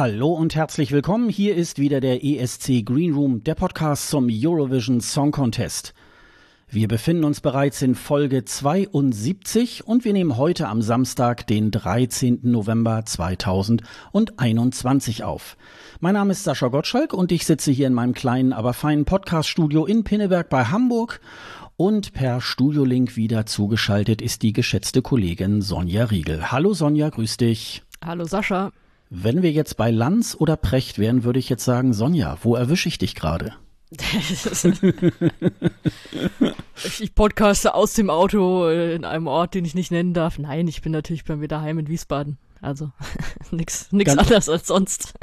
Hallo 0.00 0.32
und 0.32 0.54
herzlich 0.54 0.92
willkommen. 0.92 1.28
Hier 1.28 1.54
ist 1.54 1.78
wieder 1.78 2.00
der 2.00 2.24
ESC 2.24 2.86
Green 2.86 3.12
Room, 3.12 3.44
der 3.44 3.54
Podcast 3.54 4.08
zum 4.08 4.28
Eurovision 4.30 5.02
Song 5.02 5.30
Contest. 5.30 5.92
Wir 6.70 6.88
befinden 6.88 7.22
uns 7.22 7.42
bereits 7.42 7.82
in 7.82 7.94
Folge 7.94 8.46
72 8.46 9.86
und 9.86 10.06
wir 10.06 10.14
nehmen 10.14 10.38
heute 10.38 10.68
am 10.68 10.80
Samstag, 10.80 11.46
den 11.46 11.70
13. 11.70 12.38
November 12.44 13.04
2021 13.04 15.22
auf. 15.22 15.58
Mein 16.00 16.14
Name 16.14 16.32
ist 16.32 16.44
Sascha 16.44 16.68
Gottschalk 16.68 17.12
und 17.12 17.30
ich 17.30 17.44
sitze 17.44 17.70
hier 17.70 17.86
in 17.86 17.92
meinem 17.92 18.14
kleinen, 18.14 18.54
aber 18.54 18.72
feinen 18.72 19.04
Podcaststudio 19.04 19.84
in 19.84 20.02
Pinneberg 20.02 20.48
bei 20.48 20.64
Hamburg 20.64 21.20
und 21.76 22.14
per 22.14 22.40
Studiolink 22.40 23.16
wieder 23.16 23.44
zugeschaltet 23.44 24.22
ist 24.22 24.40
die 24.40 24.54
geschätzte 24.54 25.02
Kollegin 25.02 25.60
Sonja 25.60 26.06
Riegel. 26.06 26.50
Hallo 26.50 26.72
Sonja, 26.72 27.10
grüß 27.10 27.36
dich. 27.36 27.82
Hallo 28.02 28.24
Sascha. 28.24 28.72
Wenn 29.12 29.42
wir 29.42 29.50
jetzt 29.50 29.76
bei 29.76 29.90
Lanz 29.90 30.36
oder 30.38 30.56
Precht 30.56 31.00
wären, 31.00 31.24
würde 31.24 31.40
ich 31.40 31.48
jetzt 31.48 31.64
sagen, 31.64 31.92
Sonja, 31.92 32.38
wo 32.42 32.54
erwische 32.54 32.88
ich 32.88 32.96
dich 32.96 33.16
gerade? 33.16 33.54
ich 37.00 37.12
podcaste 37.16 37.74
aus 37.74 37.94
dem 37.94 38.08
Auto 38.08 38.68
in 38.68 39.04
einem 39.04 39.26
Ort, 39.26 39.54
den 39.54 39.64
ich 39.64 39.74
nicht 39.74 39.90
nennen 39.90 40.14
darf. 40.14 40.38
Nein, 40.38 40.68
ich 40.68 40.80
bin 40.80 40.92
natürlich 40.92 41.24
bei 41.24 41.34
mir 41.34 41.48
daheim 41.48 41.80
in 41.80 41.88
Wiesbaden. 41.88 42.38
Also 42.60 42.92
nichts 43.50 43.90
nix 43.92 44.16
anders 44.16 44.48
als 44.48 44.68
sonst. 44.68 45.14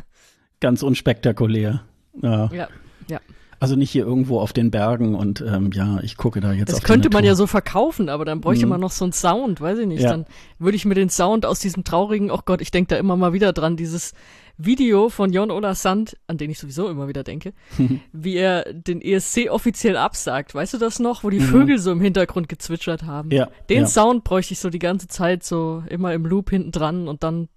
Ganz 0.59 0.83
unspektakulär. 0.83 1.85
Ja, 2.21 2.51
ja. 2.51 2.67
ja. 3.07 3.21
Also 3.59 3.75
nicht 3.75 3.89
hier 3.89 4.05
irgendwo 4.05 4.39
auf 4.39 4.53
den 4.53 4.69
Bergen 4.69 5.15
und 5.15 5.41
ähm, 5.41 5.71
ja, 5.73 5.99
ich 6.01 6.15
gucke 6.15 6.41
da 6.41 6.53
jetzt. 6.53 6.71
Das 6.71 6.83
könnte 6.83 7.09
man 7.09 7.23
ja 7.23 7.33
so 7.33 7.47
verkaufen, 7.47 8.07
aber 8.07 8.23
dann 8.23 8.39
bräuchte 8.39 8.65
mhm. 8.65 8.71
man 8.71 8.81
noch 8.81 8.91
so 8.91 9.05
einen 9.05 9.13
Sound, 9.13 9.61
weiß 9.61 9.79
ich 9.79 9.87
nicht. 9.87 10.03
Ja. 10.03 10.11
Dann 10.11 10.25
würde 10.59 10.75
ich 10.75 10.85
mir 10.85 10.93
den 10.93 11.09
Sound 11.09 11.45
aus 11.45 11.59
diesem 11.59 11.83
traurigen, 11.83 12.29
oh 12.29 12.39
Gott, 12.45 12.61
ich 12.61 12.69
denke 12.69 12.89
da 12.89 12.97
immer 12.97 13.17
mal 13.17 13.33
wieder 13.33 13.53
dran, 13.53 13.75
dieses 13.75 14.13
Video 14.59 15.09
von 15.09 15.31
Jon 15.31 15.51
Ola 15.51 15.75
Sand, 15.75 16.17
an 16.25 16.37
den 16.37 16.49
ich 16.49 16.59
sowieso 16.59 16.89
immer 16.89 17.07
wieder 17.07 17.23
denke, 17.23 17.53
wie 18.11 18.35
er 18.35 18.73
den 18.73 19.01
ESC 19.01 19.49
offiziell 19.49 19.97
absagt. 19.97 20.53
Weißt 20.55 20.73
du 20.73 20.77
das 20.77 20.99
noch, 20.99 21.23
wo 21.23 21.29
die 21.29 21.39
mhm. 21.39 21.45
Vögel 21.45 21.79
so 21.79 21.91
im 21.91 22.01
Hintergrund 22.01 22.49
gezwitschert 22.49 23.03
haben? 23.03 23.31
Ja. 23.31 23.49
Den 23.69 23.81
ja. 23.81 23.87
Sound 23.87 24.23
bräuchte 24.23 24.53
ich 24.53 24.59
so 24.59 24.69
die 24.69 24.79
ganze 24.79 25.07
Zeit 25.07 25.43
so 25.43 25.83
immer 25.89 26.13
im 26.13 26.25
Loop 26.25 26.49
hinten 26.49 26.71
dran 26.71 27.07
und 27.07 27.23
dann 27.23 27.49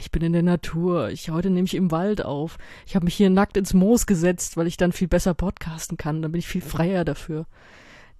ich 0.00 0.10
bin 0.10 0.22
in 0.22 0.32
der 0.32 0.42
Natur, 0.42 1.10
ich 1.10 1.30
heute 1.30 1.50
nehme 1.50 1.66
ich 1.66 1.74
im 1.74 1.90
Wald 1.90 2.24
auf. 2.24 2.58
Ich 2.86 2.94
habe 2.94 3.04
mich 3.04 3.14
hier 3.14 3.30
nackt 3.30 3.56
ins 3.56 3.74
Moos 3.74 4.06
gesetzt, 4.06 4.56
weil 4.56 4.66
ich 4.66 4.76
dann 4.76 4.92
viel 4.92 5.08
besser 5.08 5.34
podcasten 5.34 5.96
kann, 5.96 6.22
dann 6.22 6.32
bin 6.32 6.38
ich 6.38 6.48
viel 6.48 6.62
freier 6.62 7.04
dafür. 7.04 7.46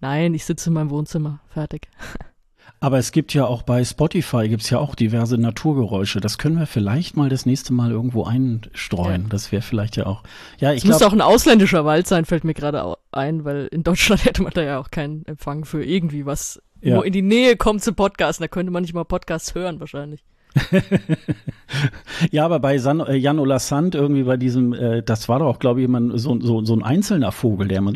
Nein, 0.00 0.34
ich 0.34 0.44
sitze 0.44 0.70
in 0.70 0.74
meinem 0.74 0.90
Wohnzimmer, 0.90 1.40
fertig. 1.48 1.88
Aber 2.78 2.98
es 2.98 3.10
gibt 3.10 3.32
ja 3.32 3.46
auch 3.46 3.62
bei 3.62 3.82
Spotify 3.84 4.48
gibt's 4.48 4.68
ja 4.68 4.78
auch 4.78 4.94
diverse 4.94 5.38
Naturgeräusche. 5.38 6.20
Das 6.20 6.36
können 6.36 6.58
wir 6.58 6.66
vielleicht 6.66 7.16
mal 7.16 7.30
das 7.30 7.46
nächste 7.46 7.72
Mal 7.72 7.90
irgendwo 7.90 8.24
einstreuen. 8.24 9.22
Ja. 9.22 9.28
Das 9.28 9.50
wäre 9.50 9.62
vielleicht 9.62 9.96
ja 9.96 10.04
auch. 10.04 10.22
Ja, 10.58 10.72
ich 10.72 10.82
glaube. 10.82 10.92
müsste 10.92 11.06
auch 11.06 11.12
ein 11.12 11.22
ausländischer 11.22 11.86
Wald 11.86 12.06
sein, 12.06 12.26
fällt 12.26 12.44
mir 12.44 12.52
gerade 12.52 12.96
ein, 13.12 13.44
weil 13.44 13.66
in 13.68 13.82
Deutschland 13.82 14.24
hätte 14.26 14.42
man 14.42 14.52
da 14.52 14.62
ja 14.62 14.78
auch 14.78 14.90
keinen 14.90 15.24
Empfang 15.24 15.64
für 15.64 15.82
irgendwie 15.82 16.26
was, 16.26 16.60
ja. 16.82 16.96
wo 16.96 17.02
in 17.02 17.14
die 17.14 17.22
Nähe 17.22 17.56
kommt 17.56 17.82
zu 17.82 17.94
Podcasten. 17.94 18.44
Da 18.44 18.48
könnte 18.48 18.70
man 18.70 18.82
nicht 18.82 18.92
mal 18.92 19.04
Podcasts 19.04 19.54
hören 19.54 19.80
wahrscheinlich. 19.80 20.22
ja, 22.30 22.44
aber 22.44 22.60
bei 22.60 22.78
San, 22.78 23.00
äh, 23.00 23.16
Jan 23.16 23.38
Ola 23.38 23.58
Sand 23.58 23.94
irgendwie 23.94 24.22
bei 24.22 24.36
diesem, 24.36 24.72
äh, 24.72 25.02
das 25.02 25.28
war 25.28 25.38
doch 25.38 25.46
auch, 25.46 25.58
glaube 25.58 25.80
ich, 25.80 25.84
immer 25.84 26.18
so, 26.18 26.40
so, 26.40 26.64
so 26.64 26.74
ein 26.74 26.82
einzelner 26.82 27.32
Vogel, 27.32 27.68
der 27.68 27.78
immer 27.78 27.92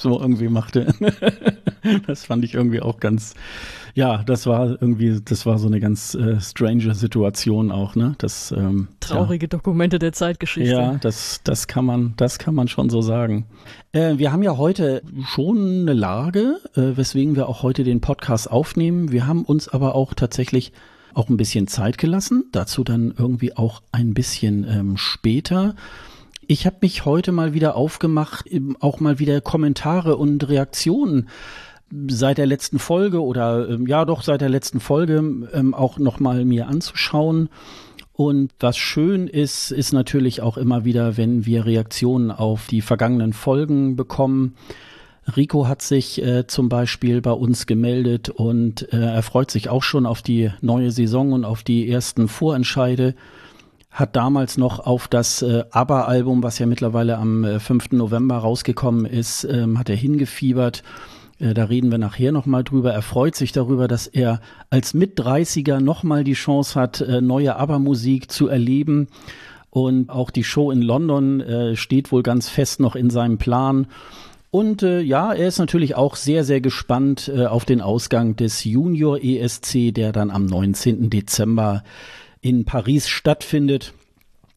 so 0.00 0.18
irgendwie 0.18 0.48
machte. 0.48 0.94
das 2.06 2.24
fand 2.24 2.44
ich 2.44 2.54
irgendwie 2.54 2.80
auch 2.80 3.00
ganz, 3.00 3.34
ja, 3.94 4.22
das 4.22 4.46
war 4.46 4.70
irgendwie, 4.70 5.20
das 5.22 5.46
war 5.46 5.58
so 5.58 5.66
eine 5.66 5.80
ganz 5.80 6.14
äh, 6.14 6.40
strange 6.40 6.94
Situation 6.94 7.70
auch, 7.70 7.94
ne? 7.94 8.14
Das 8.18 8.52
ähm, 8.52 8.88
traurige 9.00 9.44
ja. 9.44 9.48
Dokumente 9.48 9.98
der 9.98 10.12
Zeitgeschichte. 10.12 10.72
Ja, 10.72 10.94
das, 11.00 11.40
das 11.44 11.66
kann 11.66 11.84
man, 11.84 12.14
das 12.16 12.38
kann 12.38 12.54
man 12.54 12.68
schon 12.68 12.88
so 12.90 13.02
sagen. 13.02 13.46
Äh, 13.92 14.18
wir 14.18 14.32
haben 14.32 14.42
ja 14.42 14.56
heute 14.56 15.02
schon 15.26 15.82
eine 15.82 15.92
Lage, 15.92 16.60
äh, 16.74 16.96
weswegen 16.96 17.36
wir 17.36 17.48
auch 17.48 17.62
heute 17.62 17.84
den 17.84 18.00
Podcast 18.00 18.50
aufnehmen. 18.50 19.12
Wir 19.12 19.26
haben 19.26 19.44
uns 19.44 19.68
aber 19.68 19.94
auch 19.94 20.14
tatsächlich 20.14 20.72
auch 21.14 21.28
ein 21.28 21.36
bisschen 21.36 21.66
Zeit 21.66 21.98
gelassen, 21.98 22.44
dazu 22.52 22.84
dann 22.84 23.14
irgendwie 23.16 23.56
auch 23.56 23.82
ein 23.92 24.14
bisschen 24.14 24.64
ähm, 24.68 24.96
später. 24.96 25.74
Ich 26.46 26.66
habe 26.66 26.78
mich 26.80 27.04
heute 27.04 27.32
mal 27.32 27.54
wieder 27.54 27.76
aufgemacht, 27.76 28.46
auch 28.80 29.00
mal 29.00 29.18
wieder 29.18 29.40
Kommentare 29.40 30.16
und 30.16 30.48
Reaktionen 30.48 31.28
seit 32.08 32.38
der 32.38 32.46
letzten 32.46 32.78
Folge 32.78 33.22
oder 33.22 33.68
ähm, 33.68 33.86
ja 33.86 34.04
doch 34.04 34.22
seit 34.22 34.40
der 34.40 34.48
letzten 34.48 34.80
Folge 34.80 35.48
ähm, 35.52 35.74
auch 35.74 35.98
noch 35.98 36.20
mal 36.20 36.44
mir 36.44 36.68
anzuschauen. 36.68 37.48
Und 38.12 38.52
was 38.60 38.76
schön 38.76 39.28
ist, 39.28 39.70
ist 39.70 39.92
natürlich 39.92 40.42
auch 40.42 40.56
immer 40.56 40.84
wieder, 40.84 41.16
wenn 41.16 41.46
wir 41.46 41.64
Reaktionen 41.64 42.30
auf 42.30 42.66
die 42.66 42.82
vergangenen 42.82 43.32
Folgen 43.32 43.96
bekommen. 43.96 44.56
Rico 45.36 45.66
hat 45.68 45.82
sich 45.82 46.22
äh, 46.22 46.46
zum 46.46 46.68
Beispiel 46.68 47.20
bei 47.20 47.32
uns 47.32 47.66
gemeldet 47.66 48.28
und 48.28 48.92
äh, 48.92 48.98
er 48.98 49.22
freut 49.22 49.50
sich 49.50 49.68
auch 49.68 49.82
schon 49.82 50.06
auf 50.06 50.22
die 50.22 50.50
neue 50.60 50.90
Saison 50.90 51.32
und 51.32 51.44
auf 51.44 51.62
die 51.62 51.90
ersten 51.90 52.28
Vorentscheide. 52.28 53.14
Hat 53.90 54.14
damals 54.14 54.56
noch 54.56 54.78
auf 54.78 55.08
das 55.08 55.42
äh, 55.42 55.64
ABBA-Album, 55.70 56.42
was 56.42 56.58
ja 56.58 56.66
mittlerweile 56.66 57.18
am 57.18 57.44
äh, 57.44 57.58
5. 57.58 57.92
November 57.92 58.36
rausgekommen 58.36 59.04
ist, 59.04 59.44
ähm, 59.44 59.78
hat 59.78 59.88
er 59.88 59.96
hingefiebert. 59.96 60.82
Äh, 61.40 61.54
da 61.54 61.64
reden 61.64 61.90
wir 61.90 61.98
nachher 61.98 62.30
nochmal 62.30 62.62
drüber. 62.62 62.92
Er 62.92 63.02
freut 63.02 63.34
sich 63.34 63.52
darüber, 63.52 63.88
dass 63.88 64.06
er 64.06 64.40
als 64.70 64.94
Mit-30er 64.94 65.80
nochmal 65.80 66.22
die 66.22 66.34
Chance 66.34 66.78
hat, 66.78 67.00
äh, 67.00 67.20
neue 67.20 67.56
ABBA-Musik 67.56 68.30
zu 68.30 68.46
erleben. 68.48 69.08
Und 69.70 70.10
auch 70.10 70.30
die 70.30 70.44
Show 70.44 70.70
in 70.70 70.82
London 70.82 71.40
äh, 71.40 71.76
steht 71.76 72.12
wohl 72.12 72.22
ganz 72.22 72.48
fest 72.48 72.80
noch 72.80 72.96
in 72.96 73.08
seinem 73.10 73.38
Plan. 73.38 73.86
Und 74.50 74.82
äh, 74.82 75.00
ja, 75.00 75.32
er 75.32 75.46
ist 75.46 75.58
natürlich 75.58 75.94
auch 75.94 76.16
sehr, 76.16 76.42
sehr 76.44 76.60
gespannt 76.60 77.30
äh, 77.32 77.46
auf 77.46 77.64
den 77.64 77.80
Ausgang 77.80 78.34
des 78.34 78.64
Junior 78.64 79.22
ESC, 79.22 79.94
der 79.94 80.10
dann 80.10 80.30
am 80.30 80.46
19. 80.46 81.08
Dezember 81.08 81.84
in 82.40 82.64
Paris 82.64 83.08
stattfindet. 83.08 83.92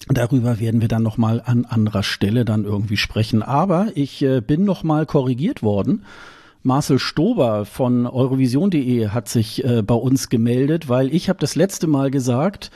Darüber 0.08 0.60
werden 0.60 0.82
wir 0.82 0.88
dann 0.88 1.04
nochmal 1.04 1.42
an 1.46 1.66
anderer 1.66 2.04
Stelle 2.04 2.44
dann 2.44 2.66
irgendwie 2.66 2.98
sprechen. 2.98 3.44
Aber 3.44 3.92
ich 3.94 4.24
äh, 4.24 4.42
bin 4.42 4.66
nochmal 4.66 5.06
korrigiert 5.06 5.62
worden. 5.62 6.06
Marcel 6.64 6.98
Stober 6.98 7.66
von 7.66 8.08
Eurovision.de 8.08 9.10
hat 9.10 9.30
sich 9.30 9.64
äh, 9.64 9.84
bei 9.84 9.96
uns 9.96 10.30
gemeldet, 10.30 10.90
weil 10.90 11.14
ich 11.14 11.30
habe 11.30 11.40
das 11.40 11.56
letzte 11.56 11.88
Mal 11.88 12.10
gesagt, 12.10 12.72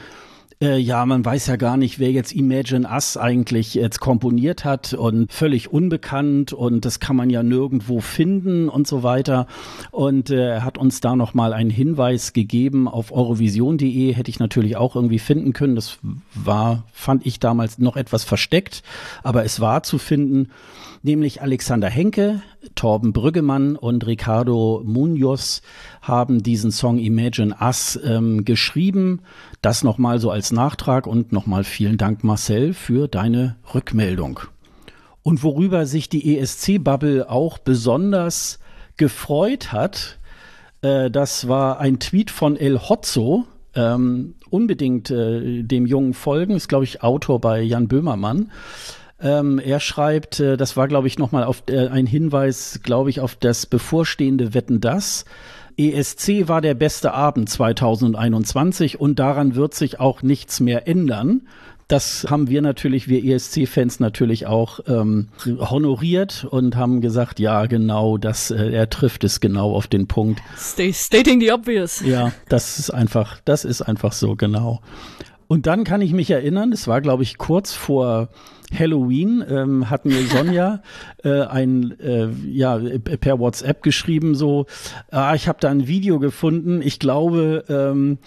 äh, 0.62 0.78
ja, 0.78 1.06
man 1.06 1.24
weiß 1.24 1.48
ja 1.48 1.56
gar 1.56 1.78
nicht, 1.78 2.00
wer 2.00 2.12
jetzt 2.12 2.34
Imagine 2.34 2.88
Us 2.90 3.16
eigentlich 3.16 3.76
jetzt 3.76 4.00
komponiert 4.00 4.66
hat 4.66 4.94
und 4.94 5.32
völlig 5.32 5.72
unbekannt 5.72 6.52
und 6.52 6.84
das 6.84 7.00
kann 7.00 7.16
man 7.16 7.30
ja 7.30 7.44
nirgendwo 7.44 8.00
finden 8.00 8.68
und 8.68 8.88
so 8.88 9.04
weiter. 9.04 9.46
Und 9.92 10.32
äh, 10.32 10.56
er 10.56 10.64
hat 10.64 10.78
uns 10.78 11.00
da 11.00 11.16
nochmal 11.16 11.54
einen 11.54 11.70
Hinweis 11.70 12.34
gegeben 12.34 12.88
auf 12.88 13.12
eurovision.de, 13.12 14.14
hätte 14.14 14.32
ich 14.32 14.40
natürlich 14.40 14.78
auch 14.78 14.96
irgendwie 14.96 15.20
finden 15.20 15.54
können. 15.54 15.76
Das 15.76 16.00
war, 16.34 16.86
fand 16.92 17.26
ich 17.26 17.40
damals 17.40 17.78
noch 17.78 17.96
etwas 17.96 18.24
versteckt, 18.24 18.82
aber 19.24 19.46
es 19.46 19.60
war 19.60 19.84
zu 19.84 20.00
finden 20.00 20.50
nämlich 21.04 21.42
Alexander 21.42 21.90
Henke, 21.90 22.42
Torben 22.76 23.14
Brüggemann 23.14 23.76
und 23.76 24.06
Ricardo 24.06 24.82
Munoz 24.86 25.62
haben 26.02 26.44
diesen 26.44 26.72
Song 26.72 27.00
Imagine 27.00 27.56
Us 27.60 28.00
ähm, 28.04 28.46
geschrieben. 28.46 29.22
Das 29.62 29.84
nochmal 29.84 30.20
so 30.20 30.30
als 30.30 30.47
Nachtrag 30.52 31.08
und 31.08 31.32
nochmal 31.32 31.64
vielen 31.64 31.98
Dank 31.98 32.24
Marcel 32.24 32.74
für 32.74 33.08
deine 33.08 33.58
Rückmeldung. 33.74 34.40
Und 35.24 35.44
worüber 35.44 35.86
sich 35.86 36.10
die 36.10 36.38
ESC-Bubble 36.38 37.30
auch 37.30 37.58
besonders 37.58 38.60
gefreut 38.96 39.72
hat, 39.72 40.20
äh, 40.82 41.12
das 41.12 41.48
war 41.48 41.80
ein 41.80 42.00
Tweet 42.00 42.32
von 42.32 42.56
El 42.56 42.80
Hotzo, 42.80 43.46
ähm, 43.76 44.36
unbedingt 44.50 45.12
äh, 45.12 45.64
dem 45.64 45.86
Jungen 45.86 46.14
folgen, 46.14 46.56
ist 46.56 46.70
glaube 46.70 46.86
ich 46.86 47.04
Autor 47.04 47.42
bei 47.42 47.62
Jan 47.62 47.88
Böhmermann. 47.88 48.52
Ähm, 49.20 49.60
er 49.60 49.80
schreibt, 49.80 50.40
äh, 50.40 50.58
das 50.58 50.78
war, 50.78 50.88
glaube 50.88 51.08
ich, 51.08 51.18
nochmal 51.18 51.44
auf 51.44 51.64
äh, 51.70 51.88
ein 51.88 52.06
Hinweis, 52.06 52.82
glaube 52.84 53.10
ich, 53.10 53.20
auf 53.20 53.36
das 53.36 53.66
bevorstehende 53.66 54.54
Wetten 54.54 54.80
das. 54.80 55.26
ESC 55.78 56.48
war 56.48 56.62
der 56.62 56.74
beste 56.74 57.14
Abend 57.14 57.50
2021 57.50 59.00
und 59.00 59.20
daran 59.20 59.56
wird 59.56 59.76
sich 59.76 60.00
auch 60.00 60.24
nichts 60.24 60.60
mehr 60.60 60.88
ändern. 60.88 61.48
Das 61.88 62.26
haben 62.30 62.50
wir 62.50 62.62
natürlich, 62.62 63.08
wir 63.08 63.24
ESC-Fans 63.24 64.02
natürlich 64.02 64.46
auch 64.46 64.82
ähm, 64.88 65.30
honoriert 65.46 66.46
und 66.50 66.76
haben 66.76 67.00
gesagt, 67.00 67.40
ja, 67.40 67.66
genau, 67.66 68.18
das, 68.18 68.52
äh, 68.52 68.72
er 68.72 68.90
trifft 68.90 69.24
es 69.24 69.40
genau 69.40 69.74
auf 69.74 69.88
den 69.88 70.08
Punkt. 70.08 70.42
Stay, 70.58 70.92
stating 70.92 71.40
the 71.40 71.54
obvious. 71.54 72.02
Ja, 72.02 72.34
das 72.50 72.78
ist 72.78 72.90
einfach, 72.90 73.40
das 73.46 73.64
ist 73.64 73.82
einfach 73.82 74.12
so, 74.12 74.36
genau. 74.36 74.82
Und 75.48 75.66
dann 75.66 75.86
kann 75.86 76.02
ich 76.02 76.12
mich 76.12 76.30
erinnern, 76.30 76.74
es 76.74 76.90
war, 76.90 77.00
glaube 77.00 77.24
ich, 77.24 77.38
kurz 77.38 77.72
vor 77.72 78.28
Halloween 78.74 79.44
ähm, 79.50 79.90
hat 79.90 80.06
mir 80.06 80.22
Sonja 80.24 80.82
äh, 81.24 81.42
ein 81.42 81.98
äh, 82.00 82.30
ja 82.48 82.80
per 83.20 83.40
WhatsApp 83.40 83.84
geschrieben 83.84 84.36
so, 84.36 84.66
ah, 85.12 85.34
ich 85.36 85.48
habe 85.48 85.60
da 85.62 85.70
ein 85.70 85.88
Video 85.88 86.20
gefunden. 86.20 86.82
Ich 86.82 87.00
glaube, 87.00 87.64
ähm, 87.70 88.18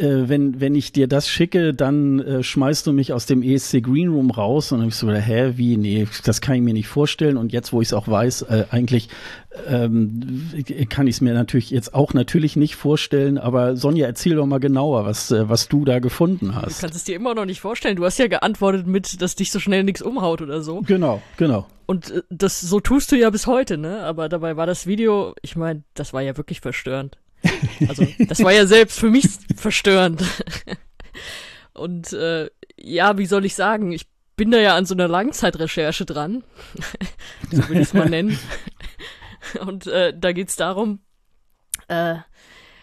äh, 0.00 0.28
wenn, 0.28 0.60
wenn 0.60 0.74
ich 0.74 0.92
dir 0.92 1.06
das 1.06 1.28
schicke, 1.28 1.74
dann 1.74 2.20
äh, 2.20 2.42
schmeißt 2.42 2.86
du 2.86 2.92
mich 2.92 3.12
aus 3.12 3.26
dem 3.26 3.42
ESC 3.42 3.82
Green 3.82 4.08
Room 4.08 4.30
raus. 4.30 4.72
Und 4.72 4.78
dann 4.78 4.86
habe 4.86 4.90
ich 4.90 4.96
so, 4.96 5.10
hä, 5.10 5.52
wie, 5.56 5.76
nee, 5.76 6.08
das 6.24 6.40
kann 6.40 6.56
ich 6.56 6.62
mir 6.62 6.74
nicht 6.74 6.88
vorstellen. 6.88 7.36
Und 7.36 7.52
jetzt, 7.52 7.72
wo 7.72 7.80
ich 7.80 7.88
es 7.88 7.92
auch 7.92 8.08
weiß, 8.08 8.42
äh, 8.42 8.64
eigentlich 8.70 9.08
ähm, 9.66 10.52
kann 10.88 11.06
ich 11.06 11.16
es 11.16 11.20
mir 11.20 11.34
natürlich 11.34 11.70
jetzt 11.70 11.94
auch 11.94 12.14
natürlich 12.14 12.56
nicht 12.56 12.76
vorstellen. 12.76 13.38
Aber 13.38 13.76
Sonja, 13.76 14.06
erzähl 14.06 14.36
doch 14.36 14.46
mal 14.46 14.60
genauer, 14.60 15.04
was, 15.04 15.30
äh, 15.30 15.48
was 15.48 15.68
du 15.68 15.84
da 15.84 15.98
gefunden 15.98 16.54
hast. 16.54 16.78
Du 16.78 16.80
kannst 16.80 16.96
es 16.96 17.04
dir 17.04 17.16
immer 17.16 17.34
noch 17.34 17.44
nicht 17.44 17.60
vorstellen. 17.60 17.96
Du 17.96 18.04
hast 18.04 18.18
ja 18.18 18.28
geantwortet 18.28 18.86
mit, 18.86 19.20
dass 19.20 19.34
dich 19.34 19.52
so 19.52 19.60
schnell 19.60 19.84
nichts 19.84 20.02
umhaut 20.02 20.40
oder 20.40 20.62
so. 20.62 20.80
Genau, 20.82 21.20
genau. 21.36 21.66
Und 21.86 22.10
äh, 22.10 22.22
das 22.30 22.60
so 22.60 22.80
tust 22.80 23.12
du 23.12 23.16
ja 23.16 23.30
bis 23.30 23.46
heute, 23.46 23.76
ne? 23.76 24.04
Aber 24.04 24.28
dabei 24.28 24.56
war 24.56 24.66
das 24.66 24.86
Video, 24.86 25.34
ich 25.42 25.56
meine, 25.56 25.82
das 25.94 26.12
war 26.12 26.22
ja 26.22 26.36
wirklich 26.36 26.60
verstörend. 26.60 27.18
Also, 27.88 28.06
das 28.18 28.42
war 28.42 28.52
ja 28.52 28.66
selbst 28.66 28.98
für 28.98 29.10
mich 29.10 29.26
verstörend. 29.56 30.22
Und 31.72 32.12
äh, 32.12 32.50
ja, 32.76 33.18
wie 33.18 33.26
soll 33.26 33.44
ich 33.44 33.54
sagen? 33.54 33.92
Ich 33.92 34.06
bin 34.36 34.50
da 34.50 34.58
ja 34.58 34.74
an 34.74 34.86
so 34.86 34.94
einer 34.94 35.08
Langzeitrecherche 35.08 36.04
dran. 36.04 36.44
so 37.50 37.68
will 37.68 37.76
ich 37.76 37.88
es 37.88 37.94
mal 37.94 38.08
nennen. 38.08 38.38
Und 39.66 39.86
äh, 39.86 40.14
da 40.18 40.32
geht's 40.32 40.56
darum, 40.56 41.00
äh, 41.88 42.16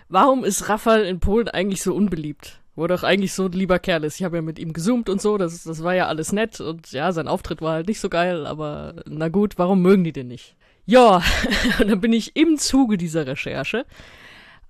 warum 0.10 0.44
ist 0.44 0.70
Rafael 0.70 1.06
in 1.06 1.20
Polen 1.20 1.48
eigentlich 1.48 1.82
so 1.82 1.94
unbeliebt? 1.94 2.60
Wo 2.76 2.86
doch 2.86 3.02
eigentlich 3.02 3.34
so 3.34 3.46
ein 3.46 3.54
lieber 3.54 3.80
Kerl 3.80 4.04
ist. 4.04 4.20
Ich 4.20 4.24
habe 4.24 4.36
ja 4.36 4.42
mit 4.44 4.60
ihm 4.60 4.72
gezoomt 4.72 5.10
und 5.10 5.20
so, 5.20 5.40
das, 5.40 5.64
das 5.64 5.84
war 5.84 5.96
ja 5.96 6.08
alles 6.08 6.32
nett 6.32 6.60
und 6.60 6.92
ja, 6.92 7.12
sein 7.12 7.28
Auftritt 7.28 7.62
war 7.62 7.74
halt 7.74 7.88
nicht 7.88 8.00
so 8.00 8.08
geil, 8.08 8.46
aber 8.46 9.02
na 9.08 9.30
gut, 9.30 9.58
warum 9.58 9.82
mögen 9.82 10.04
die 10.04 10.14
den 10.14 10.28
nicht? 10.28 10.56
Ja, 10.86 11.24
und 11.80 11.90
dann 11.90 12.02
bin 12.02 12.14
ich 12.14 12.36
im 12.36 12.60
Zuge 12.60 12.98
dieser 12.98 13.26
Recherche 13.26 13.86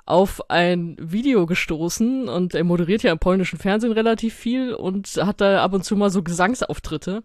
auf 0.07 0.49
ein 0.49 0.95
Video 0.99 1.45
gestoßen 1.45 2.29
und 2.29 2.55
er 2.55 2.63
moderiert 2.63 3.03
ja 3.03 3.11
im 3.11 3.19
polnischen 3.19 3.59
Fernsehen 3.59 3.91
relativ 3.91 4.33
viel 4.33 4.73
und 4.73 5.07
hat 5.17 5.41
da 5.41 5.63
ab 5.63 5.73
und 5.73 5.83
zu 5.83 5.95
mal 5.95 6.09
so 6.09 6.23
Gesangsauftritte. 6.23 7.23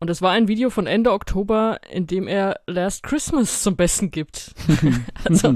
Und 0.00 0.10
es 0.10 0.20
war 0.20 0.32
ein 0.32 0.48
Video 0.48 0.70
von 0.70 0.86
Ende 0.86 1.12
Oktober, 1.12 1.78
in 1.88 2.06
dem 2.06 2.26
er 2.26 2.60
Last 2.66 3.04
Christmas 3.04 3.62
zum 3.62 3.76
Besten 3.76 4.10
gibt. 4.10 4.54
also 5.24 5.54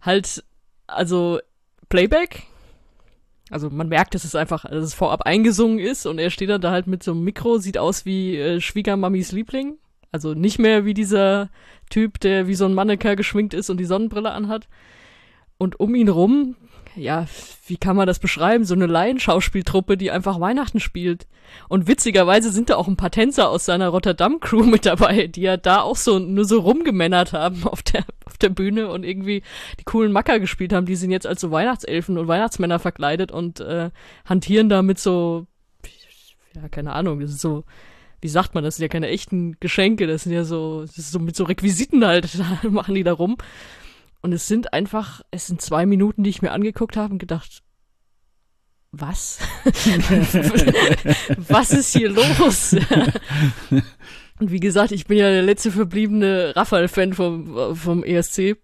halt, 0.00 0.44
also 0.86 1.40
Playback. 1.88 2.44
Also 3.50 3.68
man 3.68 3.88
merkt, 3.88 4.14
dass 4.14 4.24
es 4.24 4.34
einfach, 4.34 4.64
dass 4.64 4.84
es 4.84 4.94
vorab 4.94 5.22
eingesungen 5.22 5.78
ist 5.78 6.06
und 6.06 6.18
er 6.18 6.30
steht 6.30 6.48
dann 6.48 6.60
da 6.60 6.70
halt 6.70 6.86
mit 6.86 7.02
so 7.02 7.12
einem 7.12 7.22
Mikro, 7.22 7.58
sieht 7.58 7.78
aus 7.78 8.04
wie 8.04 8.36
äh, 8.36 8.60
Schwiegermamis 8.60 9.32
Liebling. 9.32 9.78
Also 10.12 10.34
nicht 10.34 10.58
mehr 10.58 10.84
wie 10.84 10.94
dieser 10.94 11.50
Typ, 11.90 12.20
der 12.20 12.46
wie 12.46 12.54
so 12.54 12.64
ein 12.64 12.74
Mannequin 12.74 13.16
geschminkt 13.16 13.52
ist 13.52 13.68
und 13.68 13.78
die 13.78 13.84
Sonnenbrille 13.84 14.30
anhat, 14.30 14.68
und 15.58 15.80
um 15.80 15.94
ihn 15.94 16.08
rum, 16.08 16.56
ja, 16.96 17.26
wie 17.66 17.76
kann 17.76 17.96
man 17.96 18.06
das 18.06 18.18
beschreiben? 18.18 18.64
So 18.64 18.74
eine 18.74 18.86
Laienschauspieltruppe, 18.86 19.96
die 19.96 20.10
einfach 20.10 20.40
Weihnachten 20.40 20.80
spielt. 20.80 21.26
Und 21.68 21.86
witzigerweise 21.86 22.50
sind 22.50 22.70
da 22.70 22.76
auch 22.76 22.88
ein 22.88 22.96
paar 22.96 23.10
Tänzer 23.10 23.50
aus 23.50 23.66
seiner 23.66 23.88
Rotterdam-Crew 23.88 24.64
mit 24.64 24.86
dabei, 24.86 25.26
die 25.26 25.42
ja 25.42 25.56
da 25.56 25.82
auch 25.82 25.96
so 25.96 26.18
nur 26.18 26.44
so 26.44 26.60
rumgemännert 26.60 27.32
haben 27.32 27.64
auf 27.64 27.82
der, 27.82 28.04
auf 28.24 28.38
der 28.38 28.48
Bühne 28.48 28.90
und 28.90 29.04
irgendwie 29.04 29.42
die 29.78 29.84
coolen 29.84 30.12
Macker 30.12 30.40
gespielt 30.40 30.72
haben. 30.72 30.86
Die 30.86 30.96
sind 30.96 31.10
jetzt 31.10 31.26
als 31.26 31.40
so 31.40 31.50
Weihnachtselfen 31.50 32.18
und 32.18 32.28
Weihnachtsmänner 32.28 32.78
verkleidet 32.78 33.30
und 33.30 33.60
äh, 33.60 33.90
hantieren 34.24 34.68
da 34.68 34.82
mit 34.82 34.98
so, 34.98 35.46
ja, 36.54 36.68
keine 36.68 36.92
Ahnung, 36.92 37.20
das 37.20 37.30
ist 37.30 37.40
so, 37.40 37.64
wie 38.20 38.28
sagt 38.28 38.54
man, 38.54 38.64
das 38.64 38.76
sind 38.76 38.82
ja 38.82 38.88
keine 38.88 39.08
echten 39.08 39.56
Geschenke, 39.60 40.06
das 40.06 40.24
sind 40.24 40.32
ja 40.32 40.44
so, 40.44 40.80
das 40.80 40.96
ist 40.96 41.12
so 41.12 41.18
mit 41.18 41.36
so 41.36 41.44
Requisiten 41.44 42.04
halt, 42.04 42.28
machen 42.70 42.94
die 42.94 43.04
da 43.04 43.12
rum. 43.12 43.36
Und 44.26 44.32
es 44.32 44.48
sind 44.48 44.72
einfach, 44.72 45.20
es 45.30 45.46
sind 45.46 45.62
zwei 45.62 45.86
Minuten, 45.86 46.24
die 46.24 46.30
ich 46.30 46.42
mir 46.42 46.50
angeguckt 46.50 46.96
habe 46.96 47.12
und 47.12 47.20
gedacht, 47.20 47.62
was? 48.90 49.38
was 51.48 51.70
ist 51.70 51.92
hier 51.92 52.08
los? 52.08 52.72
und 54.40 54.50
wie 54.50 54.58
gesagt, 54.58 54.90
ich 54.90 55.06
bin 55.06 55.18
ja 55.18 55.30
der 55.30 55.44
letzte 55.44 55.70
verbliebene 55.70 56.56
Raphael-Fan 56.56 57.12
vom, 57.12 57.76
vom 57.76 58.02
ESC. 58.02 58.56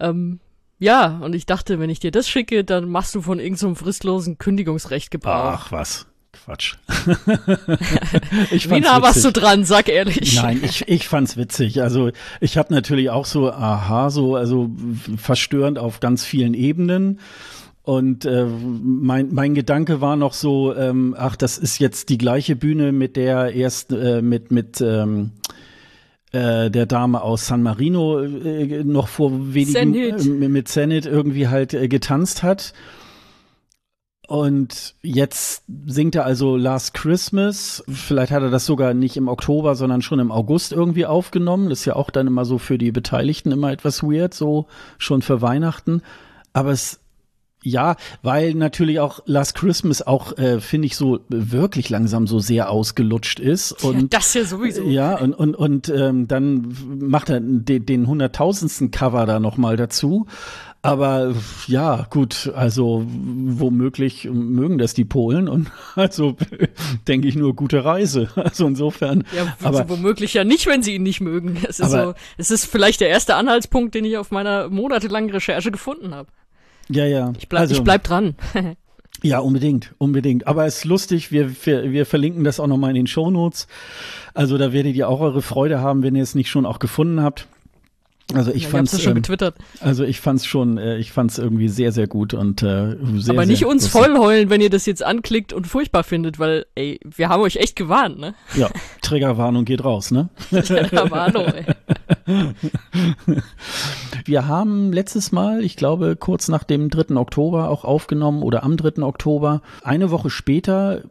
Ähm, 0.00 0.40
ja, 0.78 1.18
und 1.18 1.34
ich 1.34 1.44
dachte, 1.44 1.78
wenn 1.78 1.90
ich 1.90 2.00
dir 2.00 2.10
das 2.10 2.26
schicke, 2.26 2.64
dann 2.64 2.88
machst 2.88 3.14
du 3.14 3.20
von 3.20 3.40
irgendeinem 3.40 3.74
so 3.74 3.84
fristlosen 3.84 4.38
Kündigungsrecht 4.38 5.10
Gebrauch. 5.10 5.58
Ach 5.58 5.72
was. 5.72 6.06
Quatsch. 6.44 6.74
ich 8.50 8.68
Wie 8.68 8.80
nah 8.80 9.00
warst 9.00 9.24
du 9.24 9.30
dran, 9.30 9.64
sag 9.64 9.88
ehrlich. 9.88 10.36
Nein, 10.36 10.60
ich, 10.62 10.86
ich 10.88 11.08
fand's 11.08 11.38
witzig. 11.38 11.80
Also 11.80 12.10
ich 12.40 12.58
habe 12.58 12.74
natürlich 12.74 13.08
auch 13.08 13.24
so, 13.24 13.50
aha, 13.50 14.10
so, 14.10 14.36
also 14.36 14.70
verstörend 15.16 15.78
auf 15.78 16.00
ganz 16.00 16.24
vielen 16.24 16.52
Ebenen. 16.52 17.20
Und 17.82 18.24
äh, 18.24 18.46
mein, 18.46 19.32
mein 19.32 19.54
Gedanke 19.54 20.00
war 20.00 20.16
noch 20.16 20.34
so, 20.34 20.74
ähm, 20.74 21.14
ach, 21.18 21.36
das 21.36 21.56
ist 21.56 21.78
jetzt 21.78 22.08
die 22.10 22.18
gleiche 22.18 22.56
Bühne, 22.56 22.92
mit 22.92 23.16
der 23.16 23.54
erst 23.54 23.92
äh, 23.92 24.20
mit, 24.20 24.50
mit 24.50 24.80
ähm, 24.80 25.32
äh, 26.32 26.70
der 26.70 26.86
Dame 26.86 27.22
aus 27.22 27.46
San 27.46 27.62
Marino 27.62 28.20
äh, 28.20 28.84
noch 28.84 29.08
vor 29.08 29.54
wenigen 29.54 29.94
äh, 29.94 30.48
mit 30.48 30.68
Zenit 30.68 31.06
irgendwie 31.06 31.48
halt 31.48 31.74
äh, 31.74 31.88
getanzt 31.88 32.42
hat. 32.42 32.74
Und 34.26 34.94
jetzt 35.02 35.64
singt 35.86 36.14
er 36.14 36.24
also 36.24 36.56
Last 36.56 36.94
Christmas. 36.94 37.84
Vielleicht 37.88 38.32
hat 38.32 38.42
er 38.42 38.50
das 38.50 38.64
sogar 38.64 38.94
nicht 38.94 39.16
im 39.16 39.28
Oktober, 39.28 39.74
sondern 39.74 40.00
schon 40.00 40.18
im 40.18 40.32
August 40.32 40.72
irgendwie 40.72 41.04
aufgenommen. 41.04 41.68
Das 41.68 41.80
ist 41.80 41.84
ja 41.84 41.96
auch 41.96 42.10
dann 42.10 42.26
immer 42.26 42.44
so 42.44 42.58
für 42.58 42.78
die 42.78 42.90
Beteiligten 42.90 43.52
immer 43.52 43.70
etwas 43.70 44.02
weird, 44.02 44.32
so 44.32 44.66
schon 44.98 45.20
für 45.20 45.42
Weihnachten. 45.42 46.02
Aber 46.54 46.70
es 46.70 47.00
ja, 47.64 47.96
weil 48.22 48.54
natürlich 48.54 49.00
auch 49.00 49.20
Last 49.24 49.54
Christmas 49.54 50.02
auch, 50.02 50.36
äh, 50.36 50.60
finde 50.60 50.86
ich, 50.86 50.96
so 50.96 51.20
wirklich 51.28 51.88
langsam 51.88 52.26
so 52.26 52.38
sehr 52.38 52.70
ausgelutscht 52.70 53.40
ist. 53.40 53.72
Und, 53.82 54.00
ja, 54.00 54.06
das 54.10 54.34
ja 54.34 54.44
sowieso. 54.44 54.82
Ja, 54.82 55.18
und, 55.18 55.32
und, 55.32 55.56
und 55.56 55.88
ähm, 55.88 56.28
dann 56.28 56.76
macht 57.00 57.30
er 57.30 57.40
den, 57.40 57.86
den 57.86 58.06
hunderttausendsten 58.06 58.90
Cover 58.90 59.24
da 59.24 59.40
nochmal 59.40 59.76
dazu. 59.76 60.26
Aber 60.84 61.34
ja, 61.66 62.06
gut, 62.10 62.52
also 62.54 63.06
womöglich 63.06 64.28
mögen 64.30 64.76
das 64.76 64.92
die 64.92 65.06
Polen 65.06 65.48
und 65.48 65.70
also 65.94 66.36
denke 67.08 67.26
ich 67.26 67.36
nur 67.36 67.56
gute 67.56 67.84
Reise. 67.84 68.28
Also 68.44 68.66
insofern. 68.66 69.24
Ja, 69.34 69.56
aber 69.62 69.88
womöglich 69.88 70.34
ja 70.34 70.44
nicht, 70.44 70.66
wenn 70.66 70.82
sie 70.82 70.96
ihn 70.96 71.02
nicht 71.02 71.22
mögen. 71.22 71.56
Es 71.66 71.80
ist, 71.80 71.94
aber, 71.94 72.08
so, 72.08 72.14
es 72.36 72.50
ist 72.50 72.66
vielleicht 72.66 73.00
der 73.00 73.08
erste 73.08 73.36
Anhaltspunkt, 73.36 73.94
den 73.94 74.04
ich 74.04 74.18
auf 74.18 74.30
meiner 74.30 74.68
monatelangen 74.68 75.30
Recherche 75.30 75.70
gefunden 75.70 76.14
habe. 76.14 76.28
Ja, 76.90 77.06
ja. 77.06 77.32
Ich 77.38 77.48
bleib, 77.48 77.62
also, 77.62 77.74
ich 77.74 77.82
bleib 77.82 78.04
dran. 78.04 78.34
ja, 79.22 79.38
unbedingt, 79.38 79.94
unbedingt. 79.96 80.46
Aber 80.46 80.66
es 80.66 80.78
ist 80.78 80.84
lustig, 80.84 81.32
wir, 81.32 81.50
wir, 81.64 81.90
wir 81.90 82.04
verlinken 82.04 82.44
das 82.44 82.60
auch 82.60 82.66
nochmal 82.66 82.90
in 82.90 82.96
den 82.96 83.06
Shownotes. 83.06 83.66
Also 84.34 84.58
da 84.58 84.74
werdet 84.74 84.94
ihr 84.94 85.08
auch 85.08 85.20
eure 85.20 85.40
Freude 85.40 85.80
haben, 85.80 86.02
wenn 86.02 86.14
ihr 86.14 86.22
es 86.22 86.34
nicht 86.34 86.50
schon 86.50 86.66
auch 86.66 86.78
gefunden 86.78 87.22
habt. 87.22 87.48
Also 88.32 88.52
ich 88.52 88.64
ja, 88.64 88.68
fand's 88.70 89.02
schon 89.02 89.10
ähm, 89.12 89.16
getwittert. 89.16 89.56
Also 89.80 90.02
ich 90.02 90.18
fand's 90.20 90.46
schon, 90.46 90.78
äh, 90.78 90.96
ich 90.96 91.12
fand's 91.12 91.36
irgendwie 91.36 91.68
sehr 91.68 91.92
sehr 91.92 92.06
gut 92.06 92.32
und 92.32 92.62
äh, 92.62 92.96
sehr, 93.16 93.34
Aber 93.34 93.44
nicht 93.44 93.58
sehr 93.58 93.68
uns 93.68 93.86
vollheulen, 93.86 94.48
wenn 94.48 94.62
ihr 94.62 94.70
das 94.70 94.86
jetzt 94.86 95.02
anklickt 95.02 95.52
und 95.52 95.66
furchtbar 95.66 96.04
findet, 96.04 96.38
weil 96.38 96.64
ey, 96.74 96.98
wir 97.04 97.28
haben 97.28 97.42
euch 97.42 97.56
echt 97.56 97.76
gewarnt, 97.76 98.18
ne? 98.18 98.34
Ja, 98.56 98.70
Triggerwarnung 99.02 99.66
geht 99.66 99.84
raus, 99.84 100.10
ne? 100.10 100.30
Triggerwarnung. 100.50 101.46
ey. 101.46 101.64
Wir 104.24 104.48
haben 104.48 104.92
letztes 104.92 105.32
Mal, 105.32 105.62
ich 105.62 105.76
glaube 105.76 106.16
kurz 106.16 106.48
nach 106.48 106.64
dem 106.64 106.88
3. 106.88 107.16
Oktober 107.16 107.68
auch 107.68 107.84
aufgenommen 107.84 108.42
oder 108.42 108.62
am 108.62 108.78
3. 108.78 109.02
Oktober. 109.02 109.60
Eine 109.82 110.10
Woche 110.10 110.30
später 110.30 111.02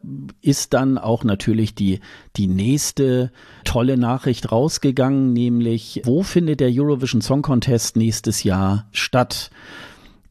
ist 0.42 0.74
dann 0.74 0.98
auch 0.98 1.24
natürlich 1.24 1.76
die 1.76 2.00
die 2.36 2.48
nächste 2.48 3.32
tolle 3.64 3.98
Nachricht 3.98 4.52
rausgegangen, 4.52 5.34
nämlich 5.34 6.02
wo 6.06 6.24
findet 6.24 6.60
der 6.60 6.72
Eurovision 6.74 7.03
Song 7.08 7.42
Contest 7.42 7.96
nächstes 7.96 8.44
Jahr 8.44 8.88
statt? 8.92 9.52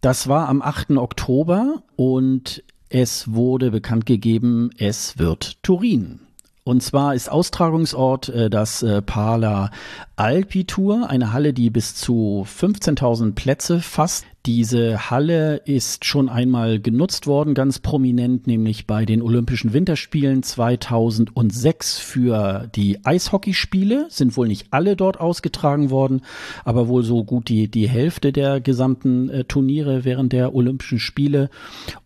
Das 0.00 0.28
war 0.28 0.48
am 0.48 0.62
8. 0.62 0.92
Oktober 0.92 1.82
und 1.96 2.64
es 2.88 3.32
wurde 3.32 3.70
bekannt 3.70 4.06
gegeben, 4.06 4.70
es 4.78 5.18
wird 5.18 5.62
Turin. 5.62 6.20
Und 6.64 6.82
zwar 6.82 7.14
ist 7.14 7.30
Austragungsort 7.30 8.28
äh, 8.28 8.48
das 8.48 8.82
äh, 8.82 9.02
Pala 9.02 9.70
Alpitur, 10.16 11.10
eine 11.10 11.32
Halle, 11.32 11.52
die 11.52 11.70
bis 11.70 11.94
zu 11.94 12.46
15.000 12.48 13.34
Plätze 13.34 13.80
fasst. 13.80 14.24
Diese 14.44 15.08
Halle 15.08 15.58
ist 15.58 16.04
schon 16.04 16.28
einmal 16.28 16.80
genutzt 16.80 17.28
worden, 17.28 17.54
ganz 17.54 17.78
prominent, 17.78 18.48
nämlich 18.48 18.88
bei 18.88 19.04
den 19.04 19.22
Olympischen 19.22 19.72
Winterspielen 19.72 20.42
2006 20.42 21.98
für 22.00 22.68
die 22.74 23.04
Eishockeyspiele. 23.04 24.06
Sind 24.08 24.36
wohl 24.36 24.48
nicht 24.48 24.66
alle 24.72 24.96
dort 24.96 25.20
ausgetragen 25.20 25.90
worden, 25.90 26.22
aber 26.64 26.88
wohl 26.88 27.04
so 27.04 27.22
gut 27.22 27.48
die, 27.48 27.68
die 27.68 27.88
Hälfte 27.88 28.32
der 28.32 28.60
gesamten 28.60 29.28
äh, 29.28 29.44
Turniere 29.44 30.04
während 30.04 30.32
der 30.32 30.56
Olympischen 30.56 30.98
Spiele. 30.98 31.48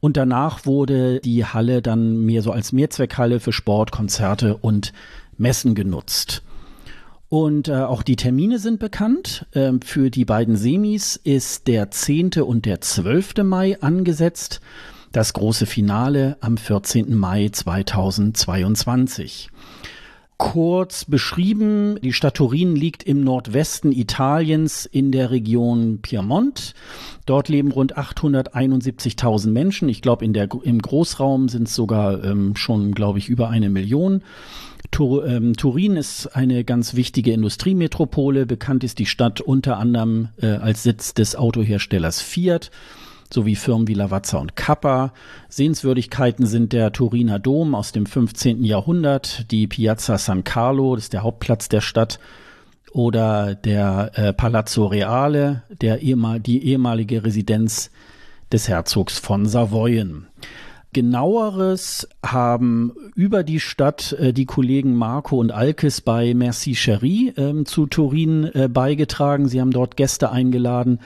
Und 0.00 0.19
danach 0.19 0.66
wurde 0.66 1.21
die 1.21 1.47
Halle 1.47 1.81
dann 1.81 2.21
mehr 2.21 2.43
so 2.43 2.52
als 2.52 2.71
Mehrzweckhalle 2.71 3.40
für 3.40 3.55
Sport, 3.55 3.93
Konzerte 3.93 4.59
und 4.59 4.93
Messen 5.38 5.75
genutzt. 5.75 6.43
Und 7.28 7.68
äh, 7.68 7.75
auch 7.75 8.02
die 8.02 8.16
Termine 8.16 8.59
sind 8.59 8.78
bekannt. 8.78 9.47
Ähm, 9.54 9.80
für 9.83 10.11
die 10.11 10.25
beiden 10.25 10.56
Semis 10.56 11.16
ist 11.16 11.66
der 11.66 11.90
10. 11.90 12.42
und 12.42 12.66
der 12.66 12.80
12. 12.80 13.42
Mai 13.42 13.80
angesetzt. 13.80 14.61
Das 15.12 15.33
große 15.33 15.66
Finale 15.66 16.37
am 16.40 16.56
14. 16.56 17.14
Mai 17.14 17.49
2022. 17.49 19.50
Kurz 20.38 21.06
beschrieben, 21.06 21.99
die 22.02 22.12
Stadt 22.12 22.35
Turin 22.35 22.76
liegt 22.76 23.02
im 23.04 23.25
Nordwesten 23.25 23.90
Italiens 23.90 24.85
in 24.85 25.11
der 25.11 25.30
Region 25.30 26.00
Piemont. 26.02 26.75
Dort 27.25 27.49
leben 27.49 27.73
rund 27.73 27.97
871.000 27.97 29.49
Menschen. 29.49 29.88
Ich 29.88 30.02
glaube, 30.02 30.26
im 30.26 30.83
Großraum 30.83 31.49
sind 31.49 31.68
es 31.68 31.75
sogar 31.75 32.23
ähm, 32.23 32.54
schon, 32.54 32.92
glaube 32.92 33.18
ich, 33.18 33.30
über 33.30 33.49
eine 33.49 33.71
Million. 33.71 34.23
Tur 34.90 35.26
ähm, 35.26 35.57
Turin 35.57 35.97
ist 35.97 36.28
eine 36.28 36.64
ganz 36.64 36.95
wichtige 36.95 37.33
Industriemetropole. 37.33 38.47
Bekannt 38.47 38.85
ist 38.85 38.99
die 38.99 39.07
Stadt 39.07 39.40
unter 39.40 39.78
anderem 39.78 40.28
äh, 40.40 40.47
als 40.47 40.83
Sitz 40.83 41.14
des 41.14 41.37
Autoherstellers 41.37 42.21
Fiat 42.21 42.71
sowie 43.33 43.57
Firmen 43.57 43.88
wie 43.88 43.95
Lavazza 43.95 44.38
und 44.38 44.57
Kappa. 44.57 45.12
Sehenswürdigkeiten 45.49 46.47
sind 46.47 46.73
der 46.73 46.93
Turiner 46.93 47.38
Dom 47.38 47.75
aus 47.75 47.93
dem 47.93 48.07
15. 48.07 48.64
Jahrhundert, 48.64 49.50
die 49.50 49.66
Piazza 49.66 50.19
San 50.19 50.45
Carlo, 50.45 50.95
das 50.95 51.05
ist 51.05 51.12
der 51.12 51.23
Hauptplatz 51.23 51.69
der 51.69 51.81
Stadt, 51.81 52.19
oder 52.93 53.55
der 53.55 54.12
äh, 54.14 54.33
Palazzo 54.33 54.87
Reale, 54.87 55.62
der 55.81 56.00
ehemal 56.00 56.40
die 56.40 56.64
ehemalige 56.66 57.25
Residenz 57.25 57.90
des 58.52 58.69
Herzogs 58.69 59.19
von 59.19 59.47
Savoyen. 59.47 60.28
Genaueres 60.97 62.09
haben 62.25 62.91
über 63.15 63.45
die 63.45 63.61
Stadt 63.61 64.12
äh, 64.19 64.33
die 64.33 64.47
Kollegen 64.47 64.95
Marco 64.95 65.38
und 65.38 65.53
Alkes 65.53 66.00
bei 66.00 66.33
Merci 66.33 66.75
Cherie 66.75 67.35
äh, 67.37 67.65
zu 67.65 67.85
Turin 67.85 68.45
äh, 68.45 68.71
beigetragen. 68.73 69.47
Sie 69.47 69.61
haben 69.61 69.73
dort 69.73 69.99
Gäste 69.99 70.31
eingeladen, 70.31 71.00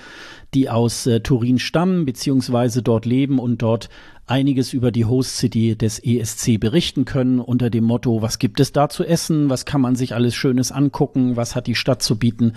die 0.55 0.71
aus 0.71 1.09
äh, 1.09 1.19
Turin 1.23 1.59
stammen 1.59 2.05
beziehungsweise 2.05 2.85
dort 2.85 3.05
leben 3.05 3.41
und 3.41 3.63
dort 3.63 3.89
einiges 4.29 4.73
über 4.75 4.93
die 4.93 5.07
Host 5.07 5.39
City 5.39 5.75
des 5.75 5.99
ESC 5.99 6.61
berichten 6.61 7.05
können 7.05 7.41
unter 7.41 7.69
dem 7.69 7.83
Motto, 7.83 8.23
was 8.23 8.39
gibt 8.39 8.61
es 8.61 8.71
da 8.71 8.89
zu 8.91 9.03
essen, 9.03 9.51
was 9.51 9.65
kann 9.65 9.81
man 9.81 9.97
sich 9.97 10.15
alles 10.15 10.37
Schönes 10.37 10.71
angucken, 10.71 11.35
was 11.35 11.57
hat 11.57 11.67
die 11.67 11.75
Stadt 11.75 12.01
zu 12.01 12.17
bieten. 12.17 12.53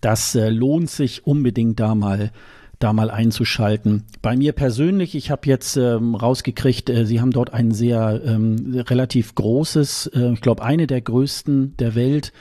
Das 0.00 0.34
äh, 0.34 0.48
lohnt 0.48 0.90
sich 0.90 1.24
unbedingt 1.24 1.78
da 1.78 1.94
mal 1.94 2.32
da 2.78 2.92
mal 2.92 3.10
einzuschalten. 3.10 4.04
Bei 4.22 4.36
mir 4.36 4.52
persönlich, 4.52 5.14
ich 5.14 5.30
habe 5.30 5.48
jetzt 5.48 5.76
ähm, 5.76 6.14
rausgekriegt, 6.14 6.90
äh, 6.90 7.06
Sie 7.06 7.20
haben 7.20 7.30
dort 7.30 7.52
ein 7.52 7.72
sehr 7.72 8.20
ähm, 8.24 8.82
relativ 8.88 9.34
großes, 9.34 10.08
äh, 10.14 10.32
ich 10.32 10.40
glaube 10.40 10.62
eine 10.62 10.86
der 10.86 11.00
größten 11.00 11.76
der 11.78 11.94
Welt, 11.94 12.32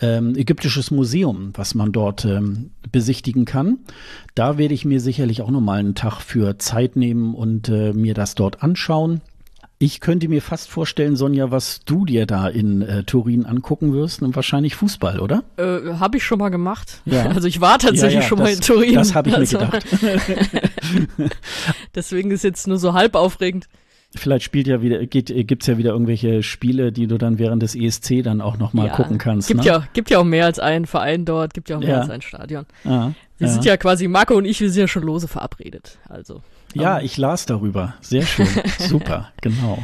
ähm, 0.00 0.36
ägyptisches 0.36 0.90
Museum, 0.90 1.52
was 1.54 1.74
man 1.74 1.92
dort 1.92 2.24
ähm, 2.24 2.70
besichtigen 2.92 3.44
kann. 3.44 3.78
Da 4.34 4.58
werde 4.58 4.74
ich 4.74 4.84
mir 4.84 5.00
sicherlich 5.00 5.42
auch 5.42 5.50
nochmal 5.50 5.80
einen 5.80 5.94
Tag 5.94 6.20
für 6.20 6.58
Zeit 6.58 6.96
nehmen 6.96 7.34
und 7.34 7.68
äh, 7.68 7.92
mir 7.92 8.14
das 8.14 8.34
dort 8.34 8.62
anschauen. 8.62 9.20
Ich 9.80 10.00
könnte 10.00 10.28
mir 10.28 10.42
fast 10.42 10.68
vorstellen, 10.68 11.14
Sonja, 11.14 11.52
was 11.52 11.80
du 11.84 12.04
dir 12.04 12.26
da 12.26 12.48
in 12.48 12.82
äh, 12.82 13.04
Turin 13.04 13.46
angucken 13.46 13.92
wirst 13.92 14.22
und 14.22 14.34
wahrscheinlich 14.34 14.74
Fußball, 14.74 15.20
oder? 15.20 15.44
Äh, 15.56 15.94
habe 16.00 16.16
ich 16.16 16.24
schon 16.24 16.40
mal 16.40 16.48
gemacht. 16.48 17.00
Ja. 17.04 17.26
Also 17.38 17.46
ich 17.46 17.60
war 17.60 17.78
tatsächlich 17.78 18.14
ja, 18.14 18.20
ja, 18.22 18.26
schon 18.26 18.38
das, 18.38 18.48
mal 18.48 18.54
in 18.54 18.60
Turin. 18.60 18.94
Das 18.94 19.14
habe 19.14 19.28
ich 19.28 19.36
also, 19.36 19.58
mir 19.58 19.66
gedacht. 19.66 19.86
Deswegen 21.94 22.32
ist 22.32 22.42
jetzt 22.42 22.66
nur 22.66 22.78
so 22.78 22.94
halb 22.94 23.14
aufregend. 23.14 23.68
Vielleicht 24.16 24.42
spielt 24.42 24.66
ja 24.66 24.82
wieder, 24.82 25.04
geht, 25.06 25.26
gibt's 25.46 25.66
ja 25.66 25.78
wieder 25.78 25.90
irgendwelche 25.90 26.42
Spiele, 26.42 26.90
die 26.90 27.06
du 27.06 27.18
dann 27.18 27.38
während 27.38 27.62
des 27.62 27.76
ESC 27.76 28.24
dann 28.24 28.40
auch 28.40 28.56
nochmal 28.56 28.86
ja, 28.86 28.94
gucken 28.94 29.18
kannst. 29.18 29.46
Gibt 29.46 29.60
ne? 29.60 29.66
ja, 29.66 29.88
gibt 29.92 30.10
ja 30.10 30.18
auch 30.18 30.24
mehr 30.24 30.46
als 30.46 30.58
einen 30.58 30.86
Verein 30.86 31.24
dort, 31.24 31.54
gibt 31.54 31.68
ja 31.68 31.76
auch 31.76 31.80
mehr 31.80 31.90
ja. 31.90 32.00
als 32.00 32.10
ein 32.10 32.22
Stadion. 32.22 32.66
Ah, 32.84 33.10
wir 33.36 33.46
ja. 33.46 33.52
sind 33.52 33.64
ja 33.64 33.76
quasi, 33.76 34.08
Marco 34.08 34.34
und 34.34 34.46
ich, 34.46 34.60
wir 34.60 34.70
sind 34.70 34.80
ja 34.80 34.88
schon 34.88 35.02
lose 35.02 35.28
verabredet. 35.28 35.98
Also. 36.08 36.42
Ja, 36.82 37.00
ich 37.00 37.16
las 37.16 37.46
darüber. 37.46 37.94
Sehr 38.00 38.22
schön. 38.22 38.48
Super, 38.78 39.32
genau. 39.40 39.78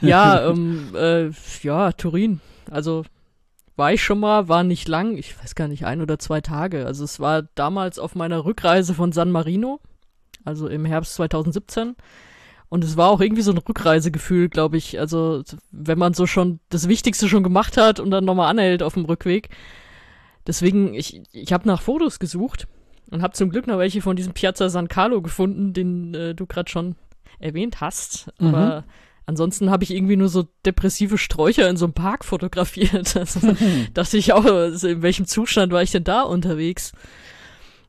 Ja, 0.00 0.46
ähm, 0.48 0.94
äh, 0.94 1.30
ja, 1.62 1.92
Turin. 1.92 2.40
Also 2.70 3.04
war 3.76 3.92
ich 3.92 4.02
schon 4.02 4.20
mal, 4.20 4.48
war 4.48 4.62
nicht 4.62 4.88
lang, 4.88 5.16
ich 5.16 5.42
weiß 5.42 5.54
gar 5.54 5.68
nicht, 5.68 5.86
ein 5.86 6.02
oder 6.02 6.18
zwei 6.18 6.40
Tage. 6.40 6.86
Also 6.86 7.04
es 7.04 7.20
war 7.20 7.42
damals 7.54 7.98
auf 7.98 8.14
meiner 8.14 8.44
Rückreise 8.44 8.94
von 8.94 9.12
San 9.12 9.30
Marino, 9.30 9.80
also 10.44 10.68
im 10.68 10.84
Herbst 10.84 11.14
2017. 11.14 11.96
Und 12.68 12.84
es 12.84 12.96
war 12.96 13.10
auch 13.10 13.20
irgendwie 13.20 13.42
so 13.42 13.50
ein 13.50 13.58
Rückreisegefühl, 13.58 14.48
glaube 14.48 14.76
ich. 14.76 15.00
Also, 15.00 15.42
wenn 15.72 15.98
man 15.98 16.14
so 16.14 16.26
schon 16.26 16.60
das 16.68 16.88
Wichtigste 16.88 17.28
schon 17.28 17.42
gemacht 17.42 17.76
hat 17.76 17.98
und 17.98 18.12
dann 18.12 18.24
nochmal 18.24 18.48
anhält 18.48 18.84
auf 18.84 18.94
dem 18.94 19.06
Rückweg. 19.06 19.48
Deswegen, 20.46 20.94
ich, 20.94 21.20
ich 21.32 21.52
habe 21.52 21.66
nach 21.66 21.82
Fotos 21.82 22.20
gesucht 22.20 22.68
und 23.10 23.22
habe 23.22 23.34
zum 23.34 23.50
Glück 23.50 23.66
noch 23.66 23.78
welche 23.78 24.02
von 24.02 24.16
diesem 24.16 24.32
Piazza 24.32 24.68
San 24.68 24.88
Carlo 24.88 25.22
gefunden, 25.22 25.72
den 25.72 26.14
äh, 26.14 26.34
du 26.34 26.46
gerade 26.46 26.70
schon 26.70 26.96
erwähnt 27.38 27.80
hast. 27.80 28.30
Mhm. 28.38 28.48
Aber 28.48 28.84
ansonsten 29.26 29.70
habe 29.70 29.84
ich 29.84 29.90
irgendwie 29.90 30.16
nur 30.16 30.28
so 30.28 30.46
depressive 30.64 31.18
Sträucher 31.18 31.68
in 31.68 31.76
so 31.76 31.86
einem 31.86 31.94
Park 31.94 32.24
fotografiert. 32.26 33.16
Also, 33.16 33.40
dachte 33.94 34.16
ich 34.16 34.32
auch, 34.32 34.44
also 34.44 34.88
in 34.88 35.02
welchem 35.02 35.26
Zustand 35.26 35.72
war 35.72 35.82
ich 35.82 35.90
denn 35.90 36.04
da 36.04 36.22
unterwegs? 36.22 36.92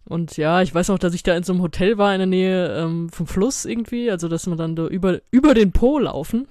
Und 0.05 0.35
ja, 0.35 0.61
ich 0.61 0.73
weiß 0.73 0.89
noch, 0.89 0.99
dass 0.99 1.13
ich 1.13 1.23
da 1.23 1.35
in 1.35 1.43
so 1.43 1.53
einem 1.53 1.61
Hotel 1.61 1.97
war 1.97 2.11
in 2.13 2.19
der 2.19 2.27
Nähe 2.27 2.75
ähm, 2.75 3.09
vom 3.09 3.27
Fluss 3.27 3.65
irgendwie, 3.65 4.09
also 4.09 4.27
dass 4.27 4.47
man 4.47 4.57
dann 4.57 4.75
da 4.75 4.87
über, 4.87 5.19
über 5.29 5.53
den 5.53 5.71
Po 5.71 5.99
laufen. 5.99 6.47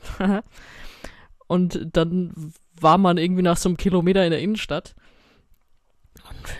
und 1.48 1.88
dann 1.92 2.52
war 2.80 2.96
man 2.96 3.18
irgendwie 3.18 3.42
nach 3.42 3.56
so 3.56 3.68
einem 3.68 3.76
Kilometer 3.76 4.24
in 4.24 4.30
der 4.30 4.40
Innenstadt. 4.40 4.94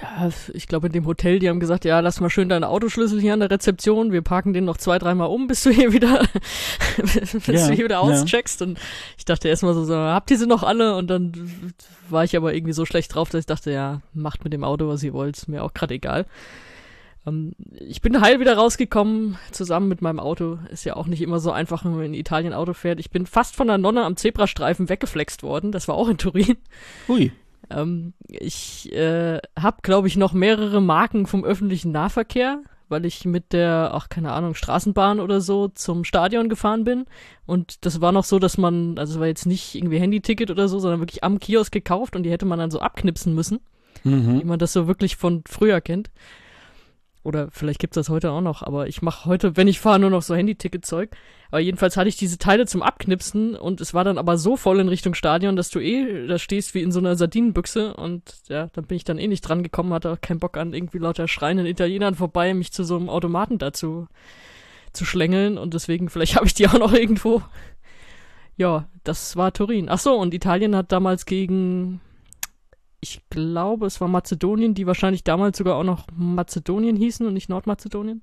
Ja, 0.02 0.30
ich 0.52 0.66
glaube 0.66 0.88
in 0.88 0.92
dem 0.92 1.06
Hotel, 1.06 1.38
die 1.38 1.48
haben 1.48 1.60
gesagt, 1.60 1.84
ja, 1.84 2.00
lass 2.00 2.20
mal 2.20 2.30
schön 2.30 2.48
deinen 2.48 2.64
Autoschlüssel 2.64 3.20
hier 3.20 3.34
an 3.34 3.40
der 3.40 3.50
Rezeption, 3.50 4.12
wir 4.12 4.22
parken 4.22 4.52
den 4.52 4.64
noch 4.64 4.76
zwei, 4.76 4.98
dreimal 4.98 5.28
um, 5.28 5.46
bis 5.46 5.62
du 5.62 5.70
hier 5.70 5.92
wieder, 5.92 6.26
bis 6.96 7.46
ja, 7.46 7.68
du 7.68 7.74
hier 7.74 7.84
wieder 7.84 8.00
auscheckst. 8.00 8.60
Ja. 8.60 8.66
Und 8.66 8.78
ich 9.18 9.24
dachte 9.24 9.48
erstmal 9.48 9.74
so, 9.74 9.84
so, 9.84 9.94
habt 9.96 10.30
ihr 10.30 10.38
sie 10.38 10.46
noch 10.46 10.62
alle? 10.62 10.96
Und 10.96 11.08
dann 11.08 11.32
war 12.08 12.24
ich 12.24 12.36
aber 12.36 12.54
irgendwie 12.54 12.72
so 12.72 12.84
schlecht 12.84 13.14
drauf, 13.14 13.30
dass 13.30 13.40
ich 13.40 13.46
dachte, 13.46 13.70
ja, 13.70 14.00
macht 14.12 14.44
mit 14.44 14.52
dem 14.52 14.64
Auto, 14.64 14.88
was 14.88 15.02
ihr 15.02 15.12
wollt, 15.12 15.36
ist 15.36 15.48
mir 15.48 15.62
auch 15.62 15.74
gerade 15.74 15.94
egal. 15.94 16.26
Ähm, 17.26 17.52
ich 17.72 18.00
bin 18.00 18.20
heil 18.20 18.40
wieder 18.40 18.56
rausgekommen, 18.56 19.38
zusammen 19.50 19.88
mit 19.88 20.02
meinem 20.02 20.20
Auto. 20.20 20.58
Ist 20.70 20.84
ja 20.84 20.96
auch 20.96 21.06
nicht 21.06 21.22
immer 21.22 21.40
so 21.40 21.50
einfach, 21.50 21.84
wenn 21.84 21.94
man 21.94 22.04
in 22.04 22.14
Italien 22.14 22.54
Auto 22.54 22.72
fährt. 22.72 23.00
Ich 23.00 23.10
bin 23.10 23.26
fast 23.26 23.56
von 23.56 23.66
der 23.66 23.78
Nonne 23.78 24.04
am 24.04 24.16
Zebrastreifen 24.16 24.88
weggeflext 24.88 25.42
worden. 25.42 25.72
Das 25.72 25.88
war 25.88 25.94
auch 25.94 26.08
in 26.08 26.18
Turin. 26.18 26.56
Hui. 27.08 27.32
Ähm, 27.70 28.14
ich 28.28 28.92
äh, 28.92 29.38
habe, 29.58 29.78
glaube 29.82 30.08
ich, 30.08 30.16
noch 30.16 30.32
mehrere 30.32 30.80
Marken 30.80 31.26
vom 31.26 31.44
öffentlichen 31.44 31.92
Nahverkehr, 31.92 32.62
weil 32.88 33.06
ich 33.06 33.24
mit 33.24 33.52
der, 33.52 33.90
ach 33.94 34.08
keine 34.08 34.32
Ahnung, 34.32 34.54
Straßenbahn 34.54 35.20
oder 35.20 35.40
so 35.40 35.68
zum 35.68 36.04
Stadion 36.04 36.48
gefahren 36.48 36.84
bin. 36.84 37.06
Und 37.46 37.84
das 37.84 38.00
war 38.00 38.12
noch 38.12 38.24
so, 38.24 38.38
dass 38.38 38.58
man, 38.58 38.98
also 38.98 39.14
es 39.14 39.20
war 39.20 39.26
jetzt 39.26 39.46
nicht 39.46 39.74
irgendwie 39.74 39.98
Handyticket 39.98 40.50
oder 40.50 40.68
so, 40.68 40.78
sondern 40.78 41.00
wirklich 41.00 41.24
am 41.24 41.38
Kiosk 41.38 41.72
gekauft 41.72 42.16
und 42.16 42.24
die 42.24 42.30
hätte 42.30 42.46
man 42.46 42.58
dann 42.58 42.70
so 42.70 42.80
abknipsen 42.80 43.34
müssen. 43.34 43.60
Mhm. 44.04 44.40
Wie 44.40 44.44
man 44.44 44.58
das 44.58 44.72
so 44.72 44.86
wirklich 44.86 45.16
von 45.16 45.42
früher 45.46 45.80
kennt. 45.80 46.10
Oder 47.22 47.48
vielleicht 47.50 47.80
gibt's 47.80 47.96
das 47.96 48.08
heute 48.08 48.30
auch 48.30 48.40
noch, 48.40 48.62
aber 48.62 48.88
ich 48.88 49.02
mache 49.02 49.26
heute, 49.26 49.56
wenn 49.56 49.68
ich 49.68 49.78
fahre, 49.78 49.98
nur 49.98 50.08
noch 50.08 50.22
so 50.22 50.34
Handy-Ticket-Zeug. 50.34 51.10
Aber 51.50 51.60
jedenfalls 51.60 51.96
hatte 51.96 52.08
ich 52.08 52.16
diese 52.16 52.38
Teile 52.38 52.66
zum 52.66 52.82
Abknipsen 52.82 53.56
und 53.56 53.80
es 53.80 53.92
war 53.92 54.04
dann 54.04 54.16
aber 54.16 54.38
so 54.38 54.56
voll 54.56 54.80
in 54.80 54.88
Richtung 54.88 55.14
Stadion, 55.14 55.56
dass 55.56 55.68
du 55.68 55.80
eh 55.80 56.26
da 56.26 56.38
stehst 56.38 56.74
wie 56.74 56.80
in 56.80 56.92
so 56.92 57.00
einer 57.00 57.16
Sardinenbüchse 57.16 57.94
und 57.94 58.22
ja, 58.48 58.68
dann 58.72 58.86
bin 58.86 58.96
ich 58.96 59.04
dann 59.04 59.18
eh 59.18 59.26
nicht 59.26 59.42
dran 59.42 59.62
gekommen, 59.62 59.92
hatte 59.92 60.10
auch 60.12 60.20
keinen 60.20 60.38
Bock 60.38 60.56
an 60.56 60.72
irgendwie 60.72 60.98
lauter 60.98 61.28
schreienden 61.28 61.66
Italienern 61.66 62.14
vorbei, 62.14 62.54
mich 62.54 62.72
zu 62.72 62.84
so 62.84 62.96
einem 62.96 63.10
Automaten 63.10 63.58
dazu 63.58 64.06
zu 64.92 65.04
schlängeln 65.04 65.58
und 65.58 65.74
deswegen, 65.74 66.08
vielleicht 66.08 66.36
habe 66.36 66.46
ich 66.46 66.54
die 66.54 66.68
auch 66.68 66.78
noch 66.78 66.92
irgendwo. 66.92 67.42
Ja, 68.56 68.88
das 69.04 69.36
war 69.36 69.52
Turin. 69.52 69.88
Ach 69.88 69.98
so, 69.98 70.14
und 70.14 70.34
Italien 70.34 70.76
hat 70.76 70.92
damals 70.92 71.26
gegen 71.26 72.00
ich 73.00 73.22
glaube, 73.30 73.86
es 73.86 74.00
war 74.00 74.08
Mazedonien, 74.08 74.74
die 74.74 74.86
wahrscheinlich 74.86 75.24
damals 75.24 75.58
sogar 75.58 75.76
auch 75.76 75.84
noch 75.84 76.06
Mazedonien 76.14 76.96
hießen 76.96 77.26
und 77.26 77.34
nicht 77.34 77.48
Nordmazedonien. 77.48 78.22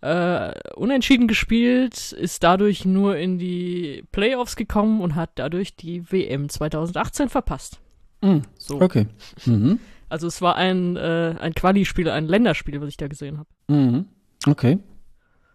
Äh, 0.00 0.52
unentschieden 0.74 1.28
gespielt, 1.28 2.12
ist 2.12 2.42
dadurch 2.42 2.84
nur 2.84 3.16
in 3.16 3.38
die 3.38 4.04
Playoffs 4.10 4.56
gekommen 4.56 5.00
und 5.00 5.14
hat 5.14 5.30
dadurch 5.36 5.76
die 5.76 6.10
WM 6.10 6.48
2018 6.48 7.28
verpasst. 7.28 7.80
Mhm. 8.20 8.42
So. 8.58 8.80
Okay. 8.80 9.06
Mhm. 9.46 9.78
Also 10.08 10.26
es 10.26 10.42
war 10.42 10.56
ein, 10.56 10.96
äh, 10.96 11.36
ein 11.40 11.54
Quali-Spiel, 11.54 12.08
ein 12.10 12.26
Länderspiel, 12.26 12.80
was 12.80 12.88
ich 12.88 12.96
da 12.96 13.08
gesehen 13.08 13.38
habe. 13.38 13.48
Mhm. 13.68 14.06
Okay. 14.46 14.78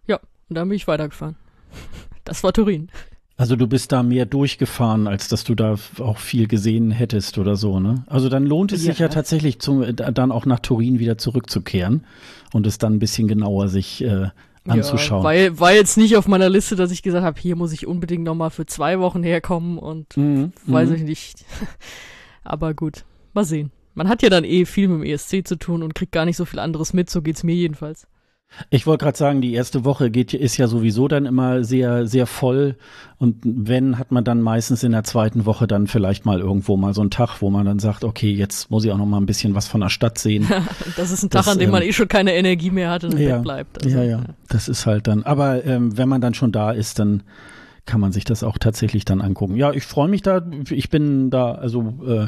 Ja, 0.08 0.20
und 0.50 0.58
dann 0.58 0.70
bin 0.70 0.76
ich 0.76 0.88
weitergefahren. 0.88 1.36
Das 2.24 2.44
war 2.44 2.52
Turin. 2.54 2.90
Also 3.40 3.56
du 3.56 3.68
bist 3.68 3.92
da 3.92 4.02
mehr 4.02 4.26
durchgefahren, 4.26 5.08
als 5.08 5.28
dass 5.28 5.44
du 5.44 5.54
da 5.54 5.76
auch 6.00 6.18
viel 6.18 6.48
gesehen 6.48 6.90
hättest 6.90 7.38
oder 7.38 7.56
so, 7.56 7.80
ne? 7.80 8.04
Also 8.08 8.30
dann 8.30 8.48
lohnt 8.48 8.72
es 8.72 8.84
ja. 8.84 8.92
sich 8.92 9.00
ja 9.00 9.10
tatsächlich 9.10 9.60
zum, 9.60 9.96
dann 9.96 10.32
auch 10.32 10.48
nach 10.48 10.60
Turin 10.60 10.98
wieder 10.98 11.20
zurückzukehren 11.20 12.04
und 12.52 12.66
es 12.66 12.80
dann 12.80 12.96
ein 12.96 13.00
bisschen 13.00 13.28
genauer 13.28 13.68
sich 13.68 14.04
äh, 14.04 14.30
anzuschauen. 14.68 15.22
Ja, 15.22 15.24
weil 15.24 15.60
war 15.60 15.72
jetzt 15.72 15.98
nicht 15.98 16.18
auf 16.18 16.28
meiner 16.28 16.50
Liste, 16.50 16.76
dass 16.76 16.90
ich 16.90 17.04
gesagt 17.04 17.24
habe, 17.24 17.40
hier 17.40 17.56
muss 17.56 17.74
ich 17.74 17.86
unbedingt 17.86 18.24
noch 18.24 18.34
mal 18.34 18.50
für 18.50 18.66
zwei 18.66 19.00
Wochen 19.00 19.22
herkommen 19.22 19.78
und 19.78 20.18
mhm, 20.18 20.52
weiß 20.66 20.90
mhm. 20.90 20.96
ich 20.96 21.04
nicht. 21.04 21.46
Aber 22.44 22.74
gut, 22.74 23.06
mal 23.34 23.46
sehen. 23.46 23.72
Man 23.94 24.10
hat 24.10 24.24
ja 24.24 24.30
dann 24.30 24.46
eh 24.46 24.66
viel 24.66 24.88
mit 24.88 25.02
dem 25.02 25.14
ESC 25.14 25.48
zu 25.48 25.58
tun 25.58 25.84
und 25.84 25.94
kriegt 25.94 26.12
gar 26.12 26.26
nicht 26.26 26.38
so 26.38 26.46
viel 26.46 26.60
anderes 26.60 26.94
mit, 26.94 27.10
so 27.12 27.22
geht's 27.22 27.44
mir 27.44 27.56
jedenfalls. 27.56 28.08
Ich 28.70 28.88
wollte 28.88 29.06
gerade 29.06 29.18
sagen, 29.18 29.42
die 29.42 29.54
erste 29.54 29.86
Woche 29.86 30.10
geht, 30.10 30.34
ist 30.34 30.58
ja 30.58 30.68
sowieso 30.68 31.08
dann 31.08 31.26
immer 31.26 31.64
sehr, 31.64 32.08
sehr 32.08 32.26
voll. 32.26 32.76
Und 33.18 33.38
wenn, 33.44 34.00
hat 34.00 34.12
man 34.12 34.24
dann 34.24 34.42
meistens 34.42 34.84
in 34.84 34.94
der 34.94 35.04
zweiten 35.04 35.46
Woche 35.46 35.68
dann 35.68 35.88
vielleicht 35.88 36.26
mal 36.26 36.40
irgendwo 36.40 36.76
mal 36.76 36.94
so 36.94 37.02
einen 37.02 37.12
Tag, 37.12 37.42
wo 37.42 37.50
man 37.50 37.66
dann 37.66 37.80
sagt, 37.80 38.04
okay, 38.04 38.32
jetzt 38.32 38.72
muss 38.72 38.84
ich 38.84 38.92
auch 38.92 38.98
noch 38.98 39.06
mal 39.06 39.18
ein 39.18 39.26
bisschen 39.26 39.54
was 39.54 39.68
von 39.68 39.82
der 39.82 39.90
Stadt 39.90 40.18
sehen. 40.18 40.48
das 40.98 41.12
ist 41.12 41.24
ein 41.24 41.30
Tag, 41.30 41.46
das, 41.46 41.50
an 41.50 41.60
dem 41.60 41.66
ähm, 41.66 41.72
man 41.72 41.82
eh 41.84 41.94
schon 41.94 42.08
keine 42.08 42.34
Energie 42.34 42.72
mehr 42.72 42.90
hat 42.90 43.04
und 43.04 43.18
ja, 43.20 43.38
bleibt. 43.40 43.84
Also, 43.84 43.98
ja, 43.98 44.04
ja, 44.04 44.22
das 44.50 44.68
ist 44.68 44.86
halt 44.86 45.08
dann. 45.08 45.24
Aber 45.24 45.64
ähm, 45.66 45.98
wenn 45.98 46.10
man 46.10 46.22
dann 46.22 46.34
schon 46.34 46.52
da 46.52 46.72
ist, 46.72 47.00
dann 47.00 47.24
kann 47.86 48.02
man 48.02 48.12
sich 48.12 48.26
das 48.26 48.44
auch 48.44 48.58
tatsächlich 48.58 49.06
dann 49.06 49.22
angucken. 49.22 49.56
Ja, 49.56 49.72
ich 49.72 49.84
freue 49.84 50.08
mich 50.08 50.22
da. 50.22 50.42
Ich 50.70 50.90
bin 50.90 51.30
da, 51.30 51.54
also 51.54 51.94
äh, 52.06 52.28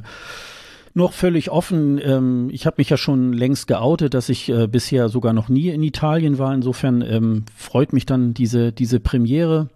noch 0.94 1.14
völlig 1.14 1.50
offen. 1.50 2.00
Ähm, 2.04 2.50
ich 2.52 2.66
habe 2.66 2.76
mich 2.78 2.90
ja 2.90 2.98
schon 2.98 3.34
längst 3.34 3.68
geoutet, 3.68 4.14
dass 4.14 4.30
ich 4.30 4.50
äh, 4.50 4.68
bisher 4.68 5.10
sogar 5.10 5.34
noch 5.34 5.50
nie 5.50 5.70
in 5.70 5.84
Italien 5.84 6.38
war. 6.38 6.54
Insofern 6.54 7.02
ähm, 7.02 7.46
freut 7.56 7.94
mich 7.94 8.06
dann 8.06 8.34
diese, 8.34 8.72
diese 8.72 9.00
Premiere. 9.00 9.70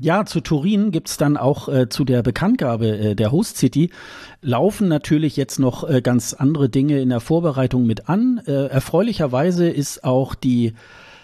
Ja, 0.00 0.24
zu 0.24 0.40
Turin 0.40 0.90
gibt's 0.90 1.18
dann 1.18 1.36
auch 1.36 1.68
äh, 1.68 1.88
zu 1.88 2.04
der 2.04 2.22
Bekanntgabe 2.22 2.98
äh, 2.98 3.14
der 3.14 3.30
Host 3.30 3.58
City 3.58 3.90
laufen 4.40 4.88
natürlich 4.88 5.36
jetzt 5.36 5.58
noch 5.58 5.88
äh, 5.88 6.00
ganz 6.00 6.32
andere 6.32 6.70
Dinge 6.70 7.00
in 7.00 7.10
der 7.10 7.20
Vorbereitung 7.20 7.86
mit 7.86 8.08
an. 8.08 8.40
Äh, 8.46 8.68
erfreulicherweise 8.68 9.68
ist 9.68 10.02
auch 10.04 10.34
die 10.34 10.72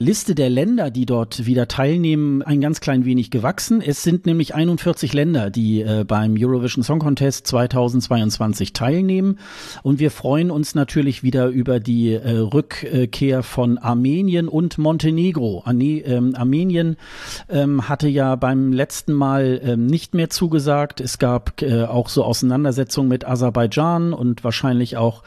Liste 0.00 0.36
der 0.36 0.48
Länder, 0.48 0.92
die 0.92 1.06
dort 1.06 1.44
wieder 1.44 1.66
teilnehmen, 1.66 2.42
ein 2.42 2.60
ganz 2.60 2.80
klein 2.80 3.04
wenig 3.04 3.32
gewachsen. 3.32 3.80
Es 3.80 4.04
sind 4.04 4.26
nämlich 4.26 4.54
41 4.54 5.12
Länder, 5.12 5.50
die 5.50 5.82
äh, 5.82 6.04
beim 6.06 6.36
Eurovision 6.38 6.84
Song 6.84 7.00
Contest 7.00 7.48
2022 7.48 8.72
teilnehmen. 8.72 9.40
Und 9.82 9.98
wir 9.98 10.12
freuen 10.12 10.52
uns 10.52 10.76
natürlich 10.76 11.24
wieder 11.24 11.48
über 11.48 11.80
die 11.80 12.12
äh, 12.12 12.38
Rückkehr 12.38 13.42
von 13.42 13.76
Armenien 13.78 14.46
und 14.46 14.78
Montenegro. 14.78 15.62
Arne 15.64 15.98
ähm, 16.04 16.34
Armenien 16.36 16.96
ähm, 17.48 17.88
hatte 17.88 18.06
ja 18.06 18.36
beim 18.36 18.72
letzten 18.72 19.12
Mal 19.12 19.60
ähm, 19.64 19.86
nicht 19.86 20.14
mehr 20.14 20.30
zugesagt. 20.30 21.00
Es 21.00 21.18
gab 21.18 21.60
äh, 21.60 21.82
auch 21.82 22.08
so 22.08 22.22
Auseinandersetzungen 22.22 23.08
mit 23.08 23.26
Aserbaidschan 23.26 24.12
und 24.12 24.44
wahrscheinlich 24.44 24.96
auch 24.96 25.24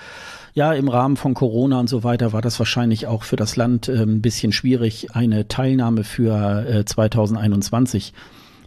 ja, 0.54 0.74
im 0.74 0.88
Rahmen 0.88 1.18
von 1.18 1.34
Corona 1.34 1.80
und 1.80 1.90
so 1.90 2.04
weiter 2.04 2.34
war 2.34 2.42
das 2.42 2.60
wahrscheinlich 2.60 3.08
auch 3.08 3.24
für 3.24 3.36
das 3.36 3.56
Land 3.56 3.88
äh, 3.88 4.04
ein 4.04 4.22
bisschen 4.22 4.52
schwierig, 4.52 5.16
eine 5.16 5.48
Teilnahme 5.48 6.04
für 6.04 6.66
äh, 6.68 6.86
2021 6.86 8.14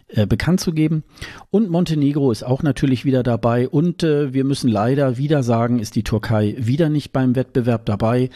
äh, 0.07 0.27
bekannt 0.27 0.59
zu 0.59 0.71
geben. 0.71 1.03
Und 1.49 1.69
Montenegro 1.69 2.31
ist 2.31 2.43
auch 2.43 2.63
natürlich 2.63 3.05
wieder 3.05 3.23
dabei. 3.23 3.67
Und 3.67 4.03
äh, 4.03 4.33
wir 4.33 4.43
müssen 4.43 4.69
leider 4.69 5.17
wieder 5.17 5.43
sagen, 5.43 5.79
ist 5.79 5.95
die 5.95 6.03
Türkei 6.03 6.55
wieder 6.59 6.89
nicht 6.89 7.11
beim 7.11 7.35
Wettbewerb 7.35 7.85
dabei. 7.85 8.29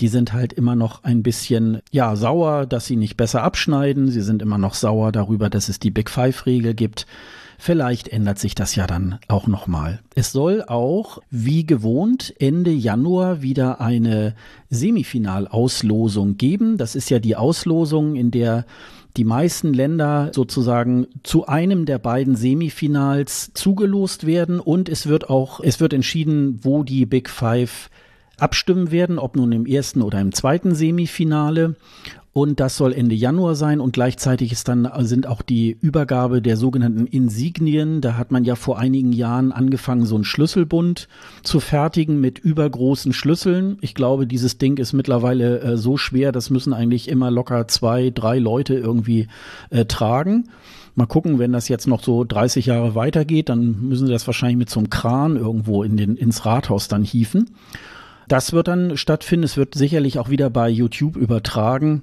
Die 0.00 0.08
sind 0.08 0.32
halt 0.32 0.52
immer 0.52 0.74
noch 0.74 1.04
ein 1.04 1.22
bisschen, 1.22 1.80
ja, 1.92 2.16
sauer, 2.16 2.66
dass 2.66 2.86
sie 2.86 2.96
nicht 2.96 3.16
besser 3.16 3.44
abschneiden. 3.44 4.08
Sie 4.08 4.22
sind 4.22 4.42
immer 4.42 4.58
noch 4.58 4.74
sauer 4.74 5.12
darüber, 5.12 5.50
dass 5.50 5.68
es 5.68 5.78
die 5.78 5.92
Big 5.92 6.10
Five-Regel 6.10 6.74
gibt. 6.74 7.06
Vielleicht 7.58 8.08
ändert 8.08 8.38
sich 8.38 8.54
das 8.54 8.74
ja 8.74 8.86
dann 8.86 9.18
auch 9.28 9.46
nochmal. 9.46 10.00
Es 10.14 10.32
soll 10.32 10.62
auch, 10.62 11.20
wie 11.30 11.66
gewohnt, 11.66 12.34
Ende 12.38 12.70
Januar 12.70 13.42
wieder 13.42 13.80
eine 13.80 14.34
Semifinalauslosung 14.70 16.36
geben. 16.36 16.76
Das 16.76 16.94
ist 16.94 17.10
ja 17.10 17.18
die 17.18 17.36
Auslosung, 17.36 18.16
in 18.16 18.30
der 18.30 18.64
die 19.16 19.24
meisten 19.24 19.72
Länder 19.72 20.30
sozusagen 20.34 21.06
zu 21.22 21.46
einem 21.46 21.86
der 21.86 21.98
beiden 21.98 22.34
Semifinals 22.34 23.52
zugelost 23.54 24.26
werden 24.26 24.58
und 24.58 24.88
es 24.88 25.06
wird 25.06 25.30
auch, 25.30 25.60
es 25.60 25.78
wird 25.78 25.92
entschieden, 25.92 26.58
wo 26.62 26.82
die 26.82 27.06
Big 27.06 27.30
Five 27.30 27.90
abstimmen 28.38 28.90
werden, 28.90 29.18
ob 29.18 29.36
nun 29.36 29.52
im 29.52 29.66
ersten 29.66 30.02
oder 30.02 30.20
im 30.20 30.32
zweiten 30.32 30.74
Semifinale. 30.74 31.76
Und 32.34 32.58
das 32.58 32.76
soll 32.76 32.92
Ende 32.92 33.14
Januar 33.14 33.54
sein 33.54 33.78
und 33.78 33.92
gleichzeitig 33.92 34.50
ist 34.50 34.66
dann, 34.66 34.90
sind 35.06 35.28
auch 35.28 35.40
die 35.40 35.78
Übergabe 35.80 36.42
der 36.42 36.56
sogenannten 36.56 37.06
Insignien. 37.06 38.00
Da 38.00 38.16
hat 38.16 38.32
man 38.32 38.44
ja 38.44 38.56
vor 38.56 38.76
einigen 38.76 39.12
Jahren 39.12 39.52
angefangen, 39.52 40.04
so 40.04 40.16
einen 40.16 40.24
Schlüsselbund 40.24 41.06
zu 41.44 41.60
fertigen 41.60 42.20
mit 42.20 42.40
übergroßen 42.40 43.12
Schlüsseln. 43.12 43.78
Ich 43.82 43.94
glaube, 43.94 44.26
dieses 44.26 44.58
Ding 44.58 44.78
ist 44.78 44.92
mittlerweile 44.92 45.60
äh, 45.60 45.76
so 45.76 45.96
schwer, 45.96 46.32
das 46.32 46.50
müssen 46.50 46.72
eigentlich 46.72 47.08
immer 47.08 47.30
locker 47.30 47.68
zwei, 47.68 48.10
drei 48.10 48.40
Leute 48.40 48.74
irgendwie 48.74 49.28
äh, 49.70 49.84
tragen. 49.84 50.48
Mal 50.96 51.06
gucken, 51.06 51.38
wenn 51.38 51.52
das 51.52 51.68
jetzt 51.68 51.86
noch 51.86 52.02
so 52.02 52.24
30 52.24 52.66
Jahre 52.66 52.96
weitergeht, 52.96 53.48
dann 53.48 53.80
müssen 53.88 54.08
sie 54.08 54.12
das 54.12 54.26
wahrscheinlich 54.26 54.58
mit 54.58 54.70
so 54.70 54.80
einem 54.80 54.90
Kran 54.90 55.36
irgendwo 55.36 55.84
in 55.84 55.96
den, 55.96 56.16
ins 56.16 56.44
Rathaus 56.44 56.88
dann 56.88 57.04
hieven. 57.04 57.50
Das 58.28 58.52
wird 58.52 58.68
dann 58.68 58.96
stattfinden. 58.96 59.44
Es 59.44 59.56
wird 59.56 59.74
sicherlich 59.74 60.18
auch 60.18 60.30
wieder 60.30 60.50
bei 60.50 60.68
YouTube 60.68 61.16
übertragen. 61.16 62.02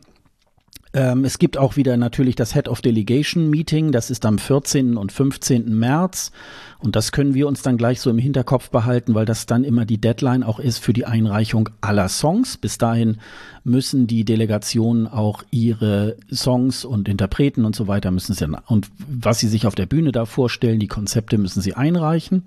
Ähm, 0.93 1.23
es 1.23 1.39
gibt 1.39 1.57
auch 1.57 1.77
wieder 1.77 1.95
natürlich 1.95 2.35
das 2.35 2.53
Head 2.53 2.67
of 2.67 2.81
Delegation 2.81 3.49
Meeting, 3.49 3.93
das 3.93 4.09
ist 4.09 4.25
am 4.25 4.37
14. 4.37 4.97
und 4.97 5.11
15. 5.11 5.77
März. 5.77 6.31
Und 6.79 6.95
das 6.95 7.11
können 7.11 7.33
wir 7.33 7.47
uns 7.47 7.61
dann 7.61 7.77
gleich 7.77 8.01
so 8.01 8.09
im 8.09 8.17
Hinterkopf 8.17 8.71
behalten, 8.71 9.13
weil 9.13 9.25
das 9.25 9.45
dann 9.45 9.63
immer 9.63 9.85
die 9.85 10.01
Deadline 10.01 10.43
auch 10.43 10.59
ist 10.59 10.79
für 10.79 10.93
die 10.93 11.05
Einreichung 11.05 11.69
aller 11.79 12.09
Songs. 12.09 12.57
Bis 12.57 12.77
dahin 12.77 13.17
müssen 13.63 14.07
die 14.07 14.25
Delegationen 14.25 15.07
auch 15.07 15.43
ihre 15.51 16.17
Songs 16.33 16.83
und 16.83 17.07
Interpreten 17.07 17.63
und 17.63 17.75
so 17.75 17.87
weiter 17.87 18.11
müssen 18.11 18.33
sie 18.33 18.41
und 18.65 18.89
was 19.07 19.39
sie 19.39 19.47
sich 19.47 19.67
auf 19.67 19.75
der 19.75 19.85
Bühne 19.85 20.11
da 20.11 20.25
vorstellen, 20.25 20.79
die 20.79 20.87
Konzepte 20.87 21.37
müssen 21.37 21.61
sie 21.61 21.75
einreichen. 21.75 22.43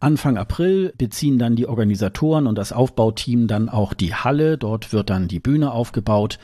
Anfang 0.00 0.36
April 0.36 0.92
beziehen 0.98 1.38
dann 1.38 1.56
die 1.56 1.66
Organisatoren 1.66 2.46
und 2.46 2.56
das 2.56 2.72
Aufbauteam 2.72 3.46
dann 3.46 3.68
auch 3.68 3.94
die 3.94 4.14
Halle. 4.14 4.58
Dort 4.58 4.92
wird 4.92 5.10
dann 5.10 5.28
die 5.28 5.40
Bühne 5.40 5.72
aufgebaut. 5.72 6.38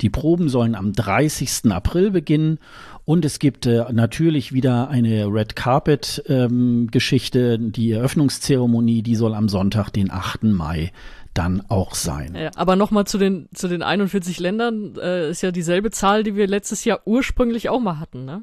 Die 0.00 0.10
Proben 0.10 0.48
sollen 0.48 0.74
am 0.74 0.92
30. 0.92 1.70
April 1.70 2.10
beginnen 2.10 2.58
und 3.04 3.24
es 3.24 3.38
gibt 3.38 3.66
äh, 3.66 3.84
natürlich 3.92 4.52
wieder 4.52 4.88
eine 4.88 5.26
Red 5.26 5.56
Carpet 5.56 6.22
ähm, 6.26 6.88
Geschichte. 6.90 7.58
Die 7.58 7.92
Eröffnungszeremonie, 7.92 9.02
die 9.02 9.16
soll 9.16 9.34
am 9.34 9.48
Sonntag, 9.48 9.90
den 9.90 10.10
8. 10.10 10.44
Mai 10.44 10.92
dann 11.34 11.62
auch 11.68 11.94
sein. 11.94 12.36
Aber 12.56 12.76
nochmal 12.76 13.06
zu 13.06 13.16
den, 13.16 13.48
zu 13.54 13.68
den 13.68 13.82
41 13.82 14.38
Ländern, 14.38 14.96
äh, 14.96 15.30
ist 15.30 15.42
ja 15.42 15.50
dieselbe 15.50 15.90
Zahl, 15.90 16.24
die 16.24 16.36
wir 16.36 16.46
letztes 16.46 16.84
Jahr 16.84 17.00
ursprünglich 17.06 17.68
auch 17.68 17.80
mal 17.80 17.98
hatten, 17.98 18.24
ne? 18.24 18.42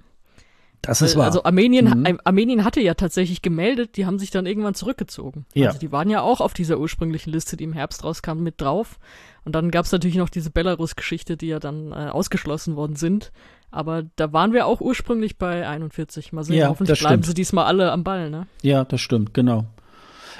Das 0.82 1.02
ist 1.02 1.18
wahr. 1.18 1.26
Also 1.26 1.44
Armenien, 1.44 1.86
mhm. 1.86 2.20
Armenien 2.24 2.64
hatte 2.64 2.80
ja 2.80 2.94
tatsächlich 2.94 3.42
gemeldet, 3.42 3.98
die 3.98 4.06
haben 4.06 4.18
sich 4.18 4.32
dann 4.32 4.46
irgendwann 4.46 4.76
zurückgezogen. 4.76 5.46
Ja. 5.54 5.68
Also 5.68 5.80
die 5.80 5.92
waren 5.92 6.10
ja 6.10 6.22
auch 6.22 6.40
auf 6.40 6.54
dieser 6.54 6.80
ursprünglichen 6.80 7.32
Liste, 7.32 7.58
die 7.58 7.66
im 7.66 7.74
Herbst 7.74 8.04
rauskam, 8.04 8.40
mit 8.40 8.62
drauf. 8.62 8.98
Und 9.44 9.56
dann 9.56 9.72
gab 9.72 9.86
es 9.86 9.92
natürlich 9.92 10.18
noch 10.18 10.30
diese 10.30 10.52
Belarus-Geschichte, 10.52 11.36
die 11.36 11.48
ja 11.48 11.60
dann 11.60 11.92
äh, 11.92 12.10
ausgeschlossen 12.10 12.76
worden 12.76 12.96
sind. 12.96 13.32
Aber 13.72 14.04
da 14.16 14.34
waren 14.34 14.54
wir 14.54 14.66
auch 14.66 14.82
ursprünglich 14.82 15.38
bei 15.38 15.68
41. 15.68 16.34
Mal 16.34 16.44
sehen, 16.44 16.56
ja, 16.56 16.70
hoffentlich 16.70 17.00
bleiben 17.00 17.24
sie 17.24 17.34
diesmal 17.34 17.66
alle 17.66 17.92
am 17.92 18.04
Ball, 18.04 18.30
ne? 18.30 18.48
Ja, 18.62 18.84
das 18.84 19.02
stimmt, 19.02 19.34
genau. 19.34 19.66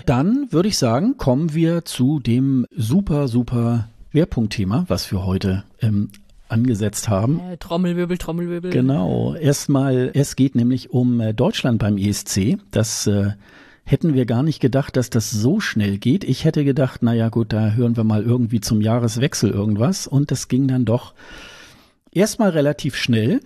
Dann 0.06 0.52
würde 0.52 0.70
ich 0.70 0.78
sagen, 0.78 1.18
kommen 1.18 1.54
wir 1.54 1.86
zu 1.86 2.20
dem 2.20 2.66
super, 2.72 3.28
super 3.28 3.90
Schwerpunktthema, 4.12 4.86
was 4.88 5.12
wir 5.12 5.26
heute 5.26 5.64
ähm, 5.82 6.10
angesetzt 6.50 7.10
haben. 7.10 7.40
Äh, 7.40 7.58
Trommelwirbel, 7.58 8.18
Trommelwirbel. 8.18 8.72
Genau. 8.72 9.36
Erstmal, 9.36 10.12
es 10.14 10.36
geht 10.36 10.56
nämlich 10.56 10.92
um 10.92 11.22
äh, 11.22 11.34
Deutschland 11.34 11.80
beim 11.80 11.98
ESC. 11.98 12.58
Das 12.72 13.08
äh, 13.08 13.32
hätten 13.86 14.14
wir 14.14 14.26
gar 14.26 14.44
nicht 14.44 14.60
gedacht, 14.60 14.98
dass 14.98 15.10
das 15.10 15.32
so 15.32 15.60
schnell 15.60 15.98
geht. 15.98 16.24
Ich 16.24 16.46
hätte 16.46 16.64
gedacht, 16.64 17.02
naja 17.04 17.30
gut, 17.30 17.54
da 17.54 17.72
hören 17.72 17.98
wir 17.98 18.04
mal 18.04 18.24
irgendwie 18.24 18.62
zum 18.62 18.82
Jahreswechsel 18.82 19.52
irgendwas. 19.52 20.08
Und 20.08 20.32
das 20.32 20.48
ging 20.48 20.68
dann 20.68 20.86
doch 20.86 21.14
erstmal 22.12 22.50
relativ 22.50 22.96
schnell. 22.96 23.40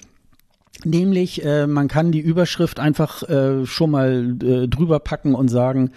Nämlich, 0.84 1.46
äh, 1.46 1.68
man 1.68 1.88
kann 1.88 2.12
die 2.12 2.20
Überschrift 2.20 2.80
einfach 2.80 3.24
äh, 3.30 3.66
schon 3.66 3.92
mal 3.92 4.36
äh, 4.44 4.68
drüber 4.68 5.00
packen 5.00 5.36
und 5.36 5.48
sagen, 5.48 5.92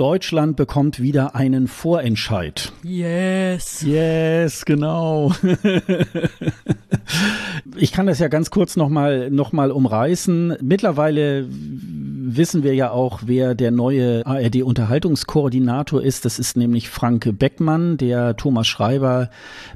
Deutschland 0.00 0.56
bekommt 0.56 1.02
wieder 1.02 1.34
einen 1.34 1.68
Vorentscheid. 1.68 2.72
Yes. 2.82 3.82
Yes, 3.82 4.64
genau. 4.64 5.34
ich 7.76 7.92
kann 7.92 8.06
das 8.06 8.18
ja 8.18 8.28
ganz 8.28 8.50
kurz 8.50 8.76
nochmal 8.76 9.30
noch 9.30 9.52
mal 9.52 9.70
umreißen. 9.70 10.56
Mittlerweile 10.62 11.44
wissen 11.50 12.62
wir 12.62 12.74
ja 12.74 12.92
auch, 12.92 13.24
wer 13.26 13.54
der 13.54 13.72
neue 13.72 14.24
ARD-Unterhaltungskoordinator 14.24 16.02
ist. 16.02 16.24
Das 16.24 16.38
ist 16.38 16.56
nämlich 16.56 16.88
Frank 16.88 17.38
Beckmann, 17.38 17.98
der 17.98 18.38
Thomas 18.38 18.68
Schreiber 18.68 19.28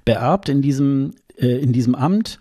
beerbt 0.06 0.48
in 0.48 0.62
diesem, 0.62 1.16
äh, 1.36 1.58
in 1.58 1.74
diesem 1.74 1.94
Amt. 1.94 2.38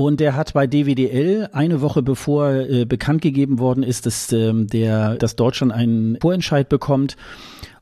Und 0.00 0.18
der 0.18 0.34
hat 0.34 0.54
bei 0.54 0.66
DWDL 0.66 1.50
eine 1.52 1.82
Woche 1.82 2.00
bevor 2.00 2.52
äh, 2.52 2.86
bekannt 2.86 3.20
gegeben 3.20 3.58
worden 3.58 3.82
ist, 3.82 4.06
dass, 4.06 4.32
ähm, 4.32 4.66
der, 4.66 5.16
dass 5.16 5.36
Deutschland 5.36 5.72
einen 5.72 6.16
Vorentscheid 6.22 6.70
bekommt, 6.70 7.18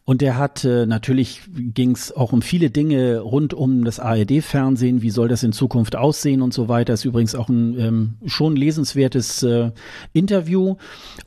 Und 0.05 0.23
der 0.23 0.39
hat 0.39 0.65
äh, 0.65 0.87
natürlich 0.87 1.43
ging 1.55 1.91
es 1.91 2.11
auch 2.17 2.33
um 2.33 2.41
viele 2.41 2.71
Dinge 2.71 3.21
rund 3.21 3.53
um 3.53 3.85
das 3.85 4.01
ARD-Fernsehen. 4.01 5.03
Wie 5.03 5.11
soll 5.11 5.29
das 5.29 5.43
in 5.43 5.53
Zukunft 5.53 5.97
aussehen 5.97 6.41
und 6.41 6.55
so 6.55 6.67
weiter. 6.67 6.95
Ist 6.95 7.05
übrigens 7.05 7.35
auch 7.35 7.51
ein 7.51 7.79
ähm, 7.79 8.15
schon 8.25 8.57
lesenswertes 8.57 9.43
äh, 9.43 9.71
Interview. 10.15 10.77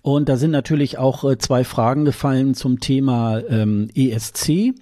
Und 0.01 0.27
da 0.29 0.35
sind 0.35 0.49
natürlich 0.49 0.97
auch 0.97 1.23
äh, 1.23 1.37
zwei 1.37 1.63
Fragen 1.63 2.05
gefallen 2.05 2.55
zum 2.55 2.79
Thema 2.79 3.39
ähm, 3.47 3.89
ESC. 3.93 4.73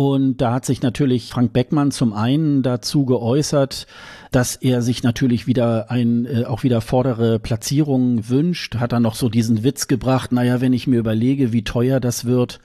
Und 0.00 0.38
da 0.38 0.54
hat 0.54 0.64
sich 0.64 0.80
natürlich 0.80 1.28
Frank 1.28 1.52
Beckmann 1.52 1.90
zum 1.90 2.14
einen 2.14 2.62
dazu 2.62 3.04
geäußert, 3.04 3.86
dass 4.30 4.56
er 4.56 4.80
sich 4.80 5.02
natürlich 5.02 5.46
wieder 5.46 5.90
ein, 5.90 6.24
äh, 6.24 6.44
auch 6.46 6.62
wieder 6.62 6.80
vordere 6.80 7.38
Platzierungen 7.38 8.30
wünscht. 8.30 8.76
Hat 8.76 8.92
dann 8.92 9.02
noch 9.02 9.14
so 9.14 9.28
diesen 9.28 9.62
Witz 9.62 9.88
gebracht, 9.88 10.32
naja, 10.32 10.62
wenn 10.62 10.72
ich 10.72 10.86
mir 10.86 10.98
überlege, 10.98 11.52
wie 11.52 11.64
teuer 11.64 12.00
das 12.00 12.24
wird, 12.24 12.60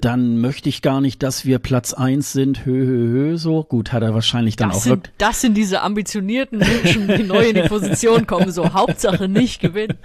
dann 0.00 0.38
möchte 0.40 0.68
ich 0.68 0.82
gar 0.82 1.00
nicht, 1.00 1.22
dass 1.22 1.44
wir 1.44 1.60
Platz 1.60 1.92
eins 1.92 2.32
sind, 2.32 2.66
hö, 2.66 2.72
hö, 2.72 3.08
hö, 3.08 3.36
so. 3.36 3.62
Gut, 3.62 3.92
hat 3.92 4.02
er 4.02 4.12
wahrscheinlich 4.12 4.56
dann 4.56 4.70
das 4.70 4.78
auch. 4.78 4.82
Sind, 4.82 5.12
das 5.18 5.42
sind 5.42 5.56
diese 5.56 5.80
ambitionierten 5.80 6.58
Menschen, 6.58 7.06
die 7.06 7.22
neu 7.22 7.50
in 7.50 7.54
die 7.54 7.68
Position 7.68 8.26
kommen, 8.26 8.50
so 8.50 8.72
Hauptsache 8.72 9.28
nicht 9.28 9.60
gewinnen. 9.60 9.96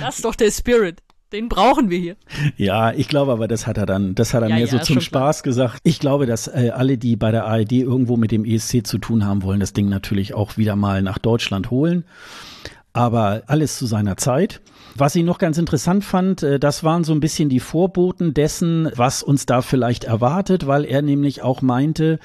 Das 0.00 0.18
ist 0.18 0.24
doch 0.24 0.36
der 0.36 0.52
Spirit. 0.52 1.02
Den 1.32 1.48
brauchen 1.48 1.90
wir 1.90 1.98
hier. 1.98 2.16
Ja, 2.56 2.92
ich 2.92 3.06
glaube 3.08 3.30
aber, 3.32 3.46
das 3.46 3.66
hat 3.66 3.78
er 3.78 3.86
dann, 3.86 4.14
das 4.16 4.34
hat 4.34 4.42
er 4.42 4.48
ja, 4.48 4.56
mehr 4.56 4.64
ja, 4.66 4.70
so 4.70 4.78
zum 4.78 5.00
Spaß 5.00 5.42
klar. 5.42 5.50
gesagt. 5.50 5.78
Ich 5.84 6.00
glaube, 6.00 6.26
dass 6.26 6.48
äh, 6.48 6.72
alle, 6.74 6.98
die 6.98 7.16
bei 7.16 7.30
der 7.30 7.46
ARD 7.46 7.72
irgendwo 7.72 8.16
mit 8.16 8.32
dem 8.32 8.44
ESC 8.44 8.84
zu 8.84 8.98
tun 8.98 9.24
haben 9.24 9.42
wollen, 9.42 9.60
das 9.60 9.72
Ding 9.72 9.88
natürlich 9.88 10.34
auch 10.34 10.56
wieder 10.56 10.74
mal 10.74 11.02
nach 11.02 11.18
Deutschland 11.18 11.70
holen. 11.70 12.04
Aber 12.92 13.42
alles 13.46 13.78
zu 13.78 13.86
seiner 13.86 14.16
Zeit. 14.16 14.60
Was 14.96 15.14
ich 15.14 15.22
noch 15.22 15.38
ganz 15.38 15.56
interessant 15.58 16.04
fand, 16.04 16.42
äh, 16.42 16.58
das 16.58 16.82
waren 16.82 17.04
so 17.04 17.12
ein 17.12 17.20
bisschen 17.20 17.48
die 17.48 17.60
Vorboten 17.60 18.34
dessen, 18.34 18.90
was 18.96 19.22
uns 19.22 19.46
da 19.46 19.62
vielleicht 19.62 20.04
erwartet, 20.04 20.66
weil 20.66 20.84
er 20.84 21.02
nämlich 21.02 21.42
auch 21.42 21.62
meinte, 21.62 22.18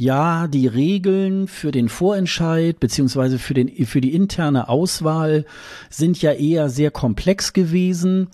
ja, 0.00 0.48
die 0.48 0.66
Regeln 0.66 1.46
für 1.46 1.72
den 1.72 1.90
Vorentscheid 1.90 2.80
beziehungsweise 2.80 3.38
für, 3.38 3.52
den, 3.52 3.68
für 3.84 4.00
die 4.00 4.14
interne 4.14 4.70
Auswahl 4.70 5.44
sind 5.90 6.22
ja 6.22 6.32
eher 6.32 6.70
sehr 6.70 6.90
komplex 6.90 7.52
gewesen. 7.52 8.28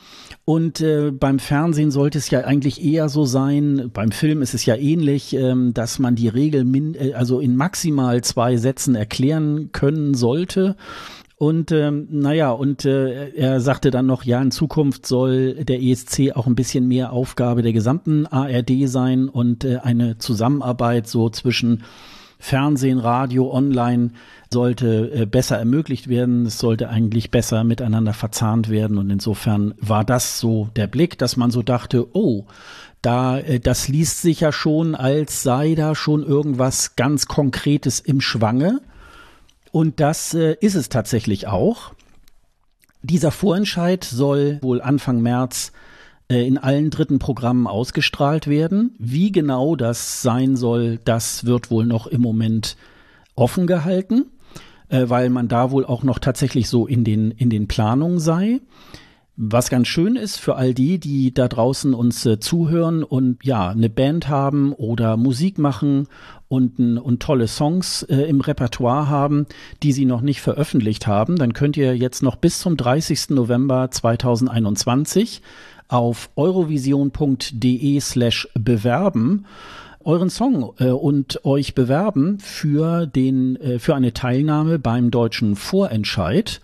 Und 0.44 0.80
äh, 0.80 1.10
beim 1.10 1.40
Fernsehen 1.40 1.90
sollte 1.90 2.18
es 2.18 2.30
ja 2.30 2.44
eigentlich 2.44 2.84
eher 2.84 3.08
so 3.08 3.24
sein, 3.24 3.90
beim 3.92 4.12
Film 4.12 4.42
ist 4.42 4.54
es 4.54 4.64
ja 4.64 4.76
ähnlich, 4.76 5.34
ähm, 5.34 5.74
dass 5.74 5.98
man 5.98 6.14
die 6.14 6.28
Regel 6.28 6.64
min 6.64 6.94
äh, 6.94 7.14
also 7.14 7.40
in 7.40 7.56
maximal 7.56 8.22
zwei 8.22 8.58
Sätzen 8.58 8.94
erklären 8.94 9.70
können 9.72 10.14
sollte. 10.14 10.76
Und 11.38 11.70
ähm, 11.70 12.08
naja, 12.10 12.50
und 12.50 12.86
äh, 12.86 13.28
er 13.32 13.60
sagte 13.60 13.90
dann 13.90 14.06
noch, 14.06 14.24
ja, 14.24 14.40
in 14.40 14.50
Zukunft 14.50 15.06
soll 15.06 15.64
der 15.64 15.82
ESC 15.82 16.32
auch 16.34 16.46
ein 16.46 16.54
bisschen 16.54 16.88
mehr 16.88 17.12
Aufgabe 17.12 17.60
der 17.60 17.74
gesamten 17.74 18.26
ARD 18.26 18.88
sein 18.88 19.28
und 19.28 19.64
äh, 19.64 19.78
eine 19.82 20.16
Zusammenarbeit 20.16 21.06
so 21.06 21.28
zwischen 21.28 21.82
Fernsehen, 22.38 22.98
Radio, 22.98 23.52
Online 23.52 24.10
sollte 24.50 25.10
äh, 25.12 25.26
besser 25.26 25.58
ermöglicht 25.58 26.08
werden. 26.08 26.46
Es 26.46 26.58
sollte 26.58 26.88
eigentlich 26.88 27.30
besser 27.30 27.64
miteinander 27.64 28.14
verzahnt 28.14 28.70
werden. 28.70 28.96
Und 28.96 29.10
insofern 29.10 29.74
war 29.78 30.04
das 30.04 30.40
so 30.40 30.68
der 30.76 30.86
Blick, 30.86 31.18
dass 31.18 31.36
man 31.36 31.50
so 31.50 31.62
dachte, 31.62 32.06
oh, 32.14 32.46
da, 33.02 33.38
äh, 33.38 33.60
das 33.60 33.88
liest 33.88 34.22
sich 34.22 34.40
ja 34.40 34.52
schon, 34.52 34.94
als 34.94 35.42
sei 35.42 35.74
da 35.74 35.94
schon 35.94 36.22
irgendwas 36.22 36.96
ganz 36.96 37.26
Konkretes 37.26 38.00
im 38.00 38.22
Schwange. 38.22 38.80
Und 39.72 40.00
das 40.00 40.34
äh, 40.34 40.56
ist 40.60 40.74
es 40.74 40.88
tatsächlich 40.88 41.46
auch. 41.46 41.92
Dieser 43.02 43.30
Vorentscheid 43.30 44.04
soll 44.04 44.58
wohl 44.62 44.80
Anfang 44.80 45.20
März 45.20 45.72
äh, 46.28 46.46
in 46.46 46.58
allen 46.58 46.90
dritten 46.90 47.18
Programmen 47.18 47.66
ausgestrahlt 47.66 48.48
werden. 48.48 48.94
Wie 48.98 49.30
genau 49.30 49.76
das 49.76 50.22
sein 50.22 50.56
soll, 50.56 50.98
das 51.04 51.44
wird 51.44 51.70
wohl 51.70 51.86
noch 51.86 52.06
im 52.06 52.20
Moment 52.20 52.76
offen 53.36 53.66
gehalten, 53.66 54.26
äh, 54.88 55.04
weil 55.08 55.30
man 55.30 55.46
da 55.46 55.70
wohl 55.70 55.84
auch 55.84 56.02
noch 56.02 56.18
tatsächlich 56.18 56.68
so 56.68 56.86
in 56.86 57.04
den, 57.04 57.30
in 57.30 57.50
den 57.50 57.68
Planungen 57.68 58.18
sei. 58.18 58.60
Was 59.38 59.68
ganz 59.68 59.86
schön 59.88 60.16
ist 60.16 60.40
für 60.40 60.56
all 60.56 60.72
die, 60.72 60.98
die 60.98 61.34
da 61.34 61.46
draußen 61.46 61.92
uns 61.92 62.24
äh, 62.24 62.40
zuhören 62.40 63.04
und 63.04 63.44
ja, 63.44 63.68
eine 63.68 63.90
Band 63.90 64.28
haben 64.28 64.72
oder 64.72 65.18
Musik 65.18 65.58
machen 65.58 66.08
und, 66.48 66.78
und 66.78 67.20
tolle 67.20 67.46
Songs 67.46 68.02
äh, 68.04 68.22
im 68.22 68.40
Repertoire 68.40 69.10
haben, 69.10 69.44
die 69.82 69.92
sie 69.92 70.06
noch 70.06 70.22
nicht 70.22 70.40
veröffentlicht 70.40 71.06
haben, 71.06 71.36
dann 71.36 71.52
könnt 71.52 71.76
ihr 71.76 71.94
jetzt 71.94 72.22
noch 72.22 72.36
bis 72.36 72.60
zum 72.60 72.78
30. 72.78 73.30
November 73.30 73.90
2021 73.90 75.42
auf 75.88 76.30
eurovision.de 76.34 78.00
slash 78.00 78.48
bewerben 78.54 79.44
euren 80.06 80.30
Song 80.30 80.72
äh, 80.78 80.86
und 80.86 81.44
euch 81.44 81.74
bewerben 81.74 82.38
für 82.38 83.06
den 83.06 83.56
äh, 83.56 83.78
für 83.78 83.94
eine 83.94 84.14
Teilnahme 84.14 84.78
beim 84.78 85.10
deutschen 85.10 85.56
Vorentscheid. 85.56 86.60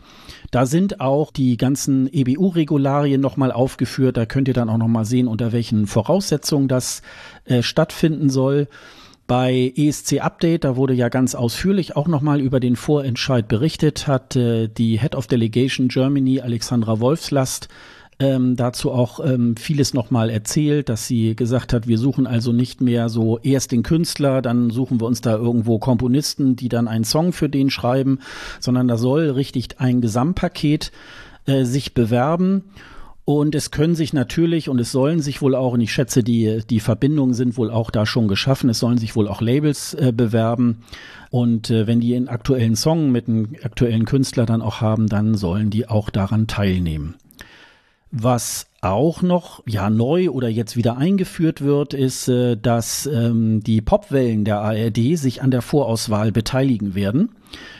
Da 0.52 0.66
sind 0.66 1.00
auch 1.00 1.32
die 1.32 1.56
ganzen 1.56 2.12
EBU-Regularien 2.12 3.22
nochmal 3.22 3.52
aufgeführt. 3.52 4.18
Da 4.18 4.26
könnt 4.26 4.48
ihr 4.48 4.54
dann 4.54 4.68
auch 4.68 4.76
nochmal 4.76 5.06
sehen, 5.06 5.26
unter 5.26 5.50
welchen 5.50 5.86
Voraussetzungen 5.86 6.68
das 6.68 7.00
äh, 7.46 7.62
stattfinden 7.62 8.28
soll. 8.28 8.68
Bei 9.26 9.72
ESC 9.74 10.20
Update, 10.20 10.64
da 10.64 10.76
wurde 10.76 10.92
ja 10.92 11.08
ganz 11.08 11.34
ausführlich 11.34 11.96
auch 11.96 12.06
nochmal 12.06 12.38
über 12.38 12.60
den 12.60 12.76
Vorentscheid 12.76 13.48
berichtet, 13.48 14.06
hat 14.06 14.36
äh, 14.36 14.68
die 14.68 15.00
Head 15.00 15.14
of 15.14 15.26
Delegation 15.26 15.88
Germany, 15.88 16.42
Alexandra 16.42 17.00
Wolfslast, 17.00 17.68
ähm, 18.22 18.54
dazu 18.54 18.92
auch 18.92 19.18
ähm, 19.18 19.56
vieles 19.56 19.94
nochmal 19.94 20.30
erzählt, 20.30 20.88
dass 20.88 21.08
sie 21.08 21.34
gesagt 21.34 21.72
hat, 21.72 21.88
wir 21.88 21.98
suchen 21.98 22.28
also 22.28 22.52
nicht 22.52 22.80
mehr 22.80 23.08
so 23.08 23.38
erst 23.38 23.72
den 23.72 23.82
Künstler, 23.82 24.42
dann 24.42 24.70
suchen 24.70 25.00
wir 25.00 25.06
uns 25.06 25.22
da 25.22 25.36
irgendwo 25.36 25.80
Komponisten, 25.80 26.54
die 26.54 26.68
dann 26.68 26.86
einen 26.86 27.02
Song 27.02 27.32
für 27.32 27.48
den 27.48 27.68
schreiben, 27.68 28.20
sondern 28.60 28.86
da 28.86 28.96
soll 28.96 29.30
richtig 29.30 29.80
ein 29.80 30.00
Gesamtpaket 30.00 30.92
äh, 31.46 31.64
sich 31.64 31.94
bewerben. 31.94 32.64
Und 33.24 33.54
es 33.54 33.70
können 33.70 33.94
sich 33.94 34.12
natürlich 34.12 34.68
und 34.68 34.80
es 34.80 34.92
sollen 34.92 35.20
sich 35.20 35.42
wohl 35.42 35.54
auch, 35.54 35.74
und 35.74 35.80
ich 35.80 35.92
schätze, 35.92 36.22
die, 36.22 36.60
die 36.68 36.80
Verbindungen 36.80 37.34
sind 37.34 37.56
wohl 37.56 37.70
auch 37.70 37.90
da 37.90 38.04
schon 38.04 38.26
geschaffen, 38.26 38.68
es 38.68 38.80
sollen 38.80 38.98
sich 38.98 39.14
wohl 39.14 39.28
auch 39.28 39.40
Labels 39.40 39.94
äh, 39.94 40.12
bewerben. 40.14 40.82
Und 41.30 41.70
äh, 41.70 41.86
wenn 41.88 42.00
die 42.00 42.14
einen 42.14 42.28
aktuellen 42.28 42.76
Song 42.76 43.10
mit 43.10 43.26
einem 43.26 43.56
aktuellen 43.62 44.04
Künstler 44.04 44.44
dann 44.46 44.62
auch 44.62 44.80
haben, 44.80 45.08
dann 45.08 45.34
sollen 45.34 45.70
die 45.70 45.88
auch 45.88 46.10
daran 46.10 46.46
teilnehmen. 46.46 47.14
Was 48.14 48.66
auch 48.82 49.22
noch 49.22 49.62
ja 49.66 49.88
neu 49.88 50.28
oder 50.28 50.50
jetzt 50.50 50.76
wieder 50.76 50.98
eingeführt 50.98 51.62
wird, 51.62 51.94
ist, 51.94 52.28
äh, 52.28 52.58
dass 52.58 53.06
ähm, 53.06 53.62
die 53.62 53.80
Popwellen 53.80 54.44
der 54.44 54.60
ARD 54.60 55.16
sich 55.16 55.40
an 55.40 55.50
der 55.50 55.62
Vorauswahl 55.62 56.30
beteiligen 56.30 56.94
werden, 56.94 57.30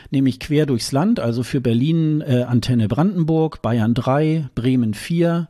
nämlich 0.09 0.39
quer 0.39 0.65
durchs 0.65 0.91
Land, 0.91 1.19
also 1.19 1.43
für 1.43 1.61
Berlin 1.61 2.21
äh, 2.21 2.45
Antenne 2.47 2.87
Brandenburg, 2.87 3.61
Bayern 3.61 3.93
3, 3.93 4.49
Bremen 4.55 4.95
4, 4.95 5.49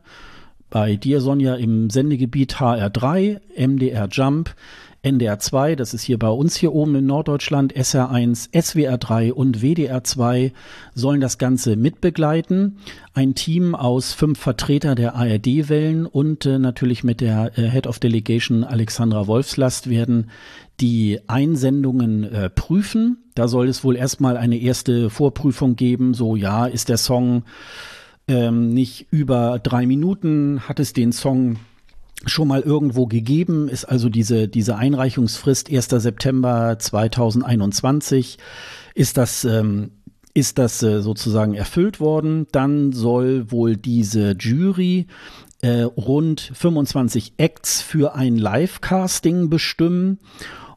bei 0.68 0.96
dir 0.96 1.22
Sonja 1.22 1.54
im 1.54 1.88
Sendegebiet 1.88 2.56
HR3, 2.56 3.40
MDR 3.56 4.08
Jump, 4.10 4.54
NDR 5.04 5.38
2, 5.38 5.76
das 5.76 5.92
ist 5.92 6.02
hier 6.02 6.18
bei 6.18 6.28
uns 6.28 6.56
hier 6.56 6.72
oben 6.72 6.94
in 6.94 7.06
Norddeutschland, 7.06 7.74
SR1, 7.74 8.48
SWR 8.58 8.96
3 8.96 9.34
und 9.34 9.62
WDR 9.62 10.02
2 10.02 10.52
sollen 10.94 11.20
das 11.20 11.36
Ganze 11.36 11.76
mitbegleiten. 11.76 12.78
Ein 13.12 13.34
Team 13.34 13.74
aus 13.74 14.14
fünf 14.14 14.38
Vertreter 14.38 14.94
der 14.94 15.14
ARD-Wellen 15.14 16.06
und 16.06 16.46
äh, 16.46 16.58
natürlich 16.58 17.04
mit 17.04 17.20
der 17.20 17.58
äh, 17.58 17.68
Head 17.68 17.86
of 17.86 17.98
Delegation 17.98 18.64
Alexandra 18.64 19.26
Wolfslast 19.26 19.90
werden 19.90 20.30
die 20.80 21.20
Einsendungen 21.26 22.24
äh, 22.24 22.48
prüfen. 22.48 23.18
Da 23.34 23.46
soll 23.46 23.68
es 23.68 23.84
wohl 23.84 23.96
erstmal 23.96 24.38
eine 24.38 24.56
erste 24.56 25.10
Vorprüfung 25.10 25.76
geben, 25.76 26.14
so 26.14 26.34
ja, 26.34 26.64
ist 26.64 26.88
der 26.88 26.98
Song 26.98 27.44
ähm, 28.26 28.70
nicht 28.70 29.06
über 29.10 29.58
drei 29.62 29.86
Minuten, 29.86 30.60
hat 30.66 30.80
es 30.80 30.94
den 30.94 31.12
Song 31.12 31.56
schon 32.26 32.48
mal 32.48 32.60
irgendwo 32.60 33.06
gegeben, 33.06 33.68
ist 33.68 33.84
also 33.84 34.08
diese, 34.08 34.48
diese 34.48 34.76
Einreichungsfrist 34.76 35.70
1. 35.70 35.88
September 35.88 36.76
2021, 36.78 38.38
ist 38.94 39.16
das, 39.16 39.44
ähm, 39.44 39.90
ist 40.34 40.58
das 40.58 40.82
äh, 40.82 41.00
sozusagen 41.00 41.54
erfüllt 41.54 42.00
worden. 42.00 42.46
Dann 42.52 42.92
soll 42.92 43.50
wohl 43.50 43.76
diese 43.76 44.36
Jury 44.38 45.06
äh, 45.62 45.82
rund 45.82 46.40
25 46.40 47.34
Acts 47.38 47.80
für 47.80 48.14
ein 48.14 48.36
Live-Casting 48.36 49.48
bestimmen. 49.48 50.18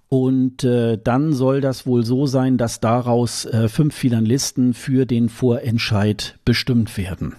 Und 0.10 0.64
äh, 0.64 0.98
dann 0.98 1.34
soll 1.34 1.60
das 1.60 1.86
wohl 1.86 2.06
so 2.06 2.28
sein, 2.28 2.58
dass 2.58 2.80
daraus 2.80 3.46
äh, 3.46 3.68
fünf 3.68 3.94
Finalisten 3.94 4.74
für 4.74 5.06
den 5.06 5.28
Vorentscheid 5.28 6.40
bestimmt 6.46 6.98
werden. 6.98 7.36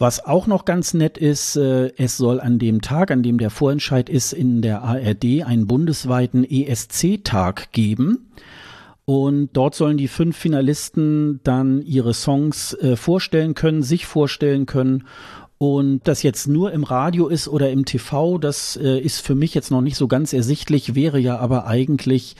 Was 0.00 0.24
auch 0.24 0.46
noch 0.46 0.64
ganz 0.64 0.94
nett 0.94 1.18
ist, 1.18 1.56
äh, 1.56 1.92
es 1.98 2.16
soll 2.16 2.40
an 2.40 2.58
dem 2.58 2.80
Tag, 2.80 3.10
an 3.10 3.22
dem 3.22 3.36
der 3.36 3.50
Vorentscheid 3.50 4.08
ist, 4.08 4.32
in 4.32 4.62
der 4.62 4.80
ARD 4.80 5.44
einen 5.44 5.66
bundesweiten 5.66 6.42
ESC-Tag 6.42 7.70
geben. 7.72 8.30
Und 9.04 9.50
dort 9.52 9.74
sollen 9.74 9.98
die 9.98 10.08
fünf 10.08 10.38
Finalisten 10.38 11.40
dann 11.44 11.82
ihre 11.82 12.14
Songs 12.14 12.72
äh, 12.72 12.96
vorstellen 12.96 13.52
können, 13.52 13.82
sich 13.82 14.06
vorstellen 14.06 14.64
können 14.64 15.04
Und 15.58 16.08
das 16.08 16.22
jetzt 16.22 16.48
nur 16.48 16.72
im 16.72 16.84
Radio 16.84 17.28
ist 17.28 17.46
oder 17.46 17.68
im 17.70 17.84
TV, 17.84 18.38
das 18.38 18.76
äh, 18.76 18.98
ist 18.98 19.20
für 19.20 19.34
mich 19.34 19.52
jetzt 19.52 19.70
noch 19.70 19.82
nicht 19.82 19.96
so 19.98 20.08
ganz 20.08 20.32
ersichtlich, 20.32 20.94
wäre 20.94 21.18
ja 21.18 21.36
aber 21.36 21.66
eigentlich 21.66 22.36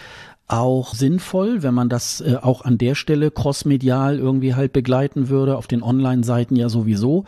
auch 0.50 0.94
sinnvoll, 0.94 1.62
wenn 1.62 1.74
man 1.74 1.88
das 1.88 2.20
äh, 2.20 2.36
auch 2.40 2.62
an 2.62 2.76
der 2.76 2.94
Stelle 2.94 3.30
crossmedial 3.30 4.18
irgendwie 4.18 4.54
halt 4.54 4.72
begleiten 4.72 5.28
würde, 5.28 5.56
auf 5.56 5.66
den 5.66 5.82
Online-Seiten 5.82 6.56
ja 6.56 6.68
sowieso. 6.68 7.24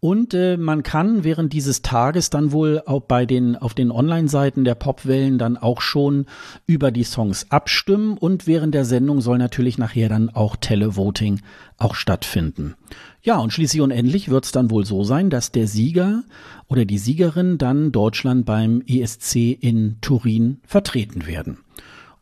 Und 0.00 0.34
äh, 0.34 0.56
man 0.56 0.82
kann 0.82 1.24
während 1.24 1.52
dieses 1.52 1.82
Tages 1.82 2.30
dann 2.30 2.52
wohl 2.52 2.82
auch 2.84 3.00
bei 3.00 3.26
den 3.26 3.56
auf 3.56 3.74
den 3.74 3.90
Online-Seiten 3.90 4.64
der 4.64 4.74
Popwellen 4.74 5.38
dann 5.38 5.56
auch 5.56 5.80
schon 5.80 6.26
über 6.66 6.90
die 6.90 7.04
Songs 7.04 7.50
abstimmen 7.50 8.16
und 8.16 8.46
während 8.46 8.74
der 8.74 8.84
Sendung 8.84 9.20
soll 9.20 9.38
natürlich 9.38 9.78
nachher 9.78 10.08
dann 10.08 10.30
auch 10.30 10.56
Televoting 10.56 11.40
auch 11.78 11.94
stattfinden. 11.94 12.74
Ja, 13.22 13.38
und 13.38 13.52
schließlich 13.52 13.82
und 13.82 13.90
endlich 13.90 14.28
wird 14.28 14.44
es 14.44 14.52
dann 14.52 14.70
wohl 14.70 14.84
so 14.84 15.02
sein, 15.02 15.30
dass 15.30 15.50
der 15.50 15.66
Sieger 15.66 16.22
oder 16.68 16.84
die 16.84 16.98
Siegerin 16.98 17.58
dann 17.58 17.90
Deutschland 17.90 18.46
beim 18.46 18.82
ESC 18.86 19.58
in 19.60 19.96
Turin 20.02 20.58
vertreten 20.64 21.26
werden. 21.26 21.58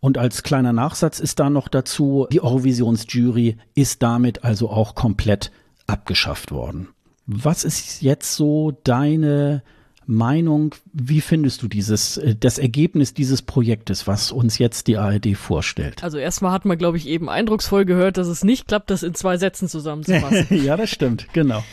Und 0.05 0.19
als 0.19 0.43
kleiner 0.43 0.75
Nachsatz 0.75 1.19
ist 1.19 1.41
da 1.41 1.49
noch 1.49 1.67
dazu, 1.67 2.27
die 2.31 2.43
Eurovisionsjury 2.43 3.57
ist 3.75 4.03
damit 4.03 4.45
also 4.45 4.69
auch 4.69 4.95
komplett 4.95 5.51
abgeschafft 5.87 6.53
worden. 6.53 6.89
Was 7.25 7.65
ist 7.65 8.03
jetzt 8.03 8.37
so 8.37 8.77
deine 8.85 9.63
Meinung? 10.05 10.75
Wie 10.93 11.23
findest 11.23 11.63
du 11.63 11.69
dieses, 11.69 12.19
äh, 12.19 12.37
das 12.39 12.59
Ergebnis 12.59 13.15
dieses 13.15 13.41
Projektes, 13.41 14.07
was 14.07 14.31
uns 14.31 14.59
jetzt 14.59 14.89
die 14.89 14.99
ARD 14.99 15.39
vorstellt? 15.39 16.05
Also 16.05 16.19
erstmal 16.19 16.53
hat 16.53 16.67
man, 16.67 16.77
glaube 16.77 16.99
ich, 16.99 17.07
eben 17.09 17.31
eindrucksvoll 17.31 17.87
gehört, 17.87 18.19
dass 18.19 18.27
es 18.27 18.45
nicht 18.45 18.69
klappt, 18.69 18.91
das 18.91 19.05
in 19.05 19.15
zwei 19.15 19.39
Sätzen 19.39 19.69
zusammenzufassen. 19.71 20.49
ja, 20.63 20.77
das 20.77 20.91
stimmt, 20.91 21.29
genau. 21.33 21.65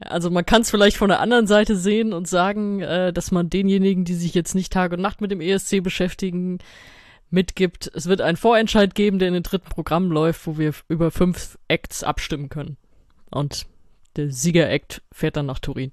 Also 0.00 0.28
man 0.28 0.44
kann 0.44 0.60
es 0.60 0.70
vielleicht 0.70 0.98
von 0.98 1.08
der 1.08 1.20
anderen 1.20 1.46
Seite 1.46 1.76
sehen 1.76 2.12
und 2.12 2.28
sagen, 2.28 2.82
äh, 2.82 3.10
dass 3.10 3.30
man 3.30 3.48
denjenigen, 3.48 4.04
die 4.04 4.16
sich 4.16 4.34
jetzt 4.34 4.54
nicht 4.54 4.70
Tag 4.70 4.92
und 4.92 5.00
Nacht 5.00 5.22
mit 5.22 5.30
dem 5.30 5.40
ESC 5.40 5.82
beschäftigen, 5.82 6.58
mitgibt, 7.30 7.90
es 7.94 8.06
wird 8.06 8.20
einen 8.20 8.36
Vorentscheid 8.36 8.94
geben, 8.94 9.18
der 9.18 9.28
in 9.28 9.34
den 9.34 9.42
dritten 9.42 9.68
Programm 9.68 10.10
läuft, 10.10 10.46
wo 10.46 10.58
wir 10.58 10.72
über 10.88 11.10
fünf 11.10 11.58
Acts 11.68 12.02
abstimmen 12.04 12.48
können. 12.48 12.76
Und 13.30 13.66
der 14.16 14.30
Sieger-Act 14.30 15.02
fährt 15.12 15.36
dann 15.36 15.46
nach 15.46 15.60
Turin. 15.60 15.92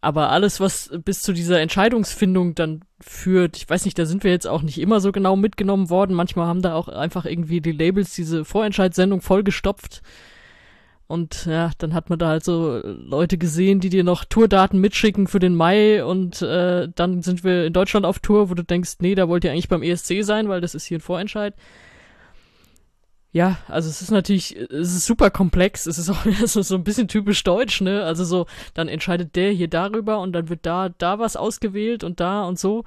Aber 0.00 0.30
alles, 0.30 0.60
was 0.60 0.90
bis 1.04 1.22
zu 1.22 1.32
dieser 1.32 1.60
Entscheidungsfindung 1.60 2.54
dann 2.54 2.84
führt, 3.00 3.56
ich 3.56 3.68
weiß 3.68 3.84
nicht, 3.84 3.98
da 3.98 4.06
sind 4.06 4.22
wir 4.22 4.30
jetzt 4.30 4.46
auch 4.46 4.62
nicht 4.62 4.78
immer 4.78 5.00
so 5.00 5.10
genau 5.10 5.34
mitgenommen 5.34 5.90
worden. 5.90 6.14
Manchmal 6.14 6.46
haben 6.46 6.62
da 6.62 6.74
auch 6.74 6.88
einfach 6.88 7.24
irgendwie 7.24 7.60
die 7.60 7.72
Labels 7.72 8.14
diese 8.14 8.44
Vorentscheidssendung 8.44 9.20
vollgestopft. 9.20 10.02
Und 11.08 11.46
ja, 11.46 11.70
dann 11.78 11.94
hat 11.94 12.10
man 12.10 12.18
da 12.18 12.28
halt 12.28 12.44
so 12.44 12.82
Leute 12.84 13.38
gesehen, 13.38 13.80
die 13.80 13.88
dir 13.88 14.04
noch 14.04 14.26
Tourdaten 14.26 14.78
mitschicken 14.78 15.26
für 15.26 15.38
den 15.38 15.54
Mai 15.54 16.04
und 16.04 16.42
äh, 16.42 16.86
dann 16.94 17.22
sind 17.22 17.44
wir 17.44 17.64
in 17.64 17.72
Deutschland 17.72 18.04
auf 18.04 18.18
Tour, 18.18 18.50
wo 18.50 18.54
du 18.54 18.62
denkst, 18.62 18.96
nee, 19.00 19.14
da 19.14 19.26
wollt 19.26 19.42
ihr 19.42 19.50
eigentlich 19.50 19.70
beim 19.70 19.82
ESC 19.82 20.22
sein, 20.22 20.50
weil 20.50 20.60
das 20.60 20.74
ist 20.74 20.84
hier 20.84 20.98
ein 20.98 21.02
Vorentscheid. 21.02 21.54
Ja, 23.32 23.58
also 23.68 23.88
es 23.88 24.02
ist 24.02 24.10
natürlich, 24.10 24.54
es 24.56 24.94
ist 24.94 25.06
super 25.06 25.30
komplex, 25.30 25.86
es 25.86 25.96
ist 25.96 26.10
auch 26.10 26.24
so, 26.44 26.60
so 26.60 26.74
ein 26.74 26.84
bisschen 26.84 27.08
typisch 27.08 27.42
deutsch, 27.42 27.80
ne? 27.80 28.04
Also 28.04 28.24
so, 28.24 28.46
dann 28.74 28.88
entscheidet 28.88 29.34
der 29.34 29.50
hier 29.52 29.68
darüber 29.68 30.20
und 30.20 30.32
dann 30.32 30.50
wird 30.50 30.66
da, 30.66 30.90
da 30.90 31.18
was 31.18 31.36
ausgewählt 31.36 32.04
und 32.04 32.20
da 32.20 32.44
und 32.44 32.58
so. 32.58 32.84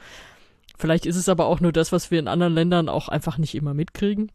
Vielleicht 0.78 1.08
ist 1.08 1.16
es 1.16 1.28
aber 1.28 1.48
auch 1.48 1.60
nur 1.60 1.72
das, 1.72 1.92
was 1.92 2.12
wir 2.12 2.20
in 2.20 2.28
anderen 2.28 2.54
Ländern 2.54 2.88
auch 2.88 3.08
einfach 3.08 3.40
nicht 3.40 3.56
immer 3.56 3.74
mitkriegen. 3.74 4.32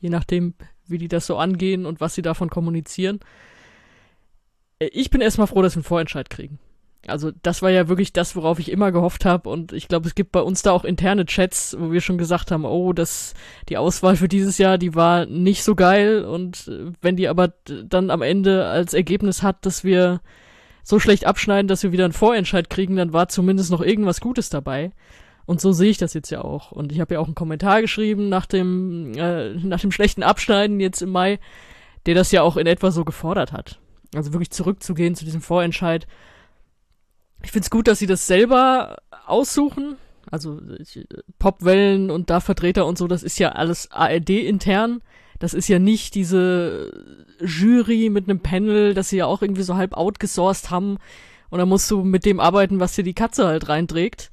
Je 0.00 0.10
nachdem, 0.10 0.54
wie 0.90 0.98
die 0.98 1.08
das 1.08 1.26
so 1.26 1.36
angehen 1.36 1.86
und 1.86 2.00
was 2.00 2.14
sie 2.14 2.22
davon 2.22 2.50
kommunizieren. 2.50 3.20
Äh, 4.78 4.86
ich 4.86 5.10
bin 5.10 5.20
erstmal 5.20 5.46
froh, 5.46 5.62
dass 5.62 5.74
wir 5.74 5.78
einen 5.78 5.84
Vorentscheid 5.84 6.30
kriegen. 6.30 6.58
Also 7.06 7.30
das 7.42 7.62
war 7.62 7.70
ja 7.70 7.88
wirklich 7.88 8.12
das, 8.12 8.34
worauf 8.34 8.58
ich 8.58 8.70
immer 8.70 8.90
gehofft 8.90 9.24
habe 9.24 9.48
und 9.48 9.72
ich 9.72 9.88
glaube, 9.88 10.08
es 10.08 10.14
gibt 10.14 10.32
bei 10.32 10.40
uns 10.40 10.62
da 10.62 10.72
auch 10.72 10.84
interne 10.84 11.26
Chats, 11.26 11.76
wo 11.78 11.92
wir 11.92 12.00
schon 12.00 12.18
gesagt 12.18 12.50
haben, 12.50 12.64
oh, 12.64 12.92
das 12.92 13.34
die 13.68 13.76
Auswahl 13.76 14.16
für 14.16 14.28
dieses 14.28 14.58
Jahr, 14.58 14.78
die 14.78 14.94
war 14.94 15.24
nicht 15.26 15.62
so 15.62 15.74
geil 15.74 16.24
und 16.24 16.68
äh, 16.68 16.92
wenn 17.00 17.16
die 17.16 17.28
aber 17.28 17.54
dann 17.84 18.10
am 18.10 18.20
Ende 18.20 18.66
als 18.66 18.94
Ergebnis 18.94 19.42
hat, 19.42 19.64
dass 19.64 19.84
wir 19.84 20.20
so 20.82 20.98
schlecht 20.98 21.24
abschneiden, 21.24 21.68
dass 21.68 21.82
wir 21.82 21.92
wieder 21.92 22.04
einen 22.04 22.12
Vorentscheid 22.12 22.68
kriegen, 22.68 22.96
dann 22.96 23.12
war 23.12 23.28
zumindest 23.28 23.70
noch 23.70 23.80
irgendwas 23.80 24.20
Gutes 24.20 24.50
dabei. 24.50 24.90
Und 25.48 25.62
so 25.62 25.72
sehe 25.72 25.88
ich 25.88 25.96
das 25.96 26.12
jetzt 26.12 26.28
ja 26.28 26.44
auch. 26.44 26.72
Und 26.72 26.92
ich 26.92 27.00
habe 27.00 27.14
ja 27.14 27.20
auch 27.20 27.24
einen 27.24 27.34
Kommentar 27.34 27.80
geschrieben 27.80 28.28
nach 28.28 28.44
dem, 28.44 29.14
äh, 29.16 29.54
nach 29.54 29.80
dem 29.80 29.90
schlechten 29.92 30.22
Abschneiden 30.22 30.78
jetzt 30.78 31.00
im 31.00 31.08
Mai, 31.08 31.40
der 32.04 32.14
das 32.14 32.32
ja 32.32 32.42
auch 32.42 32.58
in 32.58 32.66
etwa 32.66 32.90
so 32.90 33.02
gefordert 33.02 33.50
hat. 33.50 33.78
Also 34.14 34.34
wirklich 34.34 34.50
zurückzugehen 34.50 35.14
zu 35.14 35.24
diesem 35.24 35.40
Vorentscheid. 35.40 36.06
Ich 37.42 37.50
finde 37.50 37.64
es 37.64 37.70
gut, 37.70 37.88
dass 37.88 37.98
sie 37.98 38.06
das 38.06 38.26
selber 38.26 38.98
aussuchen. 39.24 39.96
Also 40.30 40.60
Popwellen 41.38 42.10
und 42.10 42.28
da 42.28 42.40
Vertreter 42.40 42.84
und 42.84 42.98
so, 42.98 43.08
das 43.08 43.22
ist 43.22 43.38
ja 43.38 43.52
alles 43.52 43.90
ARD 43.90 44.28
intern. 44.28 45.00
Das 45.38 45.54
ist 45.54 45.66
ja 45.68 45.78
nicht 45.78 46.14
diese 46.14 46.92
Jury 47.40 48.10
mit 48.10 48.28
einem 48.28 48.40
Panel, 48.40 48.92
das 48.92 49.08
sie 49.08 49.16
ja 49.16 49.24
auch 49.24 49.40
irgendwie 49.40 49.62
so 49.62 49.76
halb 49.76 49.94
outgesourced 49.94 50.68
haben. 50.68 50.98
Und 51.48 51.58
dann 51.58 51.70
musst 51.70 51.90
du 51.90 52.04
mit 52.04 52.26
dem 52.26 52.38
arbeiten, 52.38 52.80
was 52.80 52.96
dir 52.96 53.04
die 53.04 53.14
Katze 53.14 53.46
halt 53.46 53.70
reinträgt 53.70 54.28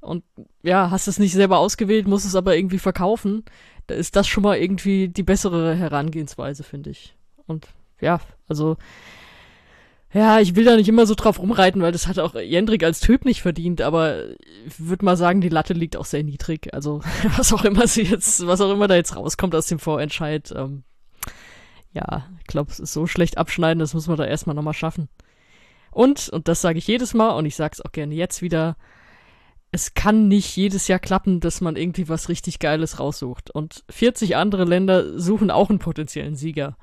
und 0.00 0.24
ja, 0.62 0.90
hast 0.90 1.08
es 1.08 1.18
nicht 1.18 1.32
selber 1.32 1.58
ausgewählt, 1.58 2.08
musst 2.08 2.26
es 2.26 2.34
aber 2.34 2.56
irgendwie 2.56 2.78
verkaufen, 2.78 3.44
da 3.86 3.94
ist 3.94 4.16
das 4.16 4.26
schon 4.26 4.42
mal 4.42 4.56
irgendwie 4.56 5.08
die 5.08 5.22
bessere 5.22 5.74
Herangehensweise, 5.74 6.62
finde 6.62 6.90
ich. 6.90 7.16
Und 7.46 7.68
ja, 8.00 8.20
also 8.48 8.76
ja, 10.12 10.40
ich 10.40 10.56
will 10.56 10.64
da 10.64 10.74
nicht 10.74 10.88
immer 10.88 11.06
so 11.06 11.14
drauf 11.14 11.38
rumreiten, 11.38 11.82
weil 11.82 11.92
das 11.92 12.08
hat 12.08 12.18
auch 12.18 12.34
Jendrik 12.34 12.82
als 12.82 12.98
Typ 12.98 13.24
nicht 13.24 13.42
verdient, 13.42 13.80
aber 13.80 14.30
ich 14.66 14.78
würde 14.78 15.04
mal 15.04 15.16
sagen, 15.16 15.40
die 15.40 15.48
Latte 15.48 15.72
liegt 15.72 15.96
auch 15.96 16.04
sehr 16.04 16.24
niedrig. 16.24 16.74
Also 16.74 17.00
was 17.36 17.52
auch 17.52 17.64
immer 17.64 17.86
sie 17.86 18.02
jetzt, 18.02 18.44
was 18.46 18.60
auch 18.60 18.72
immer 18.72 18.88
da 18.88 18.96
jetzt 18.96 19.14
rauskommt 19.14 19.54
aus 19.54 19.66
dem 19.66 19.78
Vorentscheid, 19.78 20.52
ähm, 20.56 20.82
ja, 21.92 22.26
ich 22.40 22.46
glaube, 22.46 22.70
es 22.70 22.80
ist 22.80 22.92
so 22.92 23.06
schlecht 23.06 23.38
abschneiden, 23.38 23.80
das 23.80 23.94
muss 23.94 24.08
man 24.08 24.16
da 24.16 24.24
erstmal 24.24 24.56
nochmal 24.56 24.74
schaffen. 24.74 25.08
Und, 25.92 26.28
und 26.28 26.48
das 26.48 26.60
sage 26.60 26.78
ich 26.78 26.86
jedes 26.86 27.14
Mal 27.14 27.30
und 27.30 27.46
ich 27.46 27.56
sage 27.56 27.72
es 27.74 27.84
auch 27.84 27.92
gerne 27.92 28.14
jetzt 28.14 28.42
wieder, 28.42 28.76
es 29.72 29.94
kann 29.94 30.28
nicht 30.28 30.56
jedes 30.56 30.88
Jahr 30.88 30.98
klappen, 30.98 31.40
dass 31.40 31.60
man 31.60 31.76
irgendwie 31.76 32.08
was 32.08 32.28
richtig 32.28 32.58
Geiles 32.58 32.98
raussucht. 32.98 33.50
Und 33.50 33.84
40 33.88 34.36
andere 34.36 34.64
Länder 34.64 35.18
suchen 35.18 35.50
auch 35.50 35.70
einen 35.70 35.78
potenziellen 35.78 36.34
Sieger. 36.34 36.76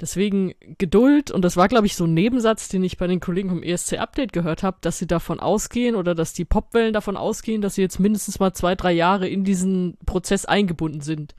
Deswegen 0.00 0.52
Geduld, 0.78 1.30
und 1.30 1.42
das 1.42 1.56
war, 1.56 1.68
glaube 1.68 1.86
ich, 1.86 1.96
so 1.96 2.04
ein 2.04 2.12
Nebensatz, 2.14 2.68
den 2.68 2.84
ich 2.84 2.98
bei 2.98 3.06
den 3.06 3.18
Kollegen 3.18 3.48
vom 3.48 3.62
ESC 3.62 3.94
Update 3.94 4.32
gehört 4.32 4.62
habe, 4.62 4.76
dass 4.82 4.98
sie 4.98 5.06
davon 5.06 5.40
ausgehen 5.40 5.96
oder 5.96 6.14
dass 6.14 6.34
die 6.34 6.44
Popwellen 6.44 6.92
davon 6.92 7.16
ausgehen, 7.16 7.62
dass 7.62 7.76
sie 7.76 7.82
jetzt 7.82 7.98
mindestens 7.98 8.38
mal 8.38 8.52
zwei, 8.52 8.74
drei 8.74 8.92
Jahre 8.92 9.26
in 9.26 9.42
diesen 9.42 9.96
Prozess 10.04 10.44
eingebunden 10.44 11.00
sind. 11.00 11.34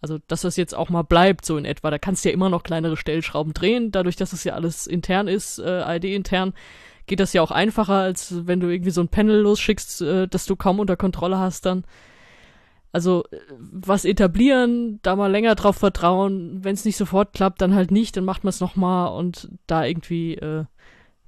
Also, 0.00 0.18
dass 0.28 0.40
das 0.40 0.56
jetzt 0.56 0.74
auch 0.74 0.88
mal 0.88 1.02
bleibt, 1.02 1.44
so 1.44 1.58
in 1.58 1.66
etwa. 1.66 1.90
Da 1.90 1.98
kannst 1.98 2.24
du 2.24 2.30
ja 2.30 2.34
immer 2.34 2.48
noch 2.48 2.62
kleinere 2.62 2.96
Stellschrauben 2.96 3.52
drehen, 3.52 3.92
dadurch, 3.92 4.16
dass 4.16 4.32
es 4.32 4.40
das 4.40 4.44
ja 4.44 4.54
alles 4.54 4.86
intern 4.86 5.28
ist, 5.28 5.58
äh, 5.58 5.68
ARD-intern 5.68 6.54
geht 7.10 7.18
das 7.18 7.32
ja 7.32 7.42
auch 7.42 7.50
einfacher, 7.50 7.94
als 7.94 8.46
wenn 8.46 8.60
du 8.60 8.68
irgendwie 8.68 8.92
so 8.92 9.00
ein 9.00 9.08
Panel 9.08 9.40
losschickst, 9.40 10.00
äh, 10.02 10.28
das 10.28 10.46
du 10.46 10.54
kaum 10.54 10.78
unter 10.78 10.96
Kontrolle 10.96 11.38
hast 11.38 11.66
dann. 11.66 11.82
Also 12.92 13.24
äh, 13.32 13.38
was 13.58 14.04
etablieren, 14.04 15.00
da 15.02 15.16
mal 15.16 15.30
länger 15.30 15.56
drauf 15.56 15.76
vertrauen, 15.76 16.62
wenn 16.62 16.74
es 16.74 16.84
nicht 16.84 16.96
sofort 16.96 17.32
klappt, 17.32 17.60
dann 17.62 17.74
halt 17.74 17.90
nicht, 17.90 18.16
dann 18.16 18.24
macht 18.24 18.44
man 18.44 18.50
es 18.50 18.60
nochmal 18.60 19.12
und 19.18 19.50
da 19.66 19.84
irgendwie, 19.84 20.34
äh, 20.34 20.64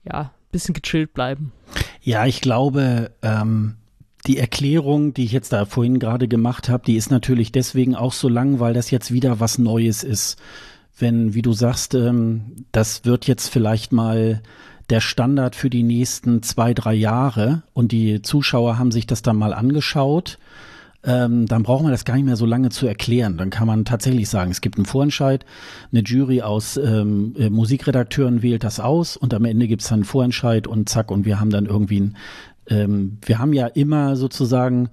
ja, 0.04 0.30
bisschen 0.52 0.72
gechillt 0.72 1.14
bleiben. 1.14 1.52
Ja, 2.00 2.26
ich 2.26 2.40
glaube, 2.40 3.10
ähm, 3.22 3.74
die 4.28 4.38
Erklärung, 4.38 5.14
die 5.14 5.24
ich 5.24 5.32
jetzt 5.32 5.52
da 5.52 5.64
vorhin 5.64 5.98
gerade 5.98 6.28
gemacht 6.28 6.68
habe, 6.68 6.84
die 6.86 6.94
ist 6.94 7.10
natürlich 7.10 7.50
deswegen 7.50 7.96
auch 7.96 8.12
so 8.12 8.28
lang, 8.28 8.60
weil 8.60 8.72
das 8.72 8.92
jetzt 8.92 9.12
wieder 9.12 9.40
was 9.40 9.58
Neues 9.58 10.04
ist. 10.04 10.40
Wenn, 10.96 11.34
wie 11.34 11.42
du 11.42 11.52
sagst, 11.52 11.94
ähm, 11.94 12.66
das 12.70 13.04
wird 13.04 13.26
jetzt 13.26 13.48
vielleicht 13.48 13.92
mal 13.92 14.42
der 14.90 15.00
Standard 15.00 15.56
für 15.56 15.70
die 15.70 15.82
nächsten 15.82 16.42
zwei, 16.42 16.74
drei 16.74 16.94
Jahre 16.94 17.62
und 17.72 17.92
die 17.92 18.22
Zuschauer 18.22 18.78
haben 18.78 18.92
sich 18.92 19.06
das 19.06 19.22
dann 19.22 19.36
mal 19.36 19.54
angeschaut, 19.54 20.38
ähm, 21.04 21.46
dann 21.46 21.62
braucht 21.62 21.82
man 21.82 21.92
das 21.92 22.04
gar 22.04 22.14
nicht 22.14 22.26
mehr 22.26 22.36
so 22.36 22.46
lange 22.46 22.70
zu 22.70 22.86
erklären. 22.86 23.36
Dann 23.36 23.50
kann 23.50 23.66
man 23.66 23.84
tatsächlich 23.84 24.28
sagen, 24.28 24.50
es 24.50 24.60
gibt 24.60 24.76
einen 24.76 24.86
Vorentscheid, 24.86 25.44
eine 25.90 26.02
Jury 26.02 26.42
aus 26.42 26.76
ähm, 26.76 27.34
äh, 27.38 27.50
Musikredakteuren 27.50 28.42
wählt 28.42 28.64
das 28.64 28.78
aus 28.78 29.16
und 29.16 29.34
am 29.34 29.44
Ende 29.44 29.66
gibt 29.66 29.82
es 29.82 29.88
dann 29.88 30.00
einen 30.00 30.04
Vorentscheid 30.04 30.66
und 30.66 30.88
zack 30.88 31.10
und 31.10 31.24
wir 31.24 31.40
haben 31.40 31.50
dann 31.50 31.66
irgendwie 31.66 32.00
ein, 32.00 32.16
ähm, 32.68 33.18
wir 33.24 33.38
haben 33.38 33.52
ja 33.52 33.66
immer 33.66 34.14
sozusagen 34.14 34.90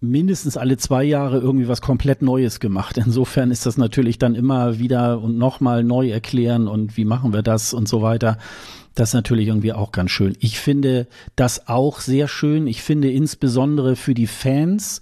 mindestens 0.00 0.56
alle 0.56 0.76
zwei 0.76 1.02
Jahre 1.02 1.38
irgendwie 1.38 1.66
was 1.66 1.80
komplett 1.80 2.22
Neues 2.22 2.60
gemacht. 2.60 2.96
Insofern 2.98 3.50
ist 3.50 3.66
das 3.66 3.76
natürlich 3.76 4.18
dann 4.18 4.34
immer 4.34 4.78
wieder 4.78 5.20
und 5.20 5.36
nochmal 5.36 5.82
neu 5.82 6.10
erklären 6.10 6.68
und 6.68 6.96
wie 6.96 7.04
machen 7.04 7.32
wir 7.32 7.42
das 7.42 7.74
und 7.74 7.88
so 7.88 8.02
weiter. 8.02 8.38
Das 8.94 9.10
ist 9.10 9.14
natürlich 9.14 9.48
irgendwie 9.48 9.72
auch 9.72 9.90
ganz 9.90 10.12
schön. 10.12 10.36
Ich 10.38 10.58
finde 10.60 11.08
das 11.34 11.68
auch 11.68 12.00
sehr 12.00 12.28
schön. 12.28 12.66
Ich 12.66 12.82
finde 12.82 13.10
insbesondere 13.10 13.96
für 13.96 14.14
die 14.14 14.28
Fans 14.28 15.00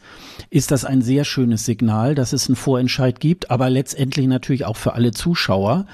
ist 0.50 0.70
das 0.70 0.84
ein 0.84 1.02
sehr 1.02 1.24
schönes 1.24 1.66
Signal, 1.66 2.14
dass 2.14 2.32
es 2.32 2.48
einen 2.48 2.56
Vorentscheid 2.56 3.20
gibt, 3.20 3.50
aber 3.50 3.68
letztendlich 3.68 4.26
natürlich 4.26 4.64
auch 4.64 4.76
für 4.76 4.94
alle 4.94 5.12
Zuschauer. 5.12 5.86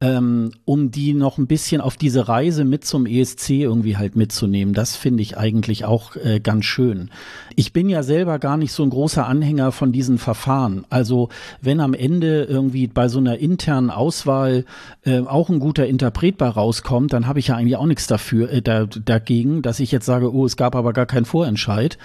Ähm, 0.00 0.52
um 0.64 0.90
die 0.90 1.12
noch 1.12 1.38
ein 1.38 1.48
bisschen 1.48 1.80
auf 1.80 1.96
diese 1.96 2.28
Reise 2.28 2.64
mit 2.64 2.84
zum 2.84 3.04
ESC 3.04 3.50
irgendwie 3.50 3.96
halt 3.96 4.14
mitzunehmen. 4.14 4.72
Das 4.72 4.94
finde 4.94 5.22
ich 5.22 5.36
eigentlich 5.36 5.84
auch 5.84 6.14
äh, 6.14 6.38
ganz 6.38 6.66
schön. 6.66 7.10
Ich 7.56 7.72
bin 7.72 7.88
ja 7.88 8.04
selber 8.04 8.38
gar 8.38 8.56
nicht 8.56 8.72
so 8.72 8.84
ein 8.84 8.90
großer 8.90 9.26
Anhänger 9.26 9.72
von 9.72 9.90
diesen 9.90 10.18
Verfahren. 10.18 10.86
Also 10.88 11.30
wenn 11.60 11.80
am 11.80 11.94
Ende 11.94 12.44
irgendwie 12.44 12.86
bei 12.86 13.08
so 13.08 13.18
einer 13.18 13.38
internen 13.38 13.90
Auswahl 13.90 14.64
äh, 15.04 15.18
auch 15.20 15.48
ein 15.48 15.58
guter 15.58 15.86
Interpret 15.86 16.38
bei 16.38 16.48
rauskommt, 16.48 17.12
dann 17.12 17.26
habe 17.26 17.40
ich 17.40 17.48
ja 17.48 17.56
eigentlich 17.56 17.76
auch 17.76 17.86
nichts 17.86 18.06
dafür 18.06 18.52
äh, 18.52 18.62
da, 18.62 18.86
dagegen, 18.86 19.62
dass 19.62 19.80
ich 19.80 19.90
jetzt 19.90 20.06
sage, 20.06 20.32
oh, 20.32 20.46
es 20.46 20.56
gab 20.56 20.76
aber 20.76 20.92
gar 20.92 21.06
keinen 21.06 21.24
Vorentscheid. 21.24 21.98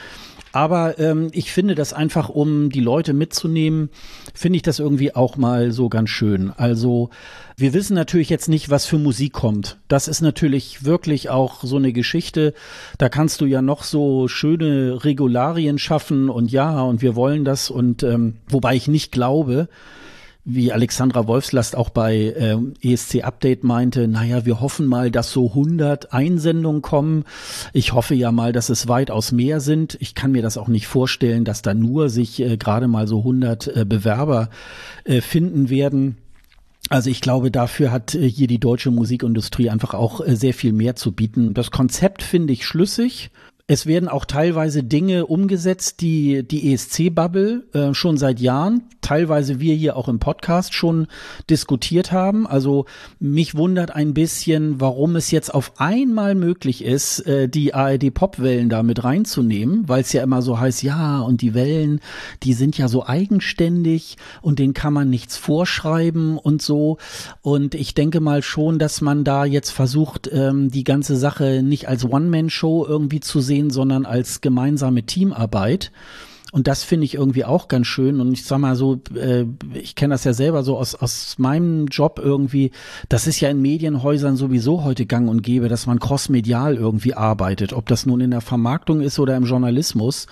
Aber 0.54 1.00
ähm, 1.00 1.30
ich 1.34 1.52
finde 1.52 1.74
das 1.74 1.94
einfach, 1.94 2.30
um 2.30 2.70
die 2.70 2.80
Leute 2.80 3.14
mitzunehmen, 3.14 3.90
finde 4.36 4.58
ich 4.58 4.62
das 4.62 4.78
irgendwie 4.78 5.16
auch 5.16 5.36
mal 5.36 5.72
so 5.72 5.90
ganz 5.90 6.12
schön. 6.12 6.52
Also 6.56 7.10
wir 7.58 7.74
wissen 7.74 7.96
natürlich 7.96 8.30
jetzt 8.30 8.48
nicht, 8.50 8.70
was 8.70 8.86
für 8.86 9.00
Musik 9.00 9.34
kommt. 9.34 9.80
Das 9.88 10.08
ist 10.08 10.22
natürlich 10.22 10.86
wirklich 10.86 11.32
auch 11.32 11.64
so 11.64 11.78
eine 11.78 11.92
Geschichte. 11.92 12.54
Da 13.00 13.10
kannst 13.10 13.42
du 13.42 13.46
ja 13.46 13.64
noch 13.64 13.84
so 13.84 14.28
schöne 14.28 15.04
Regularien 15.04 15.80
schaffen 15.80 16.30
und 16.30 16.52
ja, 16.52 16.82
und 16.84 17.02
wir 17.02 17.16
wollen 17.16 17.46
das. 17.46 17.72
Und 17.72 18.04
ähm, 18.04 18.36
wobei 18.48 18.76
ich 18.76 18.88
nicht 18.88 19.12
glaube, 19.12 19.70
wie 20.46 20.74
Alexandra 20.74 21.26
Wolfslast 21.28 21.76
auch 21.76 21.90
bei 21.90 22.16
äh, 22.16 22.58
ESC 22.82 23.24
Update 23.24 23.64
meinte, 23.64 24.08
naja, 24.08 24.46
wir 24.46 24.60
hoffen 24.60 24.88
mal, 24.88 25.10
dass 25.10 25.32
so 25.32 25.50
100 25.50 26.12
Einsendungen 26.12 26.82
kommen. 26.82 27.24
Ich 27.72 27.94
hoffe 27.94 28.14
ja 28.14 28.32
mal, 28.32 28.52
dass 28.52 28.70
es 28.70 28.90
weitaus 28.90 29.32
mehr 29.32 29.62
sind. 29.62 29.98
Ich 30.02 30.16
kann 30.16 30.34
mir 30.34 30.42
das 30.42 30.58
auch 30.58 30.68
nicht 30.68 30.88
vorstellen, 30.88 31.46
dass 31.46 31.62
da 31.62 31.74
nur 31.74 32.10
sich 32.10 32.42
äh, 32.42 32.58
gerade 32.58 32.90
mal 32.90 33.08
so 33.08 33.20
100 33.20 33.68
äh, 33.68 33.86
Bewerber 33.86 34.50
äh, 35.06 35.22
finden 35.22 35.70
werden. 35.70 36.18
Also 36.90 37.10
ich 37.10 37.22
glaube, 37.22 37.50
dafür 37.50 37.92
hat 37.92 38.14
äh, 38.14 38.30
hier 38.30 38.48
die 38.48 38.60
deutsche 38.60 38.92
Musikindustrie 38.92 39.70
einfach 39.70 39.94
auch 39.94 40.20
äh, 40.20 40.36
sehr 40.36 40.54
viel 40.54 40.74
mehr 40.74 40.98
zu 40.98 41.14
bieten. 41.14 41.54
Das 41.54 41.72
Konzept 41.72 42.22
finde 42.22 42.52
ich 42.52 42.66
schlüssig. 42.66 43.32
Es 43.66 43.86
werden 43.86 44.10
auch 44.10 44.26
teilweise 44.26 44.84
Dinge 44.84 45.26
umgesetzt, 45.26 46.02
die 46.02 46.46
die 46.46 46.74
ESC-Bubble 46.74 47.64
äh, 47.72 47.94
schon 47.94 48.18
seit 48.18 48.42
Jahren, 48.42 48.84
teilweise 49.00 49.62
wir 49.62 49.74
hier 49.76 49.96
auch 49.96 50.10
im 50.10 50.20
Podcast 50.20 50.74
schon 50.74 51.08
diskutiert 51.50 52.12
haben. 52.12 52.48
Also 52.48 52.86
mich 53.20 53.56
wundert 53.56 53.92
ein 53.92 54.14
bisschen, 54.14 54.82
warum 54.82 55.16
es 55.16 55.32
jetzt 55.32 55.54
auf 55.54 55.74
einmal 55.78 56.36
möglich 56.36 56.84
ist, 56.84 57.22
äh, 57.22 57.48
die 57.48 57.74
ARD-Popwellen 57.74 58.68
da 58.68 58.84
mit 58.84 59.04
reinzunehmen, 59.04 59.88
weil 59.88 60.02
es 60.02 60.12
ja 60.12 60.24
immer 60.24 60.42
so 60.42 60.60
heißt, 60.60 60.84
ja, 60.84 61.22
und 61.22 61.42
die 61.42 61.54
Wellen, 61.54 62.02
die 62.44 62.54
sind 62.54 62.78
ja 62.78 62.88
so 62.90 63.06
eigenständig 63.06 64.18
und 64.42 64.60
denen 64.60 64.74
kann 64.74 64.94
man 64.94 65.10
nichts 65.10 65.38
vorschreiben 65.38 66.38
und 66.38 66.62
so. 66.62 66.98
Und 67.42 67.76
ich 67.76 67.94
denke 67.94 68.20
mal 68.20 68.42
schon, 68.42 68.78
dass 68.80 69.00
man 69.00 69.24
da 69.24 69.46
jetzt 69.46 69.70
versucht, 69.70 70.30
ähm, 70.34 70.70
die 70.70 70.84
ganze 70.84 71.16
Sache 71.16 71.62
nicht 71.64 71.88
als 71.88 72.04
One-Man-Show 72.04 72.86
irgendwie 72.88 73.22
zu 73.22 73.40
sehen, 73.40 73.63
sehen, 73.64 73.70
sondern 73.70 74.06
als 74.06 74.42
gemeinsame 74.42 75.04
Teamarbeit. 75.04 75.92
Und 76.52 76.68
das 76.68 76.84
finde 76.84 77.06
ich 77.06 77.16
irgendwie 77.16 77.46
auch 77.46 77.68
ganz 77.68 77.88
schön. 77.88 78.20
Und 78.20 78.32
ich 78.32 78.46
sag 78.46 78.60
mal 78.60 78.76
so, 78.76 79.02
äh, 79.16 79.46
ich 79.74 79.96
kenne 79.96 80.14
das 80.14 80.24
ja 80.24 80.34
selber 80.34 80.62
so 80.62 80.78
aus, 80.78 80.94
aus 80.94 81.36
meinem 81.40 81.88
Job 81.88 82.22
irgendwie. 82.24 82.70
Das 83.10 83.26
ist 83.26 83.40
ja 83.40 83.50
in 83.50 83.60
Medienhäusern 83.60 84.36
sowieso 84.36 84.84
heute 84.84 85.08
gang 85.08 85.30
und 85.30 85.42
gäbe, 85.42 85.68
dass 85.68 85.88
man 85.88 86.00
crossmedial 86.00 86.76
irgendwie 86.76 87.16
arbeitet. 87.16 87.74
Ob 87.74 87.88
das 87.88 88.06
nun 88.06 88.22
in 88.22 88.30
der 88.30 88.42
Vermarktung 88.42 89.02
ist 89.02 89.18
oder 89.18 89.36
im 89.36 89.46
Journalismus. 89.46 90.28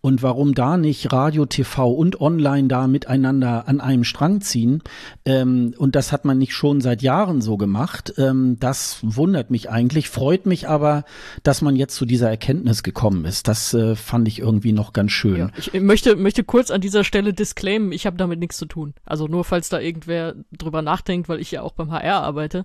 Und 0.00 0.22
warum 0.22 0.54
da 0.54 0.76
nicht 0.76 1.12
Radio, 1.12 1.46
TV 1.46 1.90
und 1.90 2.20
Online 2.20 2.68
da 2.68 2.86
miteinander 2.86 3.68
an 3.68 3.80
einem 3.80 4.04
Strang 4.04 4.40
ziehen? 4.40 4.82
Ähm, 5.24 5.74
und 5.78 5.96
das 5.96 6.12
hat 6.12 6.24
man 6.24 6.38
nicht 6.38 6.54
schon 6.54 6.80
seit 6.80 7.02
Jahren 7.02 7.40
so 7.40 7.56
gemacht. 7.56 8.14
Ähm, 8.18 8.56
das 8.60 8.98
wundert 9.02 9.50
mich 9.50 9.70
eigentlich, 9.70 10.08
freut 10.08 10.46
mich 10.46 10.68
aber, 10.68 11.04
dass 11.42 11.62
man 11.62 11.76
jetzt 11.76 11.94
zu 11.96 12.06
dieser 12.06 12.30
Erkenntnis 12.30 12.82
gekommen 12.82 13.24
ist. 13.24 13.48
Das 13.48 13.74
äh, 13.74 13.96
fand 13.96 14.28
ich 14.28 14.38
irgendwie 14.38 14.72
noch 14.72 14.92
ganz 14.92 15.12
schön. 15.12 15.36
Ja, 15.36 15.50
ich 15.56 15.72
möchte, 15.80 16.16
möchte 16.16 16.44
kurz 16.44 16.70
an 16.70 16.80
dieser 16.80 17.04
Stelle 17.04 17.32
disclaimen, 17.32 17.92
ich 17.92 18.06
habe 18.06 18.16
damit 18.16 18.38
nichts 18.38 18.56
zu 18.56 18.66
tun. 18.66 18.94
Also 19.04 19.26
nur 19.26 19.44
falls 19.44 19.68
da 19.68 19.80
irgendwer 19.80 20.34
drüber 20.56 20.82
nachdenkt, 20.82 21.28
weil 21.28 21.40
ich 21.40 21.50
ja 21.50 21.62
auch 21.62 21.72
beim 21.72 21.90
HR 21.90 22.22
arbeite. 22.22 22.64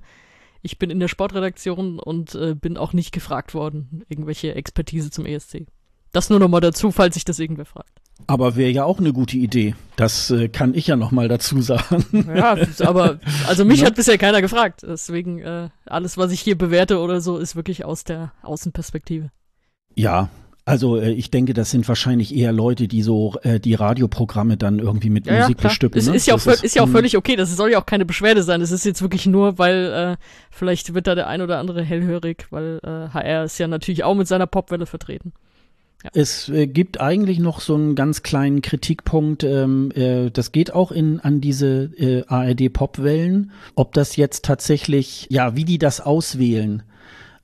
Ich 0.64 0.78
bin 0.78 0.90
in 0.90 1.00
der 1.00 1.08
Sportredaktion 1.08 2.00
und 2.00 2.36
äh, 2.36 2.54
bin 2.54 2.78
auch 2.78 2.94
nicht 2.94 3.12
gefragt 3.12 3.54
worden, 3.54 4.04
irgendwelche 4.10 4.54
Expertise 4.54 5.10
zum 5.10 5.26
ESC. 5.26 5.66
Das 6.12 6.30
nur 6.30 6.40
noch 6.40 6.50
mal 6.50 6.60
dazu, 6.60 6.92
falls 6.92 7.14
sich 7.16 7.26
das 7.26 7.40
irgendwer 7.40 7.66
fragt. 7.66 8.02
Aber 8.28 8.56
wäre 8.56 8.70
ja 8.70 8.84
auch 8.84 9.00
eine 9.00 9.14
gute 9.14 9.38
Idee. 9.38 9.76
Das 9.96 10.30
äh, 10.30 10.50
kann 10.50 10.74
ich 10.74 10.88
ja 10.88 10.96
noch 10.96 11.12
mal 11.12 11.28
dazu 11.28 11.62
sagen. 11.62 12.06
Ja, 12.36 12.58
aber 12.86 13.20
also 13.48 13.66
mich 13.66 13.82
ja. 13.82 13.88
hat 13.88 13.96
bisher 13.96 14.18
keiner 14.18 14.42
gefragt. 14.42 14.82
Deswegen 14.84 15.40
äh, 15.40 15.70
alles, 15.86 16.18
was 16.18 16.32
ich 16.32 16.42
hier 16.42 16.58
bewerte 16.58 17.00
oder 17.00 17.22
so, 17.22 17.38
ist 17.38 17.56
wirklich 17.56 17.86
aus 17.86 18.04
der 18.04 18.34
Außenperspektive. 18.44 19.32
Ja, 19.96 20.30
also 20.66 20.98
äh, 20.98 21.12
ich 21.12 21.32
denke, 21.32 21.54
das 21.54 21.72
sind 21.72 21.88
wahrscheinlich 21.88 22.36
eher 22.36 22.52
Leute, 22.52 22.88
die 22.88 23.02
so 23.02 23.36
äh, 23.42 23.60
die 23.60 23.74
Radioprogramme 23.74 24.58
dann 24.58 24.80
irgendwie 24.80 25.10
mit 25.10 25.26
ja, 25.26 25.40
Musik 25.42 25.58
ja, 25.62 25.70
bestücken. 25.70 25.98
Es 25.98 26.08
ne? 26.08 26.16
ist 26.16 26.28
ja, 26.28 26.36
auch, 26.36 26.46
ist, 26.46 26.64
ist 26.64 26.76
ja 26.76 26.84
auch 26.84 26.90
völlig 26.90 27.18
okay. 27.18 27.36
Das 27.36 27.56
soll 27.56 27.72
ja 27.72 27.80
auch 27.80 27.86
keine 27.86 28.06
Beschwerde 28.06 28.44
sein. 28.44 28.62
Es 28.62 28.72
ist 28.72 28.86
jetzt 28.86 29.02
wirklich 29.02 29.26
nur, 29.26 29.58
weil 29.58 30.18
äh, 30.20 30.24
vielleicht 30.52 30.94
wird 30.94 31.08
da 31.08 31.16
der 31.16 31.28
ein 31.28 31.42
oder 31.42 31.58
andere 31.58 31.84
hellhörig, 31.84 32.46
weil 32.52 32.80
äh, 32.84 33.14
HR 33.14 33.46
ist 33.46 33.58
ja 33.58 33.68
natürlich 33.68 34.04
auch 34.04 34.14
mit 34.14 34.28
seiner 34.28 34.48
Popwelle 34.48 34.86
vertreten. 34.86 35.34
Es 36.14 36.50
äh, 36.50 36.68
gibt 36.68 37.00
eigentlich 37.00 37.40
noch 37.40 37.62
so 37.62 37.76
einen 37.76 37.96
ganz 37.96 38.24
kleinen 38.24 38.62
Kritikpunkt, 38.62 39.44
ähm, 39.44 39.92
äh, 39.96 40.32
das 40.32 40.52
geht 40.52 40.74
auch 40.74 40.92
in, 40.92 41.20
an 41.20 41.42
diese 41.42 41.92
äh, 41.98 42.24
ARD-Popwellen, 42.28 43.52
ob 43.76 43.94
das 43.94 44.16
jetzt 44.16 44.46
tatsächlich, 44.46 45.28
ja, 45.30 45.56
wie 45.56 45.66
die 45.66 45.78
das 45.78 46.02
auswählen. 46.02 46.84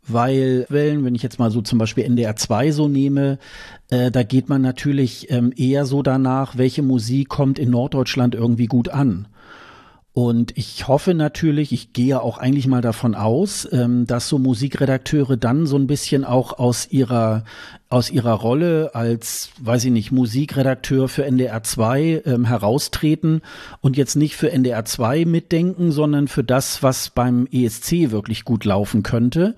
Weil 0.10 0.66
Wellen, 0.70 1.04
wenn 1.04 1.16
ich 1.16 1.24
jetzt 1.24 1.38
mal 1.38 1.52
so 1.52 1.62
zum 1.62 1.80
Beispiel 1.80 2.06
NDR 2.06 2.38
2 2.38 2.72
so 2.72 2.88
nehme, 2.88 3.40
äh, 3.90 4.10
da 4.10 4.24
geht 4.24 4.48
man 4.48 4.62
natürlich 4.62 5.30
ähm, 5.30 5.54
eher 5.56 5.86
so 5.86 6.02
danach, 6.02 6.58
welche 6.58 6.82
Musik 6.82 7.28
kommt 7.28 7.60
in 7.60 7.70
Norddeutschland 7.70 8.34
irgendwie 8.34 8.68
gut 8.68 8.88
an. 8.88 9.28
Und 10.18 10.58
ich 10.58 10.88
hoffe 10.88 11.14
natürlich, 11.14 11.72
ich 11.72 11.94
gehe 11.94 12.20
auch 12.20 12.40
eigentlich 12.40 12.66
mal 12.66 12.82
davon 12.82 13.14
aus, 13.14 13.72
ähm, 13.72 14.08
dass 14.08 14.28
so 14.28 14.40
Musikredakteure 14.40 15.38
dann 15.38 15.68
so 15.68 15.78
ein 15.78 15.86
bisschen 15.86 16.26
auch 16.26 16.58
aus 16.58 16.88
ihrer 16.90 17.44
aus 17.90 18.10
ihrer 18.10 18.34
Rolle 18.34 18.96
als, 18.96 19.52
weiß 19.62 19.86
ich 19.86 19.92
nicht, 19.92 20.12
Musikredakteur 20.12 21.08
für 21.08 21.24
NDR 21.24 21.62
2 21.62 22.24
ähm, 22.26 22.46
heraustreten 22.46 23.42
und 23.80 23.96
jetzt 23.96 24.16
nicht 24.16 24.36
für 24.36 24.52
NDR 24.52 24.86
2 24.86 25.26
mitdenken, 25.26 25.92
sondern 25.92 26.28
für 26.28 26.44
das, 26.44 26.82
was 26.82 27.12
beim 27.12 27.48
ESC 27.52 28.10
wirklich 28.10 28.44
gut 28.44 28.66
laufen 28.66 29.04
könnte 29.04 29.56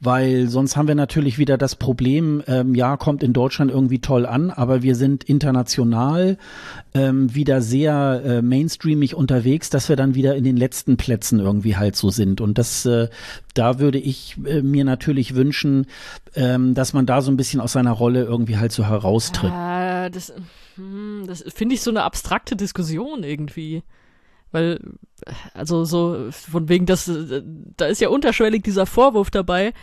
weil 0.00 0.48
sonst 0.48 0.76
haben 0.76 0.86
wir 0.86 0.94
natürlich 0.94 1.38
wieder 1.38 1.58
das 1.58 1.74
Problem, 1.74 2.42
ähm, 2.46 2.74
ja, 2.74 2.96
kommt 2.96 3.22
in 3.22 3.32
Deutschland 3.32 3.70
irgendwie 3.70 3.98
toll 3.98 4.26
an, 4.26 4.50
aber 4.50 4.82
wir 4.82 4.94
sind 4.94 5.24
international 5.24 6.38
ähm, 6.94 7.34
wieder 7.34 7.60
sehr 7.60 8.22
äh, 8.24 8.42
mainstreamig 8.42 9.14
unterwegs, 9.14 9.70
dass 9.70 9.88
wir 9.88 9.96
dann 9.96 10.14
wieder 10.14 10.36
in 10.36 10.44
den 10.44 10.56
letzten 10.56 10.96
Plätzen 10.96 11.40
irgendwie 11.40 11.76
halt 11.76 11.96
so 11.96 12.10
sind. 12.10 12.40
Und 12.40 12.58
das, 12.58 12.86
äh, 12.86 13.08
da 13.54 13.80
würde 13.80 13.98
ich 13.98 14.36
äh, 14.46 14.62
mir 14.62 14.84
natürlich 14.84 15.34
wünschen, 15.34 15.86
ähm, 16.36 16.74
dass 16.74 16.92
man 16.92 17.04
da 17.04 17.20
so 17.20 17.32
ein 17.32 17.36
bisschen 17.36 17.60
aus 17.60 17.72
seiner 17.72 17.92
Rolle 17.92 18.22
irgendwie 18.22 18.58
halt 18.58 18.70
so 18.70 18.86
heraustritt. 18.86 19.50
Ah, 19.50 20.10
das, 20.10 20.32
hm, 20.76 21.24
das 21.26 21.44
finde 21.48 21.74
ich 21.74 21.82
so 21.82 21.90
eine 21.90 22.04
abstrakte 22.04 22.54
Diskussion 22.54 23.24
irgendwie. 23.24 23.82
Weil, 24.50 24.80
also 25.52 25.84
so, 25.84 26.30
von 26.30 26.68
wegen, 26.68 26.86
das, 26.86 27.10
da 27.76 27.86
ist 27.86 28.00
ja 28.00 28.08
unterschwellig 28.08 28.62
dieser 28.62 28.86
Vorwurf 28.86 29.30
dabei, 29.30 29.74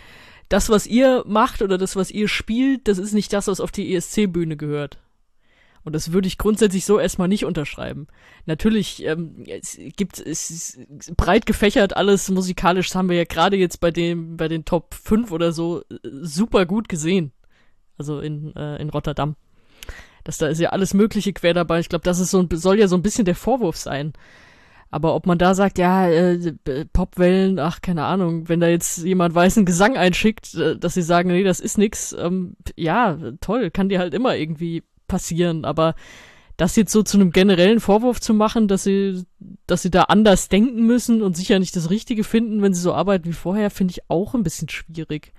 das, 0.50 0.70
was 0.70 0.88
ihr 0.88 1.24
macht 1.28 1.62
oder 1.62 1.78
das, 1.78 1.96
was 1.96 2.12
ihr 2.12 2.28
spielt, 2.28 2.88
das 2.88 2.98
ist 2.98 3.14
nicht 3.14 3.34
das, 3.34 3.48
was 3.48 3.60
auf 3.60 3.72
die 3.72 3.96
ESC-Bühne 3.96 4.58
gehört. 4.58 5.00
Und 5.86 5.94
das 5.94 6.12
würde 6.12 6.28
ich 6.28 6.40
grundsätzlich 6.40 6.84
so 6.84 7.00
erstmal 7.00 7.28
nicht 7.28 7.46
unterschreiben. 7.46 8.08
Natürlich 8.48 9.06
ähm, 9.06 9.44
es 9.48 9.78
gibt 9.96 10.20
es 10.20 10.50
ist 10.50 11.16
breit 11.16 11.46
gefächert 11.46 11.96
alles 11.96 12.28
musikalisch, 12.32 12.88
das 12.88 12.96
haben 12.96 13.10
wir 13.10 13.18
ja 13.18 13.24
gerade 13.24 13.56
jetzt 13.56 13.80
bei 13.82 13.92
dem 13.92 14.36
bei 14.36 14.48
den 14.48 14.66
Top 14.66 14.96
5 14.96 15.32
oder 15.32 15.52
so 15.52 15.82
äh, 15.82 16.00
super 16.02 16.66
gut 16.66 16.90
gesehen. 16.90 17.34
Also 18.00 18.20
in 18.20 18.56
äh, 18.56 18.82
in 18.82 18.90
Rotterdam. 18.90 19.36
Das 20.24 20.40
da 20.40 20.48
ist 20.48 20.60
ja 20.60 20.70
alles 20.70 20.96
mögliche 20.96 21.34
quer 21.34 21.54
dabei. 21.54 21.80
Ich 21.80 21.90
glaube, 21.90 22.04
das 22.04 22.18
ist 22.20 22.32
so 22.32 22.40
ein, 22.40 22.50
soll 22.52 22.80
ja 22.80 22.88
so 22.88 22.96
ein 22.96 23.04
bisschen 23.04 23.26
der 23.26 23.36
Vorwurf 23.36 23.78
sein. 23.78 24.14
Aber 24.92 25.16
ob 25.16 25.26
man 25.26 25.38
da 25.38 25.56
sagt, 25.56 25.78
ja, 25.78 26.08
äh, 26.08 26.54
Popwellen, 26.94 27.60
ach, 27.60 27.82
keine 27.82 28.06
Ahnung, 28.06 28.48
wenn 28.48 28.60
da 28.60 28.68
jetzt 28.68 29.00
jemand 29.04 29.36
weißen 29.36 29.66
Gesang 29.66 29.98
einschickt, 29.98 30.54
äh, 30.56 30.78
dass 30.78 30.94
sie 30.94 31.02
sagen, 31.02 31.30
nee, 31.30 31.44
das 31.44 31.60
ist 31.60 31.78
nix, 31.78 32.16
ähm, 32.18 32.56
ja, 32.76 33.18
toll, 33.42 33.72
kann 33.72 33.90
dir 33.90 34.00
halt 34.00 34.14
immer 34.14 34.36
irgendwie 34.36 34.84
passieren, 35.08 35.66
aber 35.66 35.96
das 36.58 36.76
jetzt 36.78 36.92
so 36.92 37.04
zu 37.04 37.18
einem 37.18 37.32
generellen 37.32 37.80
Vorwurf 37.80 38.22
zu 38.22 38.34
machen, 38.34 38.68
dass 38.68 38.84
sie, 38.84 39.24
dass 39.68 39.82
sie 39.82 39.92
da 39.92 40.04
anders 40.04 40.48
denken 40.48 40.86
müssen 40.86 41.22
und 41.22 41.36
sicher 41.36 41.60
nicht 41.60 41.76
das 41.76 41.90
Richtige 41.90 42.24
finden, 42.24 42.62
wenn 42.62 42.74
sie 42.74 42.82
so 42.82 42.94
arbeiten 42.94 43.26
wie 43.26 43.34
vorher, 43.34 43.70
finde 43.70 43.92
ich 43.92 44.10
auch 44.10 44.34
ein 44.34 44.44
bisschen 44.44 44.70
schwierig. 44.70 45.34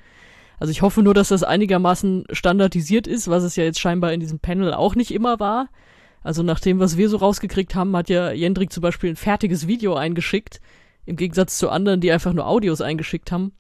Also 0.59 0.70
ich 0.70 0.82
hoffe 0.82 1.03
nur, 1.03 1.14
dass 1.14 1.28
das 1.28 1.42
einigermaßen 1.42 2.24
standardisiert 2.32 3.07
ist, 3.07 3.28
was 3.28 3.44
es 3.44 3.57
ja 3.57 3.64
jetzt 3.64 3.80
scheinbar 3.80 4.12
in 4.12 4.20
diesem 4.20 4.38
Panel 4.38 4.74
auch 4.74 4.94
nicht 4.94 5.12
immer 5.12 5.40
war. 5.40 5.68
Also 6.23 6.43
nach 6.43 6.61
dem, 6.61 6.81
was 6.81 6.97
wir 6.97 7.09
so 7.09 7.19
rausgekriegt 7.19 7.75
haben, 7.75 7.97
hat 7.97 8.09
ja 8.09 8.33
Jendrik 8.33 8.73
zum 8.73 8.81
Beispiel 8.81 9.11
ein 9.11 9.17
fertiges 9.17 9.67
Video 9.67 9.95
eingeschickt, 9.95 10.61
Im 11.05 11.17
Gegensatz 11.17 11.59
zu 11.59 11.71
anderen, 11.71 12.01
die 12.01 12.11
einfach 12.11 12.33
nur 12.33 12.47
Audios 12.47 12.81
eingeschickt 12.81 13.31
haben, 13.31 13.53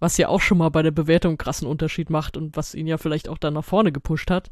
was 0.00 0.16
ja 0.16 0.28
auch 0.28 0.40
schon 0.40 0.58
mal 0.58 0.70
bei 0.70 0.82
der 0.82 0.90
Bewertung 0.90 1.30
einen 1.30 1.38
krassen 1.38 1.68
Unterschied 1.68 2.10
macht 2.10 2.36
und 2.36 2.56
was 2.56 2.74
ihn 2.74 2.88
ja 2.88 2.98
vielleicht 2.98 3.28
auch 3.28 3.38
dann 3.38 3.54
nach 3.54 3.64
vorne 3.64 3.92
gepusht 3.92 4.30
hat. 4.30 4.50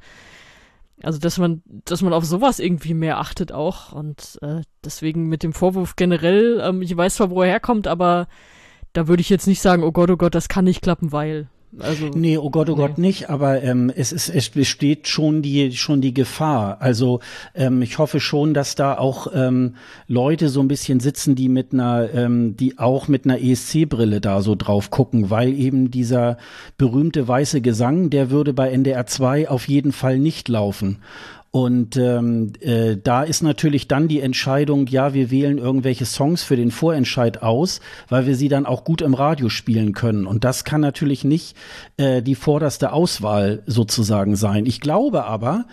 Also, 1.02 1.18
dass 1.18 1.38
man, 1.38 1.62
dass 1.84 2.02
man 2.02 2.12
auf 2.12 2.24
sowas 2.24 2.58
irgendwie 2.58 2.94
mehr 2.94 3.18
achtet 3.18 3.52
auch 3.52 3.92
und 3.92 4.38
äh, 4.42 4.62
deswegen 4.84 5.26
mit 5.26 5.42
dem 5.42 5.52
Vorwurf 5.52 5.96
generell, 5.96 6.60
ähm, 6.64 6.80
ich 6.80 6.96
weiß 6.96 7.16
zwar, 7.16 7.30
wo 7.30 7.42
er 7.42 7.48
herkommt, 7.48 7.86
aber 7.86 8.28
da 8.94 9.08
würde 9.08 9.20
ich 9.20 9.28
jetzt 9.28 9.46
nicht 9.46 9.60
sagen, 9.60 9.82
oh 9.82 9.92
Gott, 9.92 10.10
oh 10.10 10.16
Gott, 10.16 10.34
das 10.34 10.48
kann 10.48 10.64
nicht 10.64 10.82
klappen, 10.82 11.12
weil. 11.12 11.48
Also, 11.78 12.08
nee, 12.08 12.38
oh 12.38 12.48
Gott, 12.48 12.70
oh 12.70 12.76
nee. 12.76 12.78
Gott 12.78 12.98
nicht, 12.98 13.28
aber 13.28 13.62
ähm, 13.62 13.92
es, 13.94 14.12
ist, 14.12 14.28
es 14.28 14.48
besteht 14.48 15.08
schon 15.08 15.42
die, 15.42 15.72
schon 15.72 16.00
die 16.00 16.14
Gefahr. 16.14 16.80
Also 16.80 17.20
ähm, 17.54 17.82
ich 17.82 17.98
hoffe 17.98 18.20
schon, 18.20 18.54
dass 18.54 18.76
da 18.76 18.96
auch 18.96 19.26
ähm, 19.34 19.74
Leute 20.06 20.48
so 20.48 20.60
ein 20.60 20.68
bisschen 20.68 21.00
sitzen, 21.00 21.34
die 21.34 21.48
mit 21.48 21.72
einer, 21.72 22.08
ähm, 22.14 22.56
die 22.56 22.78
auch 22.78 23.08
mit 23.08 23.24
einer 23.24 23.40
ESC-Brille 23.40 24.20
da 24.20 24.40
so 24.40 24.54
drauf 24.54 24.90
gucken, 24.90 25.28
weil 25.28 25.52
eben 25.52 25.90
dieser 25.90 26.38
berühmte 26.78 27.28
weiße 27.28 27.60
Gesang, 27.60 28.08
der 28.10 28.30
würde 28.30 28.54
bei 28.54 28.70
NDR 28.70 29.06
2 29.06 29.50
auf 29.50 29.68
jeden 29.68 29.92
Fall 29.92 30.18
nicht 30.18 30.48
laufen. 30.48 30.98
Und 31.56 31.96
ähm, 31.96 32.52
äh, 32.60 32.98
da 33.02 33.22
ist 33.22 33.42
natürlich 33.42 33.88
dann 33.88 34.08
die 34.08 34.20
Entscheidung, 34.20 34.88
ja, 34.88 35.14
wir 35.14 35.30
wählen 35.30 35.56
irgendwelche 35.56 36.04
Songs 36.04 36.42
für 36.42 36.54
den 36.54 36.70
Vorentscheid 36.70 37.42
aus, 37.42 37.80
weil 38.10 38.26
wir 38.26 38.36
sie 38.36 38.50
dann 38.50 38.66
auch 38.66 38.84
gut 38.84 39.00
im 39.00 39.14
Radio 39.14 39.48
spielen 39.48 39.94
können. 39.94 40.26
Und 40.26 40.44
das 40.44 40.64
kann 40.64 40.82
natürlich 40.82 41.24
nicht 41.24 41.56
äh, 41.96 42.20
die 42.20 42.34
vorderste 42.34 42.92
Auswahl 42.92 43.62
sozusagen 43.64 44.36
sein. 44.36 44.66
Ich 44.66 44.82
glaube 44.82 45.24
aber, 45.24 45.64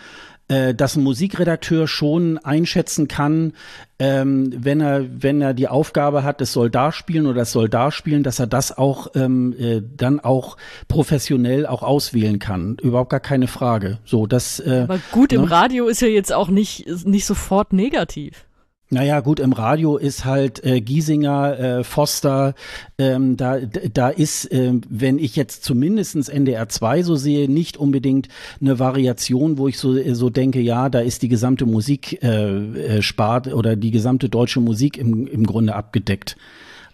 äh, 0.47 0.73
dass 0.73 0.95
ein 0.95 1.03
Musikredakteur 1.03 1.87
schon 1.87 2.37
einschätzen 2.37 3.07
kann, 3.07 3.53
ähm, 3.99 4.53
wenn 4.57 4.81
er 4.81 5.05
wenn 5.21 5.41
er 5.41 5.53
die 5.53 5.67
Aufgabe 5.67 6.23
hat, 6.23 6.41
es 6.41 6.51
soll 6.51 6.69
da 6.69 6.91
spielen 6.91 7.27
oder 7.27 7.43
es 7.43 7.51
soll 7.51 7.69
da 7.69 7.91
spielen, 7.91 8.23
dass 8.23 8.39
er 8.39 8.47
das 8.47 8.77
auch 8.77 9.07
ähm, 9.15 9.55
äh, 9.57 9.81
dann 9.95 10.19
auch 10.19 10.57
professionell 10.87 11.65
auch 11.65 11.81
auswählen 11.81 12.39
kann. 12.39 12.77
Überhaupt 12.81 13.11
gar 13.11 13.19
keine 13.21 13.47
Frage. 13.47 13.99
So, 14.03 14.27
das. 14.27 14.59
Äh, 14.59 14.81
Aber 14.83 14.99
gut 15.11 15.31
ne? 15.31 15.37
im 15.37 15.43
Radio 15.45 15.87
ist 15.87 16.01
ja 16.01 16.09
jetzt 16.09 16.33
auch 16.33 16.49
nicht 16.49 16.87
nicht 17.05 17.25
sofort 17.25 17.71
negativ. 17.71 18.45
Naja, 18.93 19.21
gut, 19.21 19.39
im 19.39 19.53
Radio 19.53 19.97
ist 19.97 20.23
halt 20.23 20.63
äh, 20.63 20.79
Giesinger, 20.79 21.59
äh, 21.59 21.83
Foster, 21.83 22.53
ähm, 22.99 23.37
da, 23.37 23.59
da 23.59 24.09
ist, 24.09 24.51
äh, 24.51 24.73
wenn 24.87 25.17
ich 25.17 25.35
jetzt 25.35 25.63
zumindestens 25.63 26.29
NDR 26.29 26.69
2 26.69 27.01
so 27.01 27.15
sehe, 27.15 27.49
nicht 27.49 27.75
unbedingt 27.75 28.27
eine 28.61 28.77
Variation, 28.77 29.57
wo 29.57 29.67
ich 29.67 29.79
so, 29.79 29.95
so 30.13 30.29
denke, 30.29 30.61
ja, 30.61 30.89
da 30.89 30.99
ist 30.99 31.23
die 31.23 31.27
gesamte 31.27 31.65
Musik 31.65 32.21
äh, 32.21 32.97
äh, 32.97 33.01
spart 33.01 33.51
oder 33.51 33.75
die 33.75 33.91
gesamte 33.91 34.29
deutsche 34.29 34.61
Musik 34.61 34.97
im, 34.97 35.25
im 35.25 35.45
Grunde 35.47 35.73
abgedeckt. 35.73 36.37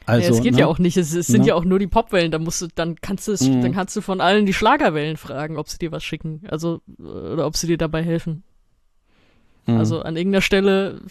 Also, 0.05 0.31
ja, 0.31 0.37
es 0.37 0.41
geht 0.41 0.53
ne? 0.53 0.61
ja 0.61 0.67
auch 0.67 0.79
nicht. 0.79 0.95
Es, 0.97 1.13
es 1.13 1.27
sind 1.27 1.41
ne? 1.41 1.49
ja 1.49 1.55
auch 1.55 1.65
nur 1.65 1.79
die 1.79 1.87
Popwellen. 1.87 2.31
Da 2.31 2.39
musst 2.39 2.61
du, 2.61 2.67
dann 2.73 2.95
kannst 2.95 3.27
du, 3.27 3.33
mhm. 3.33 3.61
dann 3.61 3.73
kannst 3.73 3.95
du 3.95 4.01
von 4.01 4.21
allen 4.21 4.45
die 4.45 4.53
Schlagerwellen 4.53 5.17
fragen, 5.17 5.57
ob 5.57 5.69
sie 5.69 5.77
dir 5.77 5.91
was 5.91 6.03
schicken. 6.03 6.41
Also 6.49 6.81
oder 6.97 7.45
ob 7.45 7.57
sie 7.57 7.67
dir 7.67 7.77
dabei 7.77 8.01
helfen. 8.03 8.43
Mhm. 9.69 9.77
Also 9.77 10.01
an 10.01 10.17
irgendeiner 10.17 10.41
Stelle 10.41 11.01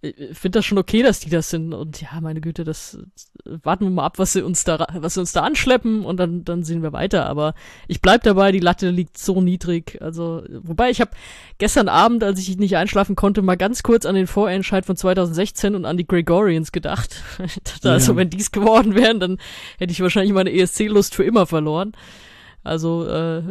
finde 0.00 0.58
das 0.58 0.64
schon 0.64 0.78
okay, 0.78 1.02
dass 1.02 1.20
die 1.20 1.28
das 1.28 1.50
sind. 1.50 1.74
Und 1.74 2.00
ja, 2.00 2.20
meine 2.22 2.40
Güte, 2.40 2.64
das 2.64 2.98
warten 3.44 3.84
wir 3.84 3.90
mal 3.90 4.04
ab, 4.04 4.18
was 4.18 4.32
sie 4.32 4.42
uns 4.42 4.64
da, 4.64 4.86
was 4.94 5.14
sie 5.14 5.20
uns 5.20 5.32
da 5.32 5.42
anschleppen 5.42 6.04
und 6.06 6.16
dann, 6.18 6.44
dann 6.44 6.62
sehen 6.62 6.82
wir 6.82 6.92
weiter. 6.92 7.26
Aber 7.26 7.54
ich 7.86 8.00
bleib 8.00 8.22
dabei, 8.22 8.50
die 8.50 8.60
Latte 8.60 8.88
liegt 8.90 9.18
so 9.18 9.42
niedrig. 9.42 9.98
Also, 10.00 10.42
wobei 10.62 10.90
ich 10.90 11.00
habe 11.00 11.10
gestern 11.58 11.88
Abend, 11.88 12.24
als 12.24 12.40
ich 12.40 12.56
nicht 12.56 12.76
einschlafen 12.76 13.14
konnte, 13.14 13.42
mal 13.42 13.56
ganz 13.56 13.82
kurz 13.82 14.06
an 14.06 14.14
den 14.14 14.26
Vorentscheid 14.26 14.86
von 14.86 14.96
2016 14.96 15.74
und 15.74 15.84
an 15.84 15.98
die 15.98 16.06
Gregorians 16.06 16.72
gedacht. 16.72 17.22
also, 17.84 18.12
ja. 18.12 18.16
wenn 18.16 18.30
dies 18.30 18.52
geworden 18.52 18.94
wären, 18.94 19.20
dann 19.20 19.38
hätte 19.78 19.92
ich 19.92 20.00
wahrscheinlich 20.00 20.32
meine 20.32 20.52
ESC-Lust 20.52 21.14
für 21.14 21.24
immer 21.24 21.46
verloren. 21.46 21.92
Also 22.62 23.06
äh, 23.06 23.42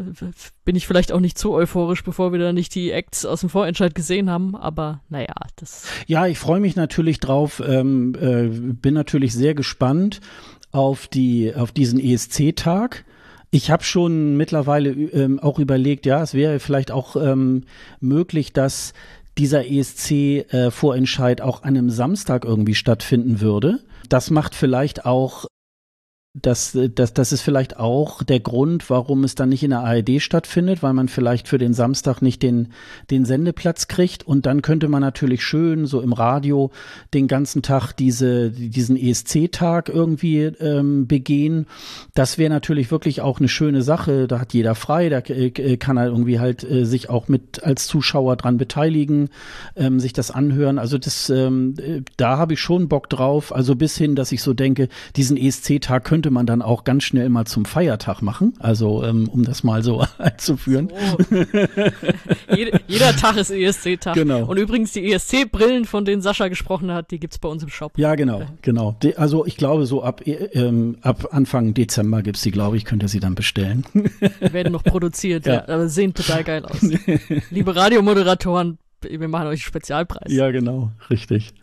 bin 0.66 0.76
ich 0.76 0.86
vielleicht 0.86 1.12
auch 1.12 1.20
nicht 1.20 1.38
zu 1.38 1.54
euphorisch, 1.54 2.04
bevor 2.04 2.32
wir 2.32 2.40
da 2.40 2.54
nicht 2.54 2.76
die 2.76 2.92
Acts 2.92 3.26
aus 3.26 3.42
dem 3.42 3.50
Vorentscheid 3.50 3.96
gesehen 3.96 4.30
haben. 4.30 4.56
Aber 4.56 5.02
naja, 5.10 5.34
das. 5.56 5.86
Ja, 6.08 6.28
ich 6.28 6.38
freue 6.38 6.60
mich 6.60 6.76
natürlich 6.76 7.20
drauf. 7.20 7.62
Ähm, 7.66 8.16
äh, 8.20 8.48
bin 8.48 8.94
natürlich 8.94 9.34
sehr 9.34 9.56
gespannt 9.56 10.22
auf 10.72 11.08
die 11.08 11.56
auf 11.56 11.72
diesen 11.72 12.00
ESC-Tag. 12.00 13.06
Ich 13.52 13.72
habe 13.72 13.84
schon 13.84 14.38
mittlerweile 14.38 14.92
ähm, 14.92 15.40
auch 15.40 15.58
überlegt, 15.58 16.06
ja, 16.06 16.22
es 16.22 16.36
wäre 16.36 16.60
vielleicht 16.60 16.92
auch 16.92 17.16
ähm, 17.16 17.64
möglich, 18.00 18.54
dass 18.54 18.94
dieser 19.40 19.66
ESC-Vorentscheid 19.66 21.40
äh, 21.40 21.44
auch 21.44 21.64
an 21.64 21.70
einem 21.70 21.90
Samstag 21.90 22.46
irgendwie 22.46 22.76
stattfinden 22.76 23.42
würde. 23.42 23.80
Das 24.08 24.30
macht 24.30 24.54
vielleicht 24.54 25.06
auch 25.06 25.46
das, 26.42 26.78
das, 26.96 27.14
das 27.14 27.32
ist 27.32 27.42
vielleicht 27.42 27.78
auch 27.78 28.24
der 28.24 28.40
Grund, 28.40 28.90
warum 28.90 29.24
es 29.24 29.36
dann 29.36 29.50
nicht 29.50 29.64
in 29.64 29.72
der 29.72 29.82
ARD 29.82 30.22
stattfindet, 30.22 30.84
weil 30.84 30.94
man 30.94 31.08
vielleicht 31.08 31.48
für 31.48 31.58
den 31.58 31.74
Samstag 31.74 32.22
nicht 32.22 32.44
den, 32.44 32.70
den 33.10 33.26
Sendeplatz 33.26 33.88
kriegt. 33.88 34.26
Und 34.26 34.46
dann 34.46 34.62
könnte 34.62 34.88
man 34.88 35.02
natürlich 35.02 35.44
schön 35.44 35.86
so 35.86 36.02
im 36.02 36.14
Radio 36.14 36.72
den 37.14 37.28
ganzen 37.28 37.62
Tag 37.62 37.94
diese, 37.94 38.52
diesen 38.52 38.98
ESC-Tag 38.98 39.90
irgendwie 39.90 40.44
ähm, 40.44 41.08
begehen. 41.08 41.68
Das 42.14 42.38
wäre 42.38 42.50
natürlich 42.50 42.92
wirklich 42.92 43.22
auch 43.22 43.40
eine 43.40 43.50
schöne 43.50 43.82
Sache. 43.82 44.28
Da 44.28 44.40
hat 44.40 44.54
jeder 44.54 44.76
frei, 44.76 45.10
da 45.10 45.20
äh, 45.20 45.78
kann 45.78 45.98
er 45.98 46.08
irgendwie 46.08 46.40
halt 46.40 46.64
äh, 46.64 46.86
sich 46.86 47.10
auch 47.10 47.28
mit 47.28 47.64
als 47.64 47.88
Zuschauer 47.88 48.36
dran 48.36 48.58
beteiligen, 48.58 49.30
ähm, 49.76 50.00
sich 50.00 50.14
das 50.14 50.32
anhören. 50.32 50.80
Also 50.80 50.98
das, 50.98 51.30
ähm, 51.30 51.76
äh, 51.78 52.02
da 52.18 52.38
habe 52.38 52.54
ich 52.54 52.60
schon 52.60 52.88
Bock 52.88 53.10
drauf. 53.10 53.54
Also 53.54 53.76
bis 53.76 53.98
hin, 53.98 54.16
dass 54.16 54.32
ich 54.32 54.42
so 54.42 54.54
denke, 54.54 54.90
diesen 55.16 55.38
ESC-Tag 55.38 56.04
könnte 56.04 56.29
könnte 56.30 56.36
man 56.36 56.46
dann 56.46 56.62
auch 56.62 56.84
ganz 56.84 57.06
schnell 57.06 57.28
mal 57.30 57.46
zum 57.46 57.66
Feiertag 57.66 58.22
machen. 58.22 58.54
Also 58.60 59.04
ähm, 59.04 59.28
um 59.30 59.44
das 59.44 59.64
mal 59.64 59.82
so 59.84 60.06
einzuführen. 60.20 60.92
So. 60.92 61.36
Jede, 62.56 62.80
jeder 62.88 63.16
Tag 63.16 63.38
ist 63.38 63.50
ESC-Tag. 63.50 64.14
Genau. 64.14 64.46
Und 64.46 64.58
übrigens 64.58 64.94
die 64.94 65.12
ESC-Brillen, 65.12 65.86
von 65.86 66.06
denen 66.06 66.22
Sascha 66.22 66.48
gesprochen 66.48 66.92
hat, 66.92 67.10
die 67.10 67.20
gibt 67.20 67.34
es 67.34 67.40
bei 67.40 67.50
uns 67.50 67.64
im 67.64 67.70
Shop. 67.70 67.94
Ja, 67.98 68.14
genau, 68.14 68.44
genau. 68.62 68.96
De, 69.02 69.16
also 69.16 69.44
ich 69.48 69.58
glaube, 69.58 69.88
so 69.88 70.04
ab, 70.04 70.22
äh, 70.28 70.34
ähm, 70.54 70.98
ab 71.02 71.30
Anfang 71.32 71.74
Dezember 71.74 72.22
gibt 72.22 72.38
es 72.38 72.44
die, 72.44 72.52
glaube 72.52 72.78
ich, 72.78 72.86
könnt 72.86 73.02
ihr 73.02 73.10
sie 73.10 73.20
dann 73.20 73.34
bestellen. 73.34 73.84
Die 73.94 74.54
werden 74.54 74.72
noch 74.72 74.84
produziert, 74.84 75.46
ja. 75.48 75.54
ja. 75.54 75.62
aber 75.64 75.90
sehen 75.90 76.14
total 76.14 76.44
geil 76.44 76.64
aus. 76.66 76.82
Liebe 77.50 77.76
Radiomoderatoren, 77.76 78.78
wir 79.02 79.28
machen 79.28 79.48
euch 79.48 79.52
einen 79.52 79.58
Spezialpreis. 79.60 80.32
Ja, 80.32 80.52
genau, 80.52 80.92
richtig. 81.10 81.54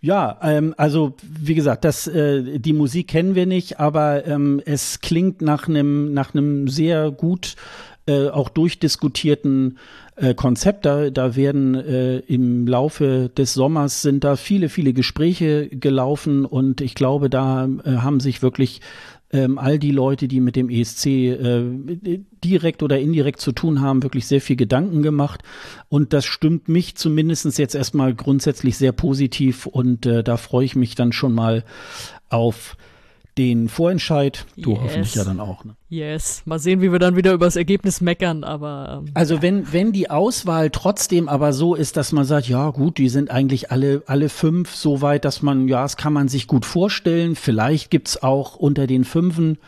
Ja, 0.00 0.38
ähm, 0.42 0.74
also 0.76 1.14
wie 1.22 1.54
gesagt, 1.54 1.84
das, 1.84 2.06
äh, 2.06 2.58
die 2.58 2.72
Musik 2.72 3.08
kennen 3.08 3.34
wir 3.34 3.46
nicht, 3.46 3.80
aber 3.80 4.26
ähm, 4.26 4.60
es 4.64 5.00
klingt 5.00 5.42
nach 5.42 5.68
einem 5.68 6.12
nach 6.12 6.32
sehr 6.66 7.10
gut 7.10 7.56
äh, 8.06 8.28
auch 8.28 8.50
durchdiskutierten 8.50 9.78
äh, 10.16 10.34
Konzept. 10.34 10.84
Da, 10.84 11.10
da 11.10 11.36
werden 11.36 11.74
äh, 11.74 12.18
im 12.18 12.66
Laufe 12.66 13.30
des 13.36 13.54
Sommers 13.54 14.02
sind 14.02 14.24
da 14.24 14.36
viele, 14.36 14.68
viele 14.68 14.92
Gespräche 14.92 15.68
gelaufen 15.68 16.44
und 16.44 16.80
ich 16.80 16.94
glaube, 16.94 17.30
da 17.30 17.68
äh, 17.84 17.96
haben 17.96 18.20
sich 18.20 18.42
wirklich 18.42 18.80
ähm, 19.34 19.58
all 19.58 19.80
die 19.80 19.90
Leute, 19.90 20.28
die 20.28 20.38
mit 20.38 20.54
dem 20.54 20.70
ESC 20.70 21.06
äh, 21.06 21.64
direkt 22.44 22.84
oder 22.84 23.00
indirekt 23.00 23.40
zu 23.40 23.50
tun 23.50 23.80
haben, 23.80 24.04
wirklich 24.04 24.26
sehr 24.26 24.40
viel 24.40 24.54
Gedanken 24.54 25.02
gemacht. 25.02 25.42
Und 25.88 26.12
das 26.12 26.24
stimmt 26.24 26.68
mich 26.68 26.94
zumindest 26.94 27.58
jetzt 27.58 27.74
erstmal 27.74 28.14
grundsätzlich 28.14 28.78
sehr 28.78 28.92
positiv 28.92 29.66
und 29.66 30.06
äh, 30.06 30.22
da 30.22 30.36
freue 30.36 30.64
ich 30.64 30.76
mich 30.76 30.94
dann 30.94 31.12
schon 31.12 31.34
mal 31.34 31.64
auf 32.28 32.76
den 33.36 33.68
Vorentscheid. 33.68 34.46
Du 34.56 34.72
yes. 34.72 34.80
hoffentlich 34.82 35.14
ja 35.14 35.24
dann 35.24 35.40
auch. 35.40 35.64
Ne? 35.64 35.74
Yes. 35.88 36.42
Mal 36.44 36.58
sehen, 36.58 36.80
wie 36.80 36.92
wir 36.92 36.98
dann 36.98 37.16
wieder 37.16 37.32
über 37.32 37.46
das 37.46 37.56
Ergebnis 37.56 38.00
meckern, 38.00 38.44
aber. 38.44 39.02
Ähm, 39.04 39.12
also 39.14 39.42
wenn, 39.42 39.72
wenn 39.72 39.92
die 39.92 40.10
Auswahl 40.10 40.70
trotzdem 40.70 41.28
aber 41.28 41.52
so 41.52 41.74
ist, 41.74 41.96
dass 41.96 42.12
man 42.12 42.24
sagt, 42.24 42.48
ja 42.48 42.70
gut, 42.70 42.98
die 42.98 43.08
sind 43.08 43.30
eigentlich 43.30 43.70
alle, 43.70 44.02
alle 44.06 44.28
fünf 44.28 44.74
so 44.74 45.02
weit, 45.02 45.24
dass 45.24 45.42
man, 45.42 45.68
ja, 45.68 45.82
das 45.82 45.96
kann 45.96 46.12
man 46.12 46.28
sich 46.28 46.46
gut 46.46 46.64
vorstellen. 46.64 47.34
Vielleicht 47.36 47.90
gibt's 47.90 48.22
auch 48.22 48.56
unter 48.56 48.86
den 48.86 49.04
Fünfen 49.04 49.58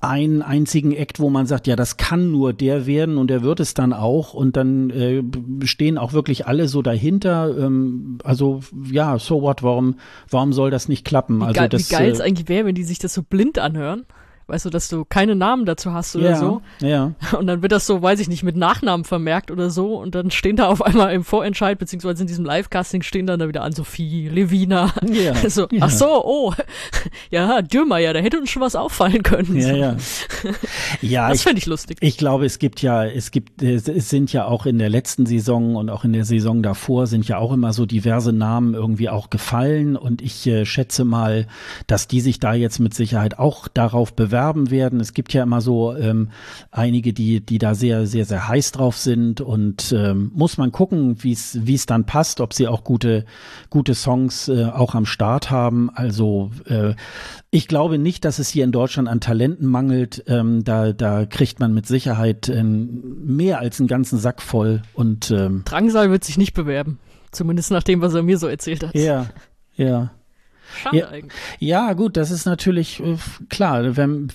einen 0.00 0.42
einzigen 0.42 0.92
Act, 0.92 1.20
wo 1.20 1.30
man 1.30 1.46
sagt, 1.46 1.66
ja, 1.66 1.74
das 1.74 1.96
kann 1.96 2.30
nur 2.30 2.52
der 2.52 2.86
werden 2.86 3.16
und 3.16 3.28
der 3.28 3.42
wird 3.42 3.60
es 3.60 3.72
dann 3.72 3.92
auch 3.92 4.34
und 4.34 4.56
dann 4.56 4.90
äh, 4.90 5.22
stehen 5.64 5.96
auch 5.96 6.12
wirklich 6.12 6.46
alle 6.46 6.68
so 6.68 6.82
dahinter. 6.82 7.56
Ähm, 7.58 8.18
also 8.22 8.60
ja, 8.90 9.18
so 9.18 9.40
what, 9.40 9.62
warum, 9.62 9.96
warum 10.28 10.52
soll 10.52 10.70
das 10.70 10.88
nicht 10.88 11.04
klappen? 11.04 11.40
Wie 11.40 11.44
also 11.44 11.60
geil, 11.60 11.68
das, 11.70 11.90
wie 11.90 11.94
geil 11.94 12.10
es 12.10 12.20
äh, 12.20 12.24
eigentlich 12.24 12.48
wäre, 12.48 12.66
wenn 12.66 12.74
die 12.74 12.84
sich 12.84 12.98
das 12.98 13.14
so 13.14 13.22
blind 13.22 13.58
anhören. 13.58 14.04
Weißt 14.48 14.64
du, 14.64 14.70
dass 14.70 14.88
du 14.88 15.04
keine 15.04 15.34
Namen 15.34 15.66
dazu 15.66 15.92
hast 15.92 16.14
oder 16.14 16.30
ja, 16.30 16.36
so. 16.36 16.62
Ja. 16.80 17.12
Und 17.38 17.48
dann 17.48 17.62
wird 17.62 17.72
das 17.72 17.86
so, 17.86 18.00
weiß 18.00 18.20
ich 18.20 18.28
nicht, 18.28 18.44
mit 18.44 18.56
Nachnamen 18.56 19.04
vermerkt 19.04 19.50
oder 19.50 19.70
so 19.70 19.96
und 19.96 20.14
dann 20.14 20.30
stehen 20.30 20.56
da 20.56 20.68
auf 20.68 20.82
einmal 20.82 21.12
im 21.12 21.24
Vorentscheid, 21.24 21.78
beziehungsweise 21.78 22.22
in 22.22 22.28
diesem 22.28 22.44
Live-Casting 22.44 23.02
stehen 23.02 23.26
dann 23.26 23.40
da 23.40 23.48
wieder 23.48 23.62
Ann-Sophie, 23.62 24.28
Levina. 24.28 24.92
Ja. 25.06 25.34
So, 25.56 25.68
ja. 25.70 25.78
ach 25.82 25.90
so, 25.90 26.24
oh. 26.24 26.52
Ja, 27.30 27.62
Dürrmeier, 27.62 28.12
da 28.12 28.20
hätte 28.20 28.38
uns 28.38 28.50
schon 28.50 28.62
was 28.62 28.74
auffallen 28.74 29.22
können. 29.22 29.56
Ja, 29.56 29.68
so. 29.68 29.74
ja. 29.76 29.96
Ja, 31.00 31.28
Das 31.28 31.42
fände 31.42 31.58
ich 31.58 31.66
lustig. 31.66 31.98
ich 32.00 32.18
glaube, 32.18 32.44
es 32.44 32.58
gibt 32.58 32.82
ja, 32.82 33.04
es 33.04 33.30
gibt, 33.30 33.62
es 33.62 33.84
sind 34.10 34.32
ja 34.32 34.46
auch 34.46 34.66
in 34.66 34.78
der 34.78 34.90
letzten 34.90 35.24
Saison 35.24 35.76
und 35.76 35.88
auch 35.88 36.04
in 36.04 36.12
der 36.12 36.24
Saison 36.24 36.62
davor 36.62 37.06
sind 37.06 37.26
ja 37.28 37.38
auch 37.38 37.52
immer 37.52 37.72
so 37.72 37.86
diverse 37.86 38.32
Namen 38.32 38.74
irgendwie 38.74 39.08
auch 39.08 39.30
gefallen 39.30 39.96
und 39.96 40.20
ich 40.20 40.46
äh, 40.46 40.66
schätze 40.66 41.04
mal, 41.04 41.46
dass 41.86 42.08
die 42.08 42.20
sich 42.20 42.40
da 42.40 42.54
jetzt 42.54 42.80
mit 42.80 42.92
Sicherheit 42.92 43.38
auch 43.38 43.68
darauf 43.68 44.12
bewerben 44.12 44.35
werden. 44.70 45.00
Es 45.00 45.14
gibt 45.14 45.32
ja 45.32 45.42
immer 45.42 45.60
so 45.60 45.96
ähm, 45.96 46.30
einige, 46.70 47.12
die, 47.12 47.40
die 47.40 47.58
da 47.58 47.74
sehr, 47.74 48.06
sehr, 48.06 48.24
sehr 48.24 48.48
heiß 48.48 48.72
drauf 48.72 48.96
sind 48.96 49.40
und 49.40 49.92
ähm, 49.92 50.30
muss 50.34 50.58
man 50.58 50.72
gucken, 50.72 51.22
wie 51.22 51.32
es, 51.32 51.58
wie 51.66 51.74
es 51.74 51.86
dann 51.86 52.06
passt, 52.06 52.40
ob 52.40 52.52
sie 52.52 52.68
auch 52.68 52.84
gute, 52.84 53.24
gute 53.70 53.94
Songs 53.94 54.48
äh, 54.48 54.64
auch 54.66 54.94
am 54.94 55.06
Start 55.06 55.50
haben. 55.50 55.90
Also 55.94 56.50
äh, 56.66 56.94
ich 57.50 57.68
glaube 57.68 57.98
nicht, 57.98 58.24
dass 58.24 58.38
es 58.38 58.48
hier 58.48 58.64
in 58.64 58.72
Deutschland 58.72 59.08
an 59.08 59.20
Talenten 59.20 59.66
mangelt. 59.66 60.24
Ähm, 60.26 60.64
da, 60.64 60.92
da 60.92 61.26
kriegt 61.26 61.60
man 61.60 61.72
mit 61.72 61.86
Sicherheit 61.86 62.48
ähm, 62.48 63.24
mehr 63.24 63.60
als 63.60 63.80
einen 63.80 63.88
ganzen 63.88 64.18
Sack 64.18 64.42
voll. 64.42 64.82
Und 64.94 65.30
ähm, 65.30 65.62
Drangsal 65.64 66.10
wird 66.10 66.24
sich 66.24 66.38
nicht 66.38 66.54
bewerben. 66.54 66.98
Zumindest 67.30 67.70
nach 67.70 67.82
dem, 67.82 68.00
was 68.00 68.14
er 68.14 68.22
mir 68.22 68.38
so 68.38 68.46
erzählt 68.46 68.84
hat. 68.84 68.94
ja, 68.94 69.26
ja. 69.74 70.10
Schade 70.74 70.96
Ja. 70.98 71.08
eigentlich. 71.08 71.32
Ja, 71.58 71.92
gut, 71.92 72.16
das 72.16 72.30
ist 72.30 72.46
natürlich 72.46 73.00
äh, 73.00 73.16
klar. 73.48 73.96
Wenn, 73.96 74.28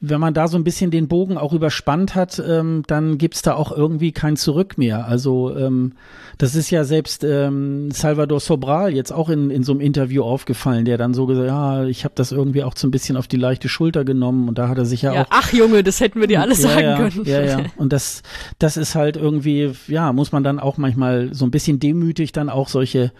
wenn 0.00 0.20
man 0.20 0.34
da 0.34 0.48
so 0.48 0.56
ein 0.56 0.64
bisschen 0.64 0.90
den 0.90 1.08
Bogen 1.08 1.38
auch 1.38 1.52
überspannt 1.52 2.14
hat, 2.14 2.42
ähm, 2.46 2.82
dann 2.86 3.18
gibt's 3.18 3.42
da 3.42 3.54
auch 3.54 3.72
irgendwie 3.72 4.12
kein 4.12 4.36
Zurück 4.36 4.78
mehr. 4.78 5.06
Also 5.06 5.56
ähm, 5.56 5.92
das 6.38 6.54
ist 6.54 6.70
ja 6.70 6.84
selbst 6.84 7.24
ähm, 7.24 7.90
Salvador 7.90 8.40
Sobral 8.40 8.94
jetzt 8.94 9.12
auch 9.12 9.28
in, 9.28 9.50
in 9.50 9.64
so 9.64 9.72
einem 9.72 9.80
Interview 9.80 10.22
aufgefallen, 10.22 10.84
der 10.84 10.96
dann 10.98 11.14
so 11.14 11.26
gesagt, 11.26 11.48
ja, 11.48 11.84
ich 11.84 12.04
habe 12.04 12.14
das 12.14 12.32
irgendwie 12.32 12.62
auch 12.62 12.74
so 12.76 12.86
ein 12.86 12.90
bisschen 12.90 13.16
auf 13.16 13.26
die 13.26 13.36
leichte 13.36 13.68
Schulter 13.68 14.04
genommen 14.04 14.48
und 14.48 14.58
da 14.58 14.68
hat 14.68 14.78
er 14.78 14.84
sich 14.84 15.02
ja, 15.02 15.12
Ja, 15.12 15.22
auch 15.22 15.28
ach 15.30 15.52
Junge, 15.52 15.82
das 15.82 16.00
hätten 16.00 16.20
wir 16.20 16.28
dir 16.28 16.40
alles 16.40 16.62
ja, 16.62 16.68
sagen 16.68 16.80
ja, 16.82 16.96
können. 16.96 17.24
Ja, 17.24 17.40
ja. 17.42 17.58
Und 17.76 17.92
das, 17.92 18.22
das 18.58 18.76
ist 18.76 18.94
halt 18.94 19.16
irgendwie, 19.16 19.72
ja, 19.88 20.12
muss 20.12 20.32
man 20.32 20.44
dann 20.44 20.58
auch 20.58 20.76
manchmal 20.76 21.34
so 21.34 21.44
ein 21.44 21.50
bisschen 21.50 21.80
demütig 21.80 22.32
dann 22.32 22.48
auch 22.48 22.68
solche, 22.68 23.12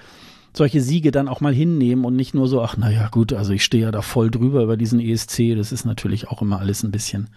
solche 0.53 0.81
Siege 0.81 1.11
dann 1.11 1.29
auch 1.29 1.41
mal 1.41 1.53
hinnehmen 1.53 2.05
und 2.05 2.17
nicht 2.17 2.35
nur 2.35 2.49
so, 2.49 2.63
ach 2.63 2.77
naja, 2.77 3.09
gut, 3.11 3.33
also 3.33 3.53
ich 3.53 3.65
stehe 3.65 3.85
ja 3.85 3.91
da 3.91 4.03
voll 4.03 4.31
drüber 4.31 4.63
über 4.63 4.77
diesen 4.77 5.01
ESC. 5.01 5.57
Das 5.57 5.73
ist 5.73 5.85
natürlich 5.85 6.29
auch 6.29 6.43
immer 6.43 6.59
alles 6.59 6.83
ein 6.83 6.91
bisschen, 6.91 7.29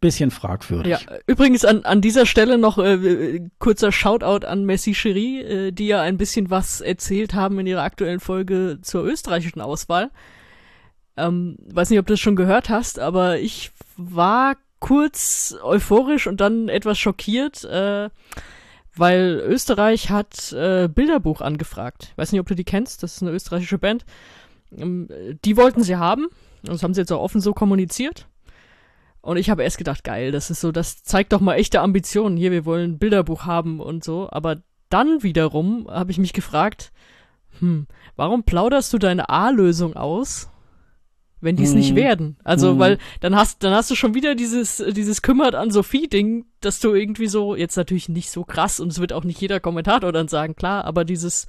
bisschen 0.00 0.30
fragwürdig. 0.30 0.92
Ja, 0.92 1.16
übrigens 1.26 1.64
an, 1.64 1.84
an 1.84 2.00
dieser 2.00 2.26
Stelle 2.26 2.58
noch 2.58 2.78
äh, 2.78 3.40
kurzer 3.58 3.92
Shoutout 3.92 4.46
an 4.46 4.64
Messi 4.64 4.94
Cherie, 4.94 5.40
äh, 5.40 5.72
die 5.72 5.86
ja 5.86 6.00
ein 6.02 6.18
bisschen 6.18 6.50
was 6.50 6.80
erzählt 6.80 7.34
haben 7.34 7.58
in 7.58 7.66
ihrer 7.66 7.82
aktuellen 7.82 8.20
Folge 8.20 8.78
zur 8.82 9.04
österreichischen 9.04 9.60
Auswahl. 9.60 10.10
Ähm, 11.16 11.56
weiß 11.66 11.90
nicht, 11.90 11.98
ob 11.98 12.06
du 12.06 12.14
das 12.14 12.20
schon 12.20 12.36
gehört 12.36 12.68
hast, 12.68 12.98
aber 12.98 13.38
ich 13.38 13.70
war 13.96 14.56
kurz 14.80 15.54
euphorisch 15.62 16.26
und 16.26 16.40
dann 16.40 16.68
etwas 16.68 16.98
schockiert, 16.98 17.64
äh, 17.64 18.10
weil 18.96 19.42
Österreich 19.46 20.10
hat 20.10 20.52
äh, 20.52 20.88
Bilderbuch 20.88 21.40
angefragt. 21.40 22.12
Weiß 22.16 22.32
nicht, 22.32 22.40
ob 22.40 22.48
du 22.48 22.54
die 22.54 22.64
kennst, 22.64 23.02
das 23.02 23.16
ist 23.16 23.22
eine 23.22 23.32
österreichische 23.32 23.78
Band. 23.78 24.04
Ähm, 24.76 25.08
die 25.44 25.56
wollten 25.56 25.82
sie 25.82 25.96
haben, 25.96 26.28
das 26.62 26.82
haben 26.82 26.94
sie 26.94 27.00
jetzt 27.00 27.12
auch 27.12 27.22
offen 27.22 27.40
so 27.40 27.52
kommuniziert. 27.52 28.28
Und 29.20 29.36
ich 29.36 29.50
habe 29.50 29.62
erst 29.62 29.78
gedacht, 29.78 30.02
geil, 30.02 30.32
das 30.32 30.50
ist 30.50 30.60
so, 30.60 30.72
das 30.72 31.04
zeigt 31.04 31.32
doch 31.32 31.40
mal 31.40 31.54
echte 31.54 31.80
Ambitionen. 31.80 32.36
Hier, 32.36 32.50
wir 32.50 32.64
wollen 32.64 32.98
Bilderbuch 32.98 33.46
haben 33.46 33.78
und 33.78 34.02
so. 34.02 34.28
Aber 34.30 34.62
dann 34.88 35.22
wiederum 35.22 35.86
habe 35.88 36.10
ich 36.10 36.18
mich 36.18 36.32
gefragt, 36.32 36.92
hm, 37.60 37.86
warum 38.16 38.42
plauderst 38.42 38.92
du 38.92 38.98
deine 38.98 39.28
A-Lösung 39.28 39.94
aus, 39.94 40.50
wenn 41.42 41.56
die 41.56 41.64
es 41.64 41.70
Hm. 41.72 41.78
nicht 41.78 41.94
werden? 41.94 42.36
Also, 42.44 42.70
Hm. 42.70 42.78
weil 42.78 42.98
dann 43.20 43.36
hast, 43.36 43.62
dann 43.62 43.74
hast 43.74 43.90
du 43.90 43.94
schon 43.94 44.14
wieder 44.14 44.34
dieses, 44.34 44.82
dieses 44.96 45.20
kümmert 45.20 45.54
an 45.54 45.70
Sophie-Ding, 45.70 46.46
dass 46.60 46.80
du 46.80 46.94
irgendwie 46.94 47.26
so, 47.26 47.54
jetzt 47.54 47.76
natürlich 47.76 48.08
nicht 48.08 48.30
so 48.30 48.44
krass 48.44 48.80
und 48.80 48.90
es 48.90 49.00
wird 49.00 49.12
auch 49.12 49.24
nicht 49.24 49.40
jeder 49.40 49.60
Kommentator 49.60 50.12
dann 50.12 50.28
sagen, 50.28 50.56
klar, 50.56 50.84
aber 50.84 51.04
dieses, 51.04 51.46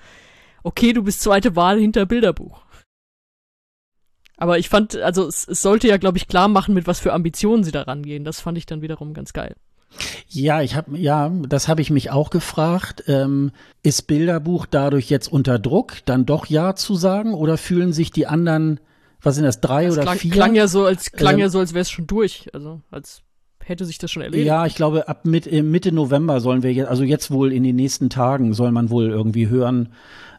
okay, 0.63 0.91
du 0.93 1.03
bist 1.03 1.21
zweite 1.21 1.55
Wahl 1.55 1.79
hinter 1.79 2.05
Bilderbuch. 2.05 2.61
Aber 4.37 4.57
ich 4.57 4.67
fand, 4.67 4.95
also 4.97 5.27
es, 5.27 5.47
es 5.47 5.61
sollte 5.61 5.87
ja, 5.87 5.97
glaube 5.97 6.17
ich, 6.17 6.27
klar 6.27 6.47
machen, 6.47 6.73
mit 6.73 6.87
was 6.87 6.99
für 6.99 7.13
Ambitionen 7.13 7.63
sie 7.63 7.71
da 7.71 7.83
rangehen. 7.83 8.23
Das 8.25 8.41
fand 8.41 8.57
ich 8.57 8.65
dann 8.65 8.81
wiederum 8.81 9.13
ganz 9.13 9.31
geil. 9.31 9.55
Ja, 10.27 10.63
ich 10.63 10.75
habe 10.75 10.97
ja, 10.97 11.29
das 11.47 11.67
habe 11.67 11.81
ich 11.81 11.91
mich 11.91 12.09
auch 12.09 12.31
gefragt. 12.31 13.03
Ähm, 13.07 13.51
ist 13.83 14.07
Bilderbuch 14.07 14.65
dadurch 14.65 15.09
jetzt 15.11 15.31
unter 15.31 15.59
Druck, 15.59 15.97
dann 16.05 16.25
doch 16.25 16.47
ja 16.47 16.73
zu 16.73 16.95
sagen, 16.95 17.35
oder 17.35 17.57
fühlen 17.59 17.93
sich 17.93 18.11
die 18.11 18.25
anderen, 18.25 18.79
was 19.23 19.35
sind 19.35 19.45
das, 19.45 19.61
drei 19.61 19.85
Das 19.85 19.95
oder 19.95 20.03
klang, 20.03 20.17
vier? 20.17 20.31
klang 20.31 20.55
ja 20.55 20.67
so, 20.67 20.85
als 20.85 21.11
klang 21.11 21.35
Ähm, 21.35 21.39
ja 21.41 21.49
so, 21.49 21.59
als 21.59 21.73
wäre 21.73 21.81
es 21.81 21.89
schon 21.89 22.07
durch. 22.07 22.49
Also 22.53 22.81
als 22.91 23.21
hätte 23.63 23.85
sich 23.85 23.97
das 23.97 24.11
schon 24.11 24.21
erledigt. 24.21 24.45
Ja, 24.45 24.65
ich 24.65 24.75
glaube, 24.75 25.07
ab 25.07 25.25
mit, 25.25 25.47
äh, 25.47 25.63
Mitte 25.63 25.91
November 25.91 26.41
sollen 26.41 26.63
wir 26.63 26.73
jetzt, 26.73 26.89
also 26.89 27.03
jetzt 27.03 27.31
wohl 27.31 27.53
in 27.53 27.63
den 27.63 27.75
nächsten 27.77 28.09
Tagen 28.09 28.53
soll 28.53 28.71
man 28.71 28.89
wohl 28.89 29.09
irgendwie 29.09 29.47
hören, 29.47 29.93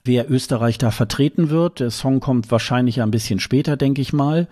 wer 0.05 0.31
Österreich 0.31 0.77
da 0.79 0.91
vertreten 0.91 1.49
wird. 1.51 1.81
Der 1.81 1.91
Song 1.91 2.21
kommt 2.21 2.51
wahrscheinlich 2.51 3.01
ein 3.01 3.11
bisschen 3.11 3.41
später, 3.41 3.77
denke 3.77 4.03
ich 4.03 4.13
mal. 4.13 4.49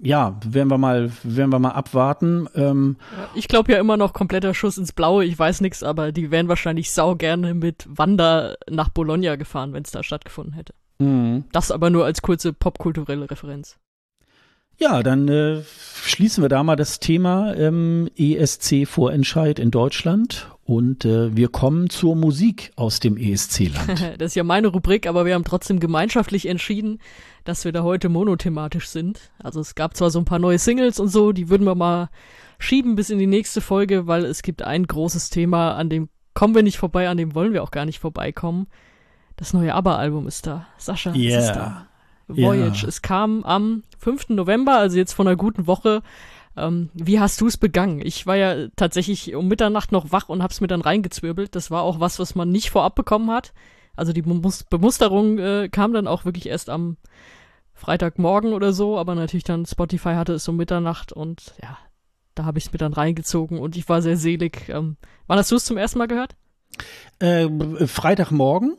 Ja, 0.00 0.38
werden 0.46 0.70
wir 0.70 0.78
mal, 0.78 1.10
werden 1.24 1.50
wir 1.50 1.58
mal 1.58 1.72
abwarten. 1.72 2.48
Ähm, 2.54 2.96
Ich 3.34 3.48
glaube 3.48 3.72
ja 3.72 3.80
immer 3.80 3.96
noch 3.96 4.12
kompletter 4.12 4.54
Schuss 4.54 4.78
ins 4.78 4.92
Blaue. 4.92 5.24
Ich 5.24 5.36
weiß 5.36 5.60
nichts, 5.60 5.82
aber 5.82 6.12
die 6.12 6.30
wären 6.30 6.46
wahrscheinlich 6.46 6.92
sau 6.92 7.16
gerne 7.16 7.52
mit 7.52 7.84
Wanda 7.88 8.54
nach 8.70 8.90
Bologna 8.90 9.34
gefahren, 9.34 9.72
wenn 9.72 9.82
es 9.82 9.90
da 9.90 10.04
stattgefunden 10.04 10.52
hätte. 10.54 10.72
Mh. 10.98 11.44
Das 11.52 11.70
aber 11.70 11.90
nur 11.90 12.04
als 12.04 12.22
kurze 12.22 12.52
popkulturelle 12.52 13.30
Referenz. 13.30 13.78
Ja, 14.80 15.02
dann 15.02 15.26
äh, 15.26 15.62
schließen 16.04 16.42
wir 16.42 16.48
da 16.48 16.62
mal 16.62 16.76
das 16.76 17.00
Thema 17.00 17.52
ähm, 17.56 18.08
ESC-Vorentscheid 18.16 19.58
in 19.58 19.72
Deutschland 19.72 20.52
und 20.62 21.04
äh, 21.04 21.34
wir 21.34 21.48
kommen 21.48 21.90
zur 21.90 22.14
Musik 22.14 22.70
aus 22.76 23.00
dem 23.00 23.16
ESC-Land. 23.16 23.88
Das 24.18 24.32
ist 24.32 24.34
ja 24.36 24.44
meine 24.44 24.68
Rubrik, 24.68 25.08
aber 25.08 25.24
wir 25.26 25.34
haben 25.34 25.42
trotzdem 25.42 25.80
gemeinschaftlich 25.80 26.46
entschieden, 26.46 27.00
dass 27.42 27.64
wir 27.64 27.72
da 27.72 27.82
heute 27.82 28.08
monothematisch 28.08 28.88
sind. 28.88 29.32
Also 29.42 29.58
es 29.60 29.74
gab 29.74 29.96
zwar 29.96 30.10
so 30.10 30.20
ein 30.20 30.24
paar 30.24 30.38
neue 30.38 30.58
Singles 30.58 31.00
und 31.00 31.08
so, 31.08 31.32
die 31.32 31.48
würden 31.48 31.64
wir 31.64 31.74
mal 31.74 32.08
schieben 32.60 32.94
bis 32.94 33.10
in 33.10 33.18
die 33.18 33.26
nächste 33.26 33.60
Folge, 33.60 34.06
weil 34.06 34.24
es 34.24 34.42
gibt 34.42 34.62
ein 34.62 34.86
großes 34.86 35.30
Thema, 35.30 35.74
an 35.74 35.88
dem 35.88 36.08
kommen 36.34 36.54
wir 36.54 36.62
nicht 36.62 36.78
vorbei, 36.78 37.08
an 37.08 37.16
dem 37.16 37.34
wollen 37.34 37.52
wir 37.52 37.64
auch 37.64 37.72
gar 37.72 37.84
nicht 37.84 37.98
vorbeikommen. 37.98 38.68
Das 39.38 39.52
neue 39.54 39.72
ABBA-Album 39.74 40.26
ist 40.26 40.46
da. 40.46 40.66
Sascha, 40.76 41.10
es 41.10 41.16
ist 41.16 41.22
Yeah. 41.22 41.52
da. 41.54 41.86
Voyage. 42.26 42.82
Ja. 42.82 42.88
Es 42.88 43.00
kam 43.00 43.42
am 43.44 43.84
5. 43.98 44.30
November, 44.30 44.76
also 44.76 44.98
jetzt 44.98 45.14
vor 45.14 45.24
einer 45.26 45.36
guten 45.36 45.66
Woche. 45.66 46.02
Ähm, 46.56 46.90
wie 46.92 47.20
hast 47.20 47.40
du 47.40 47.46
es 47.46 47.56
begangen? 47.56 48.00
Ich 48.04 48.26
war 48.26 48.36
ja 48.36 48.66
tatsächlich 48.76 49.34
um 49.34 49.48
Mitternacht 49.48 49.92
noch 49.92 50.12
wach 50.12 50.28
und 50.28 50.42
hab's 50.42 50.60
mir 50.60 50.66
dann 50.66 50.82
reingezwirbelt. 50.82 51.54
Das 51.54 51.70
war 51.70 51.82
auch 51.82 52.00
was, 52.00 52.18
was 52.18 52.34
man 52.34 52.50
nicht 52.50 52.68
vorab 52.70 52.96
bekommen 52.96 53.30
hat. 53.30 53.54
Also 53.96 54.12
die 54.12 54.22
Bemus 54.22 54.64
Bemusterung 54.64 55.38
äh, 55.38 55.68
kam 55.70 55.92
dann 55.94 56.06
auch 56.06 56.24
wirklich 56.24 56.48
erst 56.48 56.68
am 56.68 56.96
Freitagmorgen 57.74 58.52
oder 58.52 58.72
so, 58.72 58.98
aber 58.98 59.14
natürlich 59.14 59.44
dann 59.44 59.64
Spotify 59.64 60.14
hatte 60.14 60.32
es 60.34 60.48
um 60.48 60.56
Mitternacht 60.56 61.12
und 61.12 61.54
ja, 61.62 61.78
da 62.34 62.44
habe 62.44 62.58
ich 62.58 62.66
es 62.66 62.72
mir 62.72 62.78
dann 62.78 62.92
reingezogen 62.92 63.58
und 63.60 63.76
ich 63.76 63.88
war 63.88 64.02
sehr 64.02 64.16
selig. 64.16 64.68
Ähm, 64.68 64.96
wann 65.28 65.38
hast 65.38 65.50
du 65.52 65.56
es 65.56 65.64
zum 65.64 65.76
ersten 65.76 65.98
Mal 65.98 66.08
gehört? 66.08 66.34
äh, 67.20 67.48
Freitagmorgen. 67.86 68.76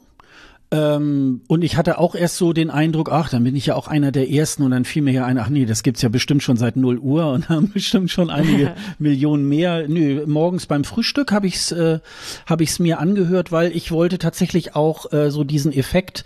Ähm, 0.71 1.41
und 1.47 1.63
ich 1.63 1.77
hatte 1.77 1.97
auch 1.97 2.13
erst 2.13 2.37
so 2.37 2.53
den 2.53 2.69
Eindruck, 2.69 3.11
ach, 3.11 3.29
dann 3.29 3.43
bin 3.43 3.55
ich 3.55 3.65
ja 3.65 3.75
auch 3.75 3.87
einer 3.87 4.11
der 4.11 4.29
Ersten 4.29 4.61
und 4.61 4.69
dann 4.69 4.85
fiel 4.85 5.01
mir 5.01 5.13
ja 5.13 5.25
ein, 5.25 5.39
ach 5.39 5.49
nee, 5.49 5.65
das 5.65 5.81
gibt's 5.81 6.03
ja 6.03 6.09
bestimmt 6.09 6.43
schon 6.43 6.57
seit 6.57 6.75
0 6.75 6.99
Uhr 6.99 7.31
und 7.31 7.49
haben 7.49 7.71
bestimmt 7.71 8.11
schon 8.11 8.29
einige 8.29 8.75
Millionen 8.99 9.49
mehr. 9.49 9.87
Nö, 9.87 10.25
morgens 10.27 10.67
beim 10.67 10.83
Frühstück 10.83 11.31
habe 11.31 11.47
ich's, 11.47 11.71
äh, 11.71 11.99
hab 12.45 12.61
ich's 12.61 12.77
mir 12.77 12.99
angehört, 12.99 13.51
weil 13.51 13.75
ich 13.75 13.91
wollte 13.91 14.19
tatsächlich 14.19 14.75
auch 14.75 15.11
äh, 15.11 15.31
so 15.31 15.43
diesen 15.43 15.73
Effekt 15.73 16.23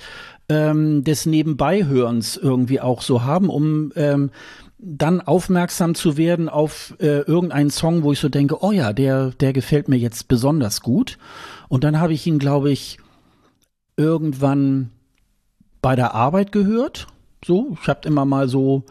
ähm, 0.49 1.05
des 1.05 1.25
Nebenbeihörens 1.25 2.35
irgendwie 2.35 2.81
auch 2.81 3.01
so 3.01 3.23
haben, 3.23 3.49
um 3.49 3.93
ähm, 3.95 4.31
dann 4.77 5.21
aufmerksam 5.21 5.95
zu 5.95 6.17
werden 6.17 6.49
auf 6.49 6.95
äh, 6.99 7.19
irgendeinen 7.21 7.69
Song, 7.69 8.03
wo 8.03 8.11
ich 8.11 8.19
so 8.19 8.27
denke, 8.27 8.61
oh 8.61 8.73
ja, 8.73 8.91
der, 8.91 9.31
der 9.39 9.53
gefällt 9.53 9.87
mir 9.87 9.95
jetzt 9.95 10.27
besonders 10.27 10.81
gut. 10.81 11.17
Und 11.69 11.85
dann 11.85 12.01
habe 12.01 12.11
ich 12.11 12.27
ihn, 12.27 12.39
glaube 12.39 12.69
ich, 12.69 12.97
irgendwann 13.97 14.91
bei 15.81 15.95
der 15.95 16.13
Arbeit 16.13 16.51
gehört. 16.51 17.07
So, 17.45 17.77
ich 17.81 17.87
habe 17.87 18.07
immer 18.07 18.25
mal 18.25 18.47
so 18.47 18.83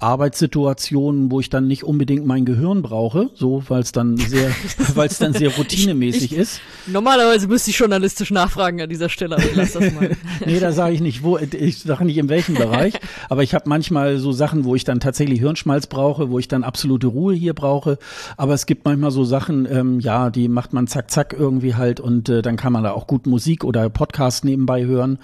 Arbeitssituationen, 0.00 1.30
wo 1.30 1.40
ich 1.40 1.50
dann 1.50 1.66
nicht 1.66 1.84
unbedingt 1.84 2.24
mein 2.26 2.46
Gehirn 2.46 2.80
brauche, 2.80 3.30
so 3.34 3.62
weil 3.68 3.82
es 3.82 3.92
dann 3.92 4.16
sehr, 4.16 4.50
weil 4.94 5.08
es 5.08 5.18
dann 5.18 5.34
sehr 5.34 5.50
routinemäßig 5.54 6.32
ich, 6.32 6.38
ist. 6.38 6.60
Normalerweise 6.86 7.46
müsste 7.48 7.70
ich 7.70 7.78
journalistisch 7.78 8.30
nachfragen 8.30 8.80
an 8.80 8.88
dieser 8.88 9.10
Stelle, 9.10 9.36
aber 9.36 9.44
ich 9.44 9.54
lass 9.54 9.72
das 9.72 9.92
mal. 9.92 10.16
nee, 10.46 10.58
da 10.58 10.72
sage 10.72 10.94
ich 10.94 11.02
nicht, 11.02 11.22
wo, 11.22 11.36
ich 11.36 11.80
sage 11.80 12.06
nicht 12.06 12.16
in 12.16 12.30
welchem 12.30 12.54
Bereich, 12.54 12.94
aber 13.28 13.42
ich 13.42 13.54
habe 13.54 13.68
manchmal 13.68 14.16
so 14.16 14.32
Sachen, 14.32 14.64
wo 14.64 14.74
ich 14.74 14.84
dann 14.84 15.00
tatsächlich 15.00 15.38
Hirnschmalz 15.40 15.86
brauche, 15.86 16.30
wo 16.30 16.38
ich 16.38 16.48
dann 16.48 16.64
absolute 16.64 17.06
Ruhe 17.06 17.34
hier 17.34 17.52
brauche. 17.52 17.98
Aber 18.38 18.54
es 18.54 18.64
gibt 18.64 18.86
manchmal 18.86 19.10
so 19.10 19.24
Sachen, 19.24 19.68
ähm, 19.70 20.00
ja, 20.00 20.30
die 20.30 20.48
macht 20.48 20.72
man 20.72 20.86
zack 20.86 21.10
zack 21.10 21.36
irgendwie 21.38 21.74
halt 21.74 22.00
und 22.00 22.30
äh, 22.30 22.40
dann 22.40 22.56
kann 22.56 22.72
man 22.72 22.84
da 22.84 22.92
auch 22.92 23.06
gut 23.06 23.26
Musik 23.26 23.64
oder 23.64 23.90
Podcast 23.90 24.46
nebenbei 24.46 24.86
hören. 24.86 25.18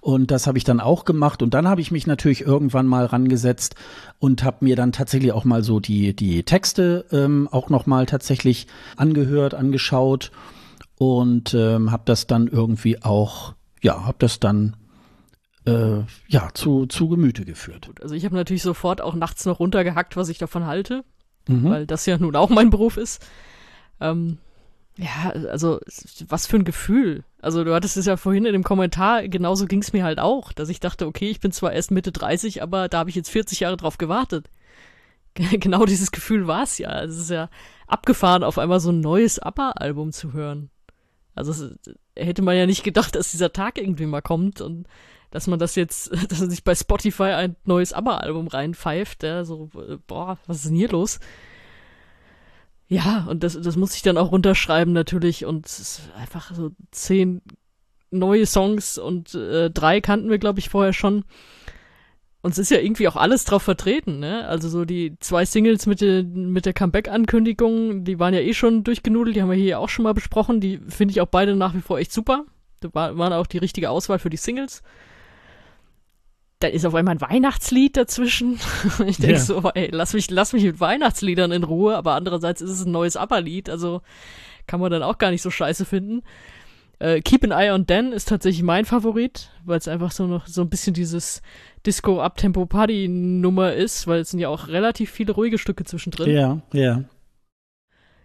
Und 0.00 0.30
das 0.30 0.46
habe 0.46 0.58
ich 0.58 0.64
dann 0.64 0.80
auch 0.80 1.06
gemacht 1.06 1.42
und 1.42 1.54
dann 1.54 1.66
habe 1.66 1.80
ich 1.80 1.90
mich 1.90 2.06
natürlich 2.06 2.42
irgendwann 2.42 2.86
mal 2.86 3.06
rangesetzt 3.06 3.74
und 4.18 4.42
habe 4.42 4.64
mir 4.64 4.76
dann 4.76 4.92
tatsächlich 4.92 5.32
auch 5.32 5.44
mal 5.44 5.62
so 5.62 5.80
die, 5.80 6.14
die 6.14 6.42
Texte 6.42 7.04
ähm, 7.12 7.48
auch 7.50 7.68
nochmal 7.68 8.06
tatsächlich 8.06 8.66
angehört, 8.96 9.54
angeschaut 9.54 10.30
und 10.96 11.54
ähm, 11.54 11.92
habe 11.92 12.02
das 12.06 12.26
dann 12.26 12.48
irgendwie 12.48 13.02
auch, 13.02 13.54
ja, 13.80 14.04
habe 14.04 14.18
das 14.18 14.40
dann 14.40 14.76
äh, 15.66 16.02
ja, 16.28 16.48
zu, 16.54 16.86
zu 16.86 17.08
Gemüte 17.08 17.44
geführt. 17.44 17.90
Also 18.02 18.14
ich 18.14 18.24
habe 18.24 18.34
natürlich 18.34 18.62
sofort 18.62 19.00
auch 19.00 19.14
nachts 19.14 19.46
noch 19.46 19.60
runtergehackt, 19.60 20.16
was 20.16 20.28
ich 20.28 20.38
davon 20.38 20.66
halte, 20.66 21.04
mhm. 21.46 21.70
weil 21.70 21.86
das 21.86 22.06
ja 22.06 22.18
nun 22.18 22.34
auch 22.34 22.50
mein 22.50 22.70
Beruf 22.70 22.96
ist. 22.96 23.24
Ähm, 24.00 24.38
ja, 24.98 25.30
also 25.30 25.78
was 26.26 26.48
für 26.48 26.56
ein 26.56 26.64
Gefühl. 26.64 27.24
Also 27.40 27.62
du 27.62 27.72
hattest 27.72 27.96
es 27.96 28.06
ja 28.06 28.16
vorhin 28.16 28.44
in 28.44 28.52
dem 28.52 28.64
Kommentar, 28.64 29.28
genauso 29.28 29.66
ging 29.66 29.80
es 29.80 29.92
mir 29.92 30.02
halt 30.02 30.18
auch, 30.18 30.52
dass 30.52 30.68
ich 30.68 30.80
dachte, 30.80 31.06
okay, 31.06 31.30
ich 31.30 31.38
bin 31.38 31.52
zwar 31.52 31.72
erst 31.72 31.92
Mitte 31.92 32.10
30, 32.10 32.62
aber 32.62 32.88
da 32.88 32.98
habe 32.98 33.10
ich 33.10 33.16
jetzt 33.16 33.30
40 33.30 33.60
Jahre 33.60 33.76
drauf 33.76 33.96
gewartet. 33.96 34.50
genau 35.34 35.84
dieses 35.84 36.10
Gefühl 36.10 36.48
war 36.48 36.64
es 36.64 36.78
ja. 36.78 37.00
Es 37.02 37.16
ist 37.16 37.30
ja 37.30 37.48
abgefahren, 37.86 38.42
auf 38.42 38.58
einmal 38.58 38.80
so 38.80 38.90
ein 38.90 39.00
neues 39.00 39.38
ABBA-Album 39.38 40.10
zu 40.12 40.32
hören. 40.32 40.70
Also 41.36 41.70
hätte 42.16 42.42
man 42.42 42.56
ja 42.56 42.66
nicht 42.66 42.82
gedacht, 42.82 43.14
dass 43.14 43.30
dieser 43.30 43.52
Tag 43.52 43.78
irgendwie 43.78 44.06
mal 44.06 44.22
kommt 44.22 44.60
und 44.60 44.88
dass 45.30 45.46
man 45.46 45.60
das 45.60 45.76
jetzt, 45.76 46.10
dass 46.28 46.40
man 46.40 46.50
sich 46.50 46.64
bei 46.64 46.74
Spotify 46.74 47.34
ein 47.34 47.56
neues 47.64 47.92
ABBA-Album 47.92 48.48
reinpfeift, 48.48 49.22
ja, 49.22 49.44
so, 49.44 49.70
äh, 49.76 49.96
boah, 50.08 50.38
was 50.48 50.56
ist 50.56 50.66
denn 50.66 50.76
hier 50.76 50.88
los? 50.88 51.20
Ja, 52.88 53.26
und 53.28 53.42
das, 53.42 53.60
das 53.60 53.76
muss 53.76 53.94
ich 53.94 54.02
dann 54.02 54.16
auch 54.16 54.32
runterschreiben 54.32 54.94
natürlich 54.94 55.44
und 55.44 55.66
es 55.66 55.78
ist 55.78 56.00
einfach 56.16 56.54
so 56.54 56.70
zehn 56.90 57.42
neue 58.10 58.46
Songs 58.46 58.96
und 58.96 59.34
äh, 59.34 59.70
drei 59.70 60.00
kannten 60.00 60.30
wir, 60.30 60.38
glaube 60.38 60.58
ich, 60.58 60.70
vorher 60.70 60.94
schon. 60.94 61.24
Und 62.40 62.52
es 62.52 62.58
ist 62.58 62.70
ja 62.70 62.78
irgendwie 62.78 63.08
auch 63.08 63.16
alles 63.16 63.44
drauf 63.44 63.62
vertreten, 63.62 64.20
ne? 64.20 64.46
Also 64.46 64.68
so 64.68 64.84
die 64.86 65.16
zwei 65.20 65.44
Singles 65.44 65.86
mit, 65.86 66.00
de, 66.00 66.22
mit 66.22 66.64
der 66.64 66.72
Comeback-Ankündigung, 66.72 68.04
die 68.04 68.18
waren 68.18 68.32
ja 68.32 68.40
eh 68.40 68.54
schon 68.54 68.84
durchgenudelt, 68.84 69.36
die 69.36 69.42
haben 69.42 69.50
wir 69.50 69.56
hier 69.56 69.80
auch 69.80 69.88
schon 69.88 70.04
mal 70.04 70.14
besprochen. 70.14 70.60
Die 70.60 70.78
finde 70.88 71.12
ich 71.12 71.20
auch 71.20 71.26
beide 71.26 71.56
nach 71.56 71.74
wie 71.74 71.80
vor 71.80 71.98
echt 71.98 72.12
super. 72.12 72.44
Da 72.80 72.88
war, 72.94 73.18
waren 73.18 73.32
auch 73.32 73.46
die 73.46 73.58
richtige 73.58 73.90
Auswahl 73.90 74.18
für 74.18 74.30
die 74.30 74.36
Singles 74.36 74.82
da 76.60 76.66
ist 76.68 76.84
auf 76.84 76.94
einmal 76.94 77.14
ein 77.14 77.20
Weihnachtslied 77.20 77.96
dazwischen. 77.96 78.58
ich 79.06 79.18
denke 79.18 79.36
ja. 79.36 79.38
so, 79.38 79.70
ey, 79.74 79.88
lass 79.92 80.12
mich, 80.12 80.30
lass 80.30 80.52
mich 80.52 80.64
mit 80.64 80.80
Weihnachtsliedern 80.80 81.52
in 81.52 81.64
Ruhe, 81.64 81.96
aber 81.96 82.14
andererseits 82.14 82.60
ist 82.60 82.70
es 82.70 82.84
ein 82.84 82.92
neues 82.92 83.16
ABBA-Lied, 83.16 83.70
also 83.70 84.02
kann 84.66 84.80
man 84.80 84.90
dann 84.90 85.02
auch 85.02 85.18
gar 85.18 85.30
nicht 85.30 85.42
so 85.42 85.50
scheiße 85.50 85.84
finden. 85.84 86.22
Äh, 86.98 87.20
Keep 87.20 87.44
an 87.44 87.52
Eye 87.52 87.70
on 87.72 87.86
Dan 87.86 88.12
ist 88.12 88.28
tatsächlich 88.28 88.64
mein 88.64 88.84
Favorit, 88.84 89.50
weil 89.64 89.78
es 89.78 89.86
einfach 89.86 90.10
so 90.10 90.26
noch 90.26 90.48
so 90.48 90.62
ein 90.62 90.68
bisschen 90.68 90.94
dieses 90.94 91.42
Disco-Uptempo-Party-Nummer 91.86 93.72
ist, 93.74 94.08
weil 94.08 94.20
es 94.20 94.30
sind 94.30 94.40
ja 94.40 94.48
auch 94.48 94.66
relativ 94.66 95.10
viele 95.10 95.32
ruhige 95.32 95.58
Stücke 95.58 95.84
zwischendrin. 95.84 96.30
Ja, 96.30 96.60
ja. 96.72 97.04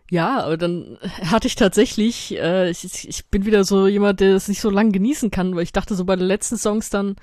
Ja, 0.09 0.43
aber 0.43 0.57
dann 0.57 0.97
hatte 1.23 1.47
ich 1.47 1.55
tatsächlich, 1.55 2.37
äh, 2.37 2.69
ich, 2.69 3.07
ich 3.07 3.25
bin 3.27 3.45
wieder 3.45 3.63
so 3.63 3.87
jemand, 3.87 4.19
der 4.19 4.33
das 4.33 4.47
nicht 4.47 4.61
so 4.61 4.69
lange 4.69 4.91
genießen 4.91 5.31
kann, 5.31 5.55
weil 5.55 5.63
ich 5.63 5.71
dachte 5.71 5.95
so 5.95 6.05
bei 6.05 6.15
den 6.15 6.25
letzten 6.27 6.57
Songs 6.57 6.89
dann, 6.89 7.15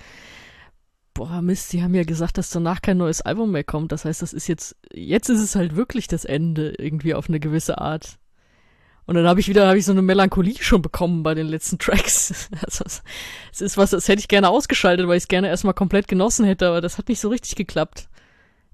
boah, 1.20 1.42
Mist, 1.42 1.74
die 1.74 1.82
haben 1.82 1.94
ja 1.94 2.04
gesagt, 2.04 2.38
dass 2.38 2.48
danach 2.48 2.80
kein 2.80 2.96
neues 2.96 3.20
Album 3.20 3.50
mehr 3.50 3.62
kommt. 3.62 3.92
Das 3.92 4.06
heißt, 4.06 4.22
das 4.22 4.32
ist 4.32 4.48
jetzt, 4.48 4.74
jetzt 4.90 5.28
ist 5.28 5.42
es 5.42 5.54
halt 5.54 5.76
wirklich 5.76 6.08
das 6.08 6.24
Ende, 6.24 6.72
irgendwie 6.78 7.12
auf 7.12 7.28
eine 7.28 7.38
gewisse 7.38 7.76
Art. 7.76 8.18
Und 9.04 9.16
dann 9.16 9.26
habe 9.26 9.38
ich 9.38 9.46
wieder, 9.46 9.68
habe 9.68 9.76
ich 9.76 9.84
so 9.84 9.92
eine 9.92 10.00
Melancholie 10.00 10.62
schon 10.62 10.80
bekommen 10.80 11.22
bei 11.22 11.34
den 11.34 11.46
letzten 11.46 11.78
Tracks. 11.78 12.48
Also, 12.62 12.86
es 13.52 13.60
ist 13.60 13.76
was, 13.76 13.90
das 13.90 14.08
hätte 14.08 14.20
ich 14.20 14.28
gerne 14.28 14.48
ausgeschaltet, 14.48 15.08
weil 15.08 15.18
ich 15.18 15.24
es 15.24 15.28
gerne 15.28 15.48
erstmal 15.48 15.74
komplett 15.74 16.08
genossen 16.08 16.46
hätte, 16.46 16.68
aber 16.68 16.80
das 16.80 16.96
hat 16.96 17.10
nicht 17.10 17.20
so 17.20 17.28
richtig 17.28 17.54
geklappt. 17.54 18.08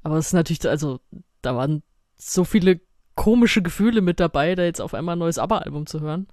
Aber 0.04 0.16
es 0.16 0.28
ist 0.28 0.32
natürlich, 0.32 0.68
also, 0.68 1.00
da 1.42 1.56
waren 1.56 1.82
so 2.16 2.44
viele 2.44 2.80
komische 3.16 3.60
Gefühle 3.60 4.02
mit 4.02 4.20
dabei, 4.20 4.54
da 4.54 4.62
jetzt 4.62 4.80
auf 4.80 4.94
einmal 4.94 5.16
ein 5.16 5.18
neues 5.18 5.38
ABBA-Album 5.38 5.86
zu 5.86 6.00
hören. 6.00 6.28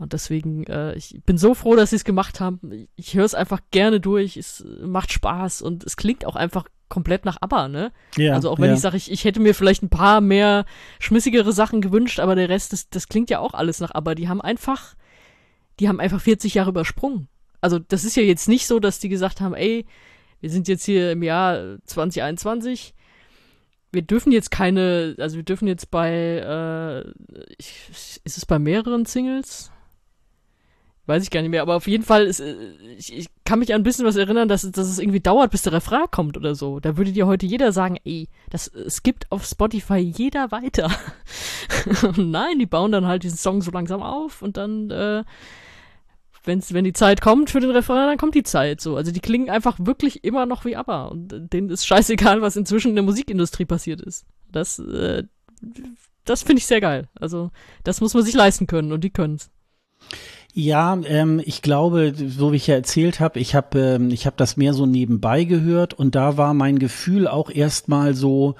Und 0.00 0.14
deswegen, 0.14 0.64
äh, 0.64 0.94
ich 0.94 1.20
bin 1.26 1.36
so 1.36 1.52
froh, 1.52 1.76
dass 1.76 1.90
sie 1.90 1.96
es 1.96 2.04
gemacht 2.04 2.40
haben. 2.40 2.88
Ich 2.96 3.14
höre 3.14 3.26
es 3.26 3.34
einfach 3.34 3.60
gerne 3.70 4.00
durch. 4.00 4.38
Es 4.38 4.64
macht 4.82 5.12
Spaß 5.12 5.60
und 5.60 5.84
es 5.84 5.98
klingt 5.98 6.24
auch 6.24 6.36
einfach 6.36 6.64
komplett 6.88 7.26
nach 7.26 7.36
ABBA, 7.42 7.68
ne? 7.68 7.92
Ja, 8.16 8.32
also 8.32 8.50
auch 8.50 8.58
wenn 8.58 8.70
ja. 8.70 8.74
ich 8.74 8.80
sage, 8.80 8.96
ich, 8.96 9.12
ich 9.12 9.24
hätte 9.24 9.40
mir 9.40 9.54
vielleicht 9.54 9.82
ein 9.82 9.90
paar 9.90 10.22
mehr 10.22 10.64
schmissigere 10.98 11.52
Sachen 11.52 11.82
gewünscht, 11.82 12.18
aber 12.18 12.34
der 12.34 12.48
Rest, 12.48 12.72
das, 12.72 12.88
das 12.88 13.08
klingt 13.08 13.28
ja 13.28 13.40
auch 13.40 13.52
alles 13.52 13.78
nach 13.78 13.94
ABBA. 13.94 14.14
Die 14.14 14.28
haben 14.28 14.40
einfach, 14.40 14.96
die 15.78 15.88
haben 15.88 16.00
einfach 16.00 16.22
40 16.22 16.54
Jahre 16.54 16.70
übersprungen. 16.70 17.28
Also 17.60 17.78
das 17.78 18.04
ist 18.04 18.16
ja 18.16 18.22
jetzt 18.22 18.48
nicht 18.48 18.66
so, 18.66 18.80
dass 18.80 19.00
die 19.00 19.10
gesagt 19.10 19.42
haben, 19.42 19.54
ey, 19.54 19.84
wir 20.40 20.48
sind 20.48 20.66
jetzt 20.66 20.86
hier 20.86 21.12
im 21.12 21.22
Jahr 21.22 21.76
2021, 21.84 22.94
wir 23.92 24.02
dürfen 24.02 24.32
jetzt 24.32 24.50
keine, 24.50 25.14
also 25.18 25.36
wir 25.36 25.42
dürfen 25.42 25.68
jetzt 25.68 25.90
bei, 25.90 26.10
äh, 26.10 27.10
ich, 27.58 28.20
ist 28.24 28.38
es 28.38 28.46
bei 28.46 28.58
mehreren 28.58 29.04
Singles? 29.04 29.70
Weiß 31.10 31.24
ich 31.24 31.30
gar 31.32 31.40
nicht 31.40 31.50
mehr, 31.50 31.62
aber 31.62 31.74
auf 31.74 31.88
jeden 31.88 32.04
Fall 32.04 32.24
ist, 32.24 32.38
äh, 32.38 32.54
ich, 32.96 33.12
ich 33.12 33.26
kann 33.44 33.58
mich 33.58 33.74
an 33.74 33.80
ein 33.80 33.82
bisschen 33.82 34.06
was 34.06 34.14
erinnern, 34.14 34.46
dass, 34.46 34.62
dass 34.70 34.86
es 34.86 35.00
irgendwie 35.00 35.18
dauert, 35.18 35.50
bis 35.50 35.62
der 35.62 35.72
Refrain 35.72 36.08
kommt 36.08 36.36
oder 36.36 36.54
so. 36.54 36.78
Da 36.78 36.96
würde 36.96 37.10
dir 37.10 37.26
heute 37.26 37.46
jeder 37.46 37.72
sagen, 37.72 37.96
ey, 38.04 38.28
das 38.48 38.68
es 38.68 39.02
gibt 39.02 39.26
auf 39.32 39.44
Spotify 39.44 39.96
jeder 39.96 40.52
weiter. 40.52 40.88
Nein, 42.16 42.60
die 42.60 42.66
bauen 42.66 42.92
dann 42.92 43.08
halt 43.08 43.24
diesen 43.24 43.38
Song 43.38 43.60
so 43.60 43.72
langsam 43.72 44.04
auf 44.04 44.40
und 44.40 44.56
dann, 44.56 44.92
äh, 44.92 45.24
wenn's, 46.44 46.72
wenn 46.72 46.84
die 46.84 46.92
Zeit 46.92 47.20
kommt 47.20 47.50
für 47.50 47.58
den 47.58 47.72
Refrain, 47.72 48.06
dann 48.06 48.16
kommt 48.16 48.36
die 48.36 48.44
Zeit 48.44 48.80
so. 48.80 48.94
Also 48.94 49.10
die 49.10 49.18
klingen 49.18 49.50
einfach 49.50 49.78
wirklich 49.80 50.22
immer 50.22 50.46
noch 50.46 50.64
wie 50.64 50.76
ABBA 50.76 51.06
und 51.06 51.52
denen 51.52 51.70
ist 51.70 51.88
scheißegal, 51.88 52.40
was 52.40 52.54
inzwischen 52.54 52.90
in 52.90 52.94
der 52.94 53.04
Musikindustrie 53.04 53.64
passiert 53.64 54.00
ist. 54.00 54.26
Das, 54.52 54.78
äh, 54.78 55.24
das 56.24 56.44
finde 56.44 56.60
ich 56.60 56.66
sehr 56.66 56.80
geil. 56.80 57.08
Also 57.18 57.50
das 57.82 58.00
muss 58.00 58.14
man 58.14 58.22
sich 58.22 58.34
leisten 58.34 58.68
können 58.68 58.92
und 58.92 59.02
die 59.02 59.10
können's. 59.10 59.50
Ja, 60.52 60.98
ähm, 61.04 61.40
ich 61.44 61.62
glaube, 61.62 62.12
so 62.14 62.52
wie 62.52 62.56
ich 62.56 62.66
ja 62.66 62.74
erzählt 62.74 63.20
habe, 63.20 63.38
ich 63.38 63.54
habe 63.54 63.78
ähm, 63.78 64.10
ich 64.10 64.26
habe 64.26 64.36
das 64.36 64.56
mehr 64.56 64.74
so 64.74 64.84
nebenbei 64.84 65.44
gehört 65.44 65.94
und 65.94 66.14
da 66.14 66.36
war 66.36 66.54
mein 66.54 66.78
Gefühl 66.78 67.28
auch 67.28 67.50
erstmal 67.50 68.14
so, 68.14 68.56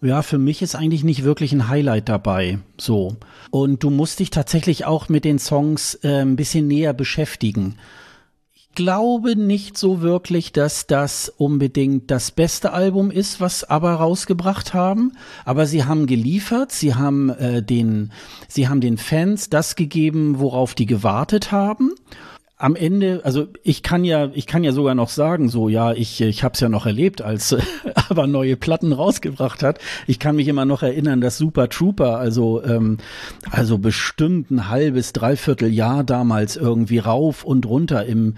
ja, 0.00 0.22
für 0.22 0.38
mich 0.38 0.62
ist 0.62 0.74
eigentlich 0.74 1.04
nicht 1.04 1.24
wirklich 1.24 1.52
ein 1.52 1.68
Highlight 1.68 2.08
dabei. 2.08 2.58
So. 2.78 3.16
Und 3.50 3.82
du 3.82 3.90
musst 3.90 4.20
dich 4.20 4.30
tatsächlich 4.30 4.84
auch 4.84 5.08
mit 5.08 5.24
den 5.24 5.38
Songs 5.38 5.94
äh, 6.02 6.22
ein 6.22 6.36
bisschen 6.36 6.68
näher 6.68 6.92
beschäftigen 6.92 7.76
glaube 8.74 9.36
nicht 9.36 9.76
so 9.76 10.00
wirklich, 10.00 10.52
dass 10.52 10.86
das 10.86 11.28
unbedingt 11.36 12.10
das 12.10 12.30
beste 12.30 12.72
Album 12.72 13.10
ist, 13.10 13.40
was 13.40 13.64
ABBA 13.64 13.94
rausgebracht 13.94 14.74
haben. 14.74 15.12
Aber 15.44 15.66
sie 15.66 15.84
haben 15.84 16.06
geliefert, 16.06 16.72
sie 16.72 16.94
haben 16.94 17.30
äh, 17.30 17.62
den, 17.62 18.12
sie 18.48 18.68
haben 18.68 18.80
den 18.80 18.98
Fans 18.98 19.50
das 19.50 19.76
gegeben, 19.76 20.38
worauf 20.38 20.74
die 20.74 20.86
gewartet 20.86 21.52
haben 21.52 21.92
am 22.62 22.76
Ende, 22.76 23.22
also 23.24 23.48
ich 23.64 23.82
kann 23.82 24.04
ja, 24.04 24.30
ich 24.34 24.46
kann 24.46 24.62
ja 24.62 24.70
sogar 24.70 24.94
noch 24.94 25.08
sagen, 25.08 25.48
so 25.48 25.68
ja, 25.68 25.92
ich, 25.92 26.20
ich 26.20 26.44
habe 26.44 26.54
es 26.54 26.60
ja 26.60 26.68
noch 26.68 26.86
erlebt, 26.86 27.20
als 27.20 27.50
äh, 27.50 27.60
aber 28.08 28.28
neue 28.28 28.56
Platten 28.56 28.92
rausgebracht 28.92 29.64
hat. 29.64 29.80
Ich 30.06 30.20
kann 30.20 30.36
mich 30.36 30.46
immer 30.46 30.64
noch 30.64 30.84
erinnern, 30.84 31.20
dass 31.20 31.38
Super 31.38 31.68
Trooper, 31.68 32.18
also 32.18 32.62
ähm, 32.62 32.98
also 33.50 33.78
bestimmt 33.78 34.52
ein 34.52 34.68
halbes, 34.68 35.12
dreiviertel 35.12 35.72
Jahr 35.72 36.04
damals 36.04 36.54
irgendwie 36.56 36.98
rauf 36.98 37.42
und 37.42 37.66
runter 37.66 38.06
im 38.06 38.34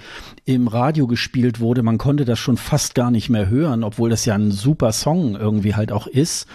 im 0.46 0.68
Radio 0.68 1.06
gespielt 1.06 1.60
wurde. 1.60 1.82
Man 1.82 1.98
konnte 1.98 2.24
das 2.24 2.38
schon 2.38 2.56
fast 2.56 2.94
gar 2.94 3.10
nicht 3.10 3.28
mehr 3.28 3.50
hören, 3.50 3.84
obwohl 3.84 4.08
das 4.08 4.24
ja 4.24 4.34
ein 4.34 4.52
super 4.52 4.92
Song 4.92 5.36
irgendwie 5.36 5.74
halt 5.74 5.92
auch 5.92 6.06
ist. 6.06 6.46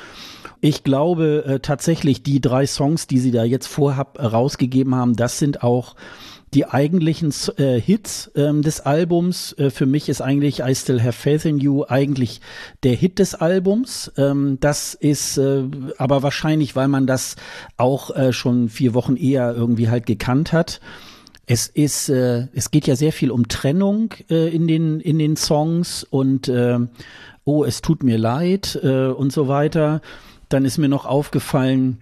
Ich 0.59 0.84
glaube 0.84 1.45
äh, 1.45 1.59
tatsächlich, 1.59 2.24
die 2.24 2.41
drei 2.41 2.65
Songs, 2.65 3.05
die 3.05 3.20
sie 3.20 3.32
da 3.32 3.43
jetzt 3.43 3.67
vorab 3.67 4.17
äh, 4.17 4.26
rausgegeben 4.26 4.95
haben, 4.95 5.15
das 5.15 5.38
sind 5.38 5.61
auch 5.61 5.95
die 6.54 6.66
eigentlichen 6.66 7.34
äh, 7.58 7.80
Hits 7.80 8.32
ähm, 8.36 8.62
des 8.62 8.82
Albums. 8.82 9.54
Äh, 9.54 9.70
für 9.70 9.86
mich 9.86 10.10
ist 10.10 10.22
eigentlich 10.22 10.62
I 10.62 10.74
Still 10.74 11.02
Have 11.02 11.14
Faith 11.14 11.45
in 11.45 11.60
You 11.60 11.84
eigentlich 11.88 12.41
der 12.84 12.93
Hit 12.93 13.20
des 13.20 13.36
Albums. 13.36 14.12
Ähm, 14.18 14.58
das 14.60 14.93
ist 14.93 15.38
äh, 15.38 15.64
aber 15.97 16.24
wahrscheinlich, 16.24 16.76
weil 16.76 16.88
man 16.88 17.08
das 17.08 17.36
auch 17.78 18.16
äh, 18.16 18.34
schon 18.34 18.70
vier 18.70 18.93
Wochen 18.93 19.16
eher 19.16 19.54
irgendwie 19.54 19.89
halt 19.89 20.06
gekannt 20.06 20.54
hat. 20.54 20.80
Es 21.45 21.68
ist, 21.68 22.10
äh, 22.10 22.47
es 22.54 22.72
geht 22.72 22.88
ja 22.88 22.95
sehr 22.95 23.14
viel 23.14 23.32
um 23.32 23.47
Trennung 23.47 24.14
äh, 24.30 24.54
in 24.54 24.68
den 24.68 25.00
in 25.00 25.20
den 25.20 25.36
Songs 25.36 26.04
und 26.04 26.47
äh, 26.47 26.80
oh, 27.43 27.64
es 27.64 27.82
tut 27.82 28.04
mir 28.04 28.18
leid 28.18 28.80
äh, 28.84 29.08
und 29.08 29.32
so 29.32 29.47
weiter. 29.47 30.02
Dann 30.50 30.66
ist 30.66 30.78
mir 30.78 30.89
noch 30.89 31.06
aufgefallen, 31.06 32.00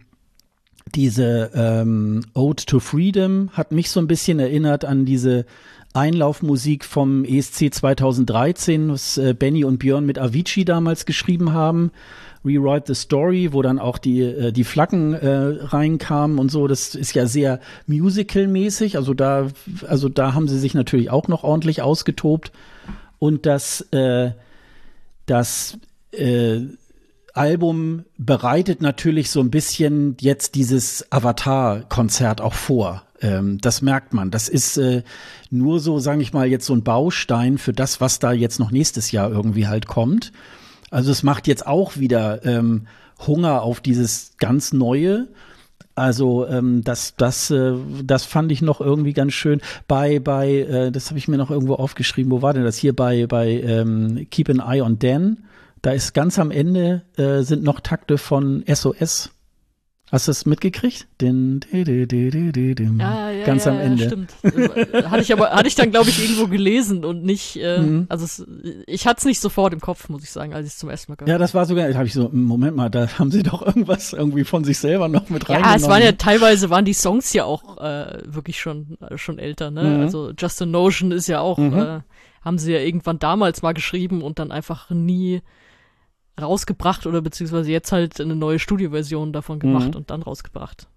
diese 0.96 1.52
ähm, 1.54 2.26
Ode 2.34 2.66
to 2.66 2.80
Freedom 2.80 3.50
hat 3.54 3.72
mich 3.72 3.90
so 3.90 4.00
ein 4.00 4.08
bisschen 4.08 4.40
erinnert 4.40 4.86
an 4.86 5.06
diese 5.06 5.46
Einlaufmusik 5.94 6.86
vom 6.86 7.26
ESC 7.26 7.74
2013, 7.74 8.90
was 8.90 9.18
äh, 9.18 9.34
Benny 9.34 9.64
und 9.64 9.80
Björn 9.80 10.06
mit 10.06 10.20
Avicii 10.20 10.66
damals 10.66 11.06
geschrieben 11.06 11.54
haben. 11.54 11.92
Rewrite 12.46 12.94
the 12.94 13.00
Story, 13.00 13.50
wo 13.52 13.62
dann 13.62 13.80
auch 13.80 13.98
die, 13.98 14.22
äh, 14.22 14.52
die 14.52 14.64
Flaggen 14.64 15.14
äh, 15.14 15.30
reinkamen 15.66 16.40
und 16.40 16.50
so. 16.50 16.68
Das 16.68 16.96
ist 16.96 17.14
ja 17.14 17.26
sehr 17.26 17.60
musical-mäßig. 17.88 18.96
Also 18.96 19.14
da, 19.14 19.48
also 19.88 20.08
da 20.08 20.34
haben 20.34 20.48
sie 20.48 20.60
sich 20.60 20.74
natürlich 20.74 21.10
auch 21.10 21.28
noch 21.28 21.44
ordentlich 21.44 21.82
ausgetobt. 21.82 22.52
Und 23.20 23.46
das, 23.46 23.82
äh, 23.92 24.32
das 25.26 25.78
äh, 26.12 26.62
Album 27.38 28.04
bereitet 28.18 28.82
natürlich 28.82 29.32
so 29.32 29.40
ein 29.40 29.52
bisschen 29.52 30.18
jetzt 30.20 30.56
dieses 30.56 31.12
Avatar-Konzert 31.12 32.42
auch 32.42 32.54
vor. 32.54 33.04
Ähm, 33.22 33.58
das 33.60 33.82
merkt 33.82 34.14
man. 34.14 34.32
Das 34.32 34.50
ist 34.50 34.78
äh, 34.78 35.04
nur 35.50 35.80
so, 35.80 36.00
sage 36.00 36.22
ich 36.22 36.34
mal, 36.34 36.48
jetzt 36.48 36.66
so 36.66 36.74
ein 36.74 36.84
Baustein 36.84 37.58
für 37.58 37.74
das, 37.74 38.02
was 38.02 38.20
da 38.20 38.32
jetzt 38.32 38.60
noch 38.60 38.72
nächstes 38.72 39.12
Jahr 39.12 39.32
irgendwie 39.32 39.68
halt 39.68 39.88
kommt. 39.88 40.32
Also 40.90 41.12
es 41.12 41.24
macht 41.24 41.48
jetzt 41.48 41.66
auch 41.66 41.98
wieder 41.98 42.46
ähm, 42.46 42.88
Hunger 43.26 43.62
auf 43.62 43.82
dieses 43.82 44.34
ganz 44.38 44.74
Neue. 44.74 45.28
Also 45.96 46.48
ähm, 46.48 46.84
das, 46.84 47.16
das, 47.16 47.50
äh, 47.50 47.74
das 48.04 48.24
fand 48.24 48.52
ich 48.52 48.62
noch 48.62 48.82
irgendwie 48.82 49.14
ganz 49.14 49.34
schön. 49.34 49.62
Bei, 49.88 50.20
bei, 50.20 50.50
äh, 50.50 50.92
das 50.92 51.10
habe 51.10 51.18
ich 51.18 51.28
mir 51.28 51.38
noch 51.38 51.50
irgendwo 51.50 51.74
aufgeschrieben. 51.74 52.32
Wo 52.32 52.44
war 52.44 52.54
denn 52.54 52.64
das 52.64 52.78
hier 52.78 52.96
bei, 52.96 53.26
bei 53.26 53.50
ähm, 53.50 54.28
Keep 54.30 54.50
an 54.50 54.60
Eye 54.60 54.82
on 54.82 55.00
Dan? 55.00 55.38
Da 55.88 55.94
ist 55.94 56.14
ganz 56.14 56.38
am 56.38 56.52
Ende 56.52 57.04
äh, 57.16 57.44
sind 57.44 57.64
noch 57.64 57.80
Takte 57.80 58.18
von 58.18 58.62
SOS. 58.68 59.32
Hast 60.12 60.28
du 60.28 60.32
das 60.32 60.46
mitgekriegt? 60.46 61.08
Den, 61.22 61.62
de, 61.62 61.86
de, 61.86 62.06
de, 62.06 62.30
de, 62.52 62.76
de, 62.76 62.90
ja, 63.00 63.32
ja, 63.32 63.46
ganz 63.46 63.64
ja, 63.64 63.72
am 63.72 63.80
Ende. 63.80 64.04
Ja, 64.04 64.10
stimmt. 64.10 64.34
hatte 65.10 65.22
ich 65.22 65.32
aber, 65.32 65.52
hatte 65.52 65.70
ich 65.70 65.76
dann, 65.76 65.92
glaube 65.92 66.10
ich, 66.10 66.22
irgendwo 66.22 66.48
gelesen 66.48 67.06
und 67.06 67.24
nicht, 67.24 67.56
äh, 67.56 67.80
mhm. 67.80 68.06
also 68.10 68.26
es, 68.26 68.46
ich 68.86 69.08
hatte 69.08 69.20
es 69.20 69.24
nicht 69.24 69.40
sofort 69.40 69.72
im 69.72 69.80
Kopf, 69.80 70.10
muss 70.10 70.24
ich 70.24 70.30
sagen, 70.30 70.54
als 70.54 70.68
ich 70.68 70.74
es 70.74 70.78
zum 70.78 70.90
ersten 70.90 71.14
Mal 71.14 71.16
gehört 71.16 71.30
Ja, 71.30 71.38
das 71.38 71.54
war 71.54 71.66
sogar, 71.66 71.88
da 71.88 71.96
habe 71.96 72.08
ich 72.08 72.14
so, 72.14 72.28
Moment 72.34 72.76
mal, 72.76 72.90
da 72.90 73.08
haben 73.18 73.32
sie 73.32 73.44
doch 73.44 73.66
irgendwas 73.66 74.12
irgendwie 74.12 74.44
von 74.44 74.66
sich 74.66 74.80
selber 74.80 75.08
noch 75.08 75.30
mit 75.30 75.48
rein. 75.48 75.62
Ja, 75.62 75.74
es 75.74 75.88
waren 75.88 76.04
ja 76.04 76.12
teilweise 76.12 76.70
waren 76.70 76.84
die 76.84 76.96
Songs 76.96 77.32
ja 77.32 77.46
auch 77.46 77.78
äh, 77.78 78.24
wirklich 78.26 78.60
schon, 78.60 78.98
äh, 79.10 79.18
schon 79.18 79.40
älter, 79.40 79.72
ne? 79.72 79.84
Mhm. 79.84 80.02
Also 80.02 80.34
Just 80.38 80.62
a 80.62 80.66
Notion 80.66 81.14
ist 81.14 81.28
ja 81.28 81.40
auch, 81.40 81.58
mhm. 81.58 81.80
äh, 81.80 82.00
haben 82.44 82.58
sie 82.58 82.74
ja 82.74 82.80
irgendwann 82.80 83.20
damals 83.20 83.62
mal 83.62 83.74
geschrieben 83.74 84.22
und 84.22 84.38
dann 84.38 84.52
einfach 84.52 84.90
nie 84.90 85.42
rausgebracht 86.40 87.06
oder 87.06 87.22
beziehungsweise 87.22 87.72
jetzt 87.72 87.92
halt 87.92 88.20
eine 88.22 88.36
neue 88.36 88.60
Studioversion 88.60 89.34
davon 89.34 89.60
gemacht 89.60 89.90
mhm. 89.90 89.96
und 89.96 90.10
dann 90.10 90.22
rausgebracht. 90.22 90.88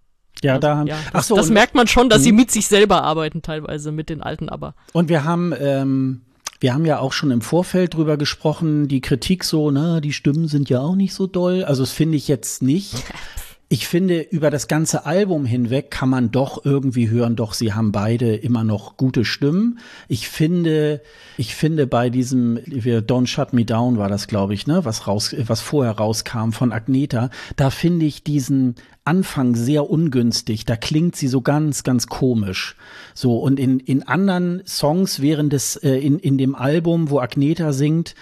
Ja, 0.43 0.53
also, 0.53 0.61
da 0.61 0.77
haben, 0.77 0.87
ja, 0.87 0.97
das, 0.97 1.15
ach 1.15 1.23
so, 1.25 1.37
das 1.37 1.51
merkt 1.51 1.75
man 1.75 1.87
schon, 1.87 2.09
dass 2.09 2.23
sie 2.23 2.33
mhm. 2.33 2.39
mit 2.39 2.51
sich 2.51 2.67
selber 2.67 3.03
arbeiten 3.03 3.43
teilweise 3.43 3.93
mit 3.93 4.09
den 4.09 4.23
alten 4.23 4.49
aber. 4.49 4.75
Und 4.93 5.09
wir 5.09 5.25
haben 5.25 5.53
ähm, 5.59 6.23
wir 6.61 6.75
haben 6.75 6.85
ja 6.85 6.99
auch 6.99 7.15
schon 7.15 7.31
im 7.31 7.41
Vorfeld 7.41 7.95
drüber 7.95 8.19
gesprochen, 8.19 8.87
die 8.87 9.01
Kritik 9.01 9.45
so, 9.45 9.71
na, 9.71 10.01
die 10.01 10.13
Stimmen 10.13 10.47
sind 10.47 10.69
ja 10.69 10.81
auch 10.81 10.95
nicht 10.95 11.15
so 11.15 11.27
doll. 11.27 11.65
Also 11.65 11.83
das 11.83 11.93
finde 11.93 12.19
ich 12.19 12.29
jetzt 12.29 12.63
nicht. 12.63 12.95
Ich 13.73 13.87
finde, 13.87 14.21
über 14.21 14.51
das 14.51 14.67
ganze 14.67 15.07
Album 15.07 15.45
hinweg 15.45 15.93
kann 15.93 16.09
man 16.09 16.33
doch 16.33 16.65
irgendwie 16.65 17.09
hören, 17.09 17.37
doch 17.37 17.53
sie 17.53 17.73
haben 17.73 17.93
beide 17.93 18.35
immer 18.35 18.65
noch 18.65 18.97
gute 18.97 19.25
Stimmen. 19.25 19.79
Ich 20.09 20.29
finde, 20.29 21.01
ich 21.37 21.55
finde 21.55 21.87
bei 21.87 22.11
diesem 22.11 22.59
Don't 22.59 23.29
Shut 23.29 23.53
Me 23.53 23.65
Down 23.65 23.97
war 23.97 24.09
das, 24.09 24.27
glaube 24.27 24.55
ich, 24.55 24.67
ne, 24.67 24.85
was 24.85 25.07
raus, 25.07 25.37
was 25.47 25.61
vorher 25.61 25.93
rauskam 25.93 26.51
von 26.51 26.73
Agneta, 26.73 27.31
da 27.55 27.71
finde 27.71 28.07
ich 28.07 28.25
diesen 28.25 28.75
Anfang 29.05 29.55
sehr 29.55 29.89
ungünstig. 29.89 30.67
Da 30.67 30.77
klingt 30.77 31.17
sie 31.17 31.27
so 31.27 31.41
ganz, 31.41 31.83
ganz 31.83 32.07
komisch. 32.07 32.77
So, 33.15 33.39
und 33.39 33.59
in, 33.59 33.81
in 33.81 34.03
anderen 34.03 34.63
Songs 34.67 35.21
während 35.21 35.53
des, 35.53 35.77
äh, 35.77 35.97
in, 35.97 36.19
in 36.19 36.39
dem 36.39 36.55
Album, 36.55 37.11
wo 37.11 37.19
Agneta 37.19 37.73
singt, 37.73 38.15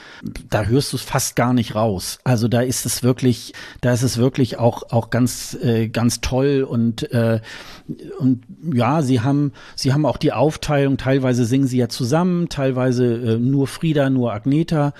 da 0.48 0.64
hörst 0.64 0.92
du 0.92 0.96
es 0.96 1.02
fast 1.02 1.36
gar 1.36 1.52
nicht 1.52 1.74
raus. 1.74 2.18
Also 2.24 2.48
da 2.48 2.60
ist 2.60 2.86
es 2.86 3.02
wirklich, 3.02 3.52
da 3.80 3.92
ist 3.92 4.02
es 4.02 4.18
wirklich 4.18 4.58
auch, 4.58 4.84
auch 4.90 5.10
ganz, 5.10 5.58
äh, 5.62 5.88
ganz 5.88 6.20
toll 6.20 6.64
und, 6.68 7.10
äh, 7.12 7.40
und 8.18 8.44
ja, 8.72 9.02
sie 9.02 9.20
haben, 9.20 9.52
sie 9.74 9.92
haben 9.92 10.06
auch 10.06 10.16
die 10.16 10.32
Aufteilung, 10.32 10.96
teilweise 10.96 11.44
singen 11.44 11.66
sie 11.66 11.78
ja 11.78 11.88
zusammen, 11.88 12.48
teilweise 12.48 13.14
äh, 13.14 13.38
nur 13.38 13.66
Frieda, 13.66 14.10
nur 14.10 14.32
Agneta. 14.32 14.92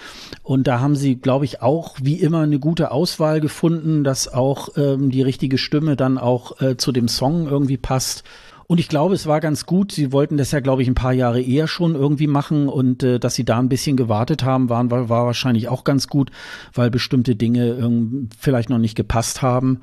Und 0.42 0.66
da 0.66 0.80
haben 0.80 0.96
sie, 0.96 1.16
glaube 1.16 1.44
ich, 1.44 1.62
auch 1.62 1.96
wie 2.02 2.16
immer 2.16 2.40
eine 2.40 2.58
gute 2.58 2.90
Auswahl 2.90 3.40
gefunden, 3.40 4.04
dass 4.04 4.32
auch 4.32 4.70
ähm, 4.76 5.10
die 5.10 5.22
richtige 5.22 5.58
Stimme 5.58 5.77
dann 5.96 6.18
auch 6.18 6.60
äh, 6.60 6.76
zu 6.76 6.92
dem 6.92 7.08
Song 7.08 7.46
irgendwie 7.48 7.76
passt. 7.76 8.24
Und 8.66 8.78
ich 8.78 8.88
glaube, 8.88 9.14
es 9.14 9.26
war 9.26 9.40
ganz 9.40 9.64
gut. 9.64 9.92
Sie 9.92 10.12
wollten 10.12 10.36
das 10.36 10.50
ja, 10.50 10.60
glaube 10.60 10.82
ich, 10.82 10.88
ein 10.88 10.94
paar 10.94 11.14
Jahre 11.14 11.40
eher 11.40 11.66
schon 11.66 11.94
irgendwie 11.94 12.26
machen 12.26 12.68
und 12.68 13.02
äh, 13.02 13.18
dass 13.18 13.34
sie 13.34 13.44
da 13.44 13.58
ein 13.58 13.70
bisschen 13.70 13.96
gewartet 13.96 14.44
haben, 14.44 14.68
waren, 14.68 14.90
war, 14.90 15.08
war 15.08 15.24
wahrscheinlich 15.24 15.68
auch 15.68 15.84
ganz 15.84 16.08
gut, 16.08 16.30
weil 16.74 16.90
bestimmte 16.90 17.34
Dinge 17.34 18.28
vielleicht 18.38 18.68
noch 18.68 18.78
nicht 18.78 18.94
gepasst 18.94 19.40
haben. 19.40 19.80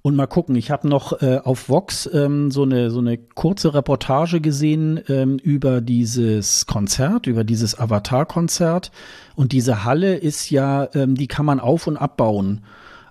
Und 0.00 0.14
mal 0.14 0.26
gucken, 0.26 0.54
ich 0.54 0.70
habe 0.70 0.88
noch 0.88 1.22
äh, 1.22 1.40
auf 1.42 1.68
Vox 1.68 2.08
ähm, 2.12 2.50
so, 2.50 2.62
eine, 2.62 2.90
so 2.90 3.00
eine 3.00 3.18
kurze 3.18 3.74
Reportage 3.74 4.40
gesehen 4.40 5.00
ähm, 5.08 5.38
über 5.38 5.80
dieses 5.80 6.66
Konzert, 6.66 7.26
über 7.26 7.44
dieses 7.44 7.78
Avatar-Konzert. 7.78 8.92
Und 9.34 9.52
diese 9.52 9.84
Halle 9.84 10.16
ist 10.16 10.50
ja, 10.50 10.88
ähm, 10.94 11.14
die 11.14 11.26
kann 11.26 11.46
man 11.46 11.60
auf- 11.60 11.86
und 11.86 11.96
abbauen. 11.96 12.62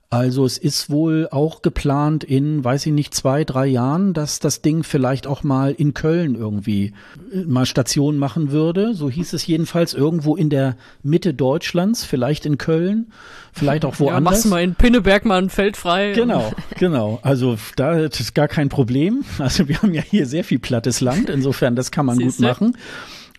Also 0.09 0.45
es 0.45 0.57
ist 0.57 0.89
wohl 0.89 1.27
auch 1.31 1.61
geplant 1.61 2.23
in, 2.23 2.63
weiß 2.63 2.85
ich 2.85 2.93
nicht, 2.93 3.13
zwei, 3.13 3.43
drei 3.43 3.65
Jahren, 3.67 4.13
dass 4.13 4.39
das 4.39 4.61
Ding 4.61 4.83
vielleicht 4.83 5.27
auch 5.27 5.43
mal 5.43 5.73
in 5.73 5.93
Köln 5.93 6.35
irgendwie 6.35 6.93
äh, 7.33 7.43
mal 7.43 7.65
Station 7.65 8.17
machen 8.17 8.51
würde. 8.51 8.93
So 8.93 9.09
hieß 9.09 9.33
es 9.33 9.45
jedenfalls 9.45 9.93
irgendwo 9.93 10.37
in 10.37 10.49
der 10.49 10.77
Mitte 11.03 11.33
Deutschlands, 11.33 12.05
vielleicht 12.05 12.45
in 12.45 12.57
Köln, 12.57 13.11
vielleicht 13.51 13.83
auch 13.83 13.95
woanders. 13.99 14.15
Ja, 14.15 14.21
machst 14.21 14.45
du 14.45 14.49
mal 14.49 14.63
in 14.63 14.75
Pinneberg 14.75 15.25
mal 15.25 15.41
ein 15.41 15.49
Feld 15.49 15.75
frei. 15.75 16.13
Genau, 16.13 16.53
genau. 16.77 17.19
Also 17.23 17.57
da 17.75 17.99
ist 17.99 18.33
gar 18.33 18.47
kein 18.47 18.69
Problem. 18.69 19.25
Also 19.39 19.67
wir 19.67 19.81
haben 19.81 19.93
ja 19.93 20.01
hier 20.01 20.25
sehr 20.25 20.45
viel 20.45 20.59
plattes 20.59 21.01
Land, 21.01 21.29
insofern 21.29 21.75
das 21.75 21.91
kann 21.91 22.05
man 22.05 22.15
Siehste? 22.17 22.43
gut 22.43 22.49
machen. 22.49 22.77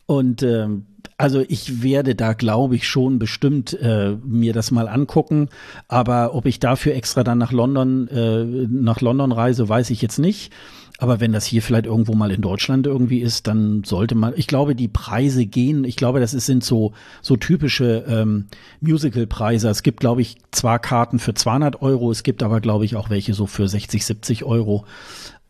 Und 0.04 0.42
ähm, 0.42 0.84
also 1.18 1.44
ich 1.48 1.82
werde 1.82 2.14
da, 2.14 2.32
glaube 2.32 2.76
ich, 2.76 2.86
schon 2.86 3.18
bestimmt 3.18 3.78
äh, 3.80 4.16
mir 4.24 4.52
das 4.52 4.70
mal 4.70 4.88
angucken. 4.88 5.48
Aber 5.88 6.32
ob 6.34 6.46
ich 6.46 6.60
dafür 6.60 6.94
extra 6.94 7.24
dann 7.24 7.38
nach 7.38 7.50
London, 7.50 8.06
äh, 8.06 8.44
nach 8.70 9.00
London 9.00 9.32
reise, 9.32 9.68
weiß 9.68 9.90
ich 9.90 10.00
jetzt 10.00 10.20
nicht. 10.20 10.52
Aber 11.00 11.20
wenn 11.20 11.32
das 11.32 11.44
hier 11.44 11.60
vielleicht 11.60 11.86
irgendwo 11.86 12.14
mal 12.14 12.30
in 12.30 12.40
Deutschland 12.40 12.86
irgendwie 12.86 13.18
ist, 13.20 13.48
dann 13.48 13.82
sollte 13.84 14.14
man, 14.14 14.32
ich 14.36 14.46
glaube, 14.46 14.76
die 14.76 14.88
Preise 14.88 15.46
gehen, 15.46 15.84
ich 15.84 15.96
glaube, 15.96 16.20
das 16.20 16.34
ist, 16.34 16.46
sind 16.46 16.64
so, 16.64 16.92
so 17.20 17.36
typische 17.36 18.04
ähm, 18.08 18.46
Musical-Preise. 18.80 19.68
Es 19.68 19.82
gibt, 19.82 20.00
glaube 20.00 20.22
ich, 20.22 20.38
zwar 20.52 20.78
Karten 20.78 21.18
für 21.18 21.34
200 21.34 21.82
Euro, 21.82 22.10
es 22.10 22.22
gibt 22.22 22.42
aber, 22.44 22.60
glaube 22.60 22.84
ich, 22.84 22.96
auch 22.96 23.10
welche 23.10 23.34
so 23.34 23.46
für 23.46 23.68
60, 23.68 24.04
70 24.04 24.44
Euro. 24.44 24.84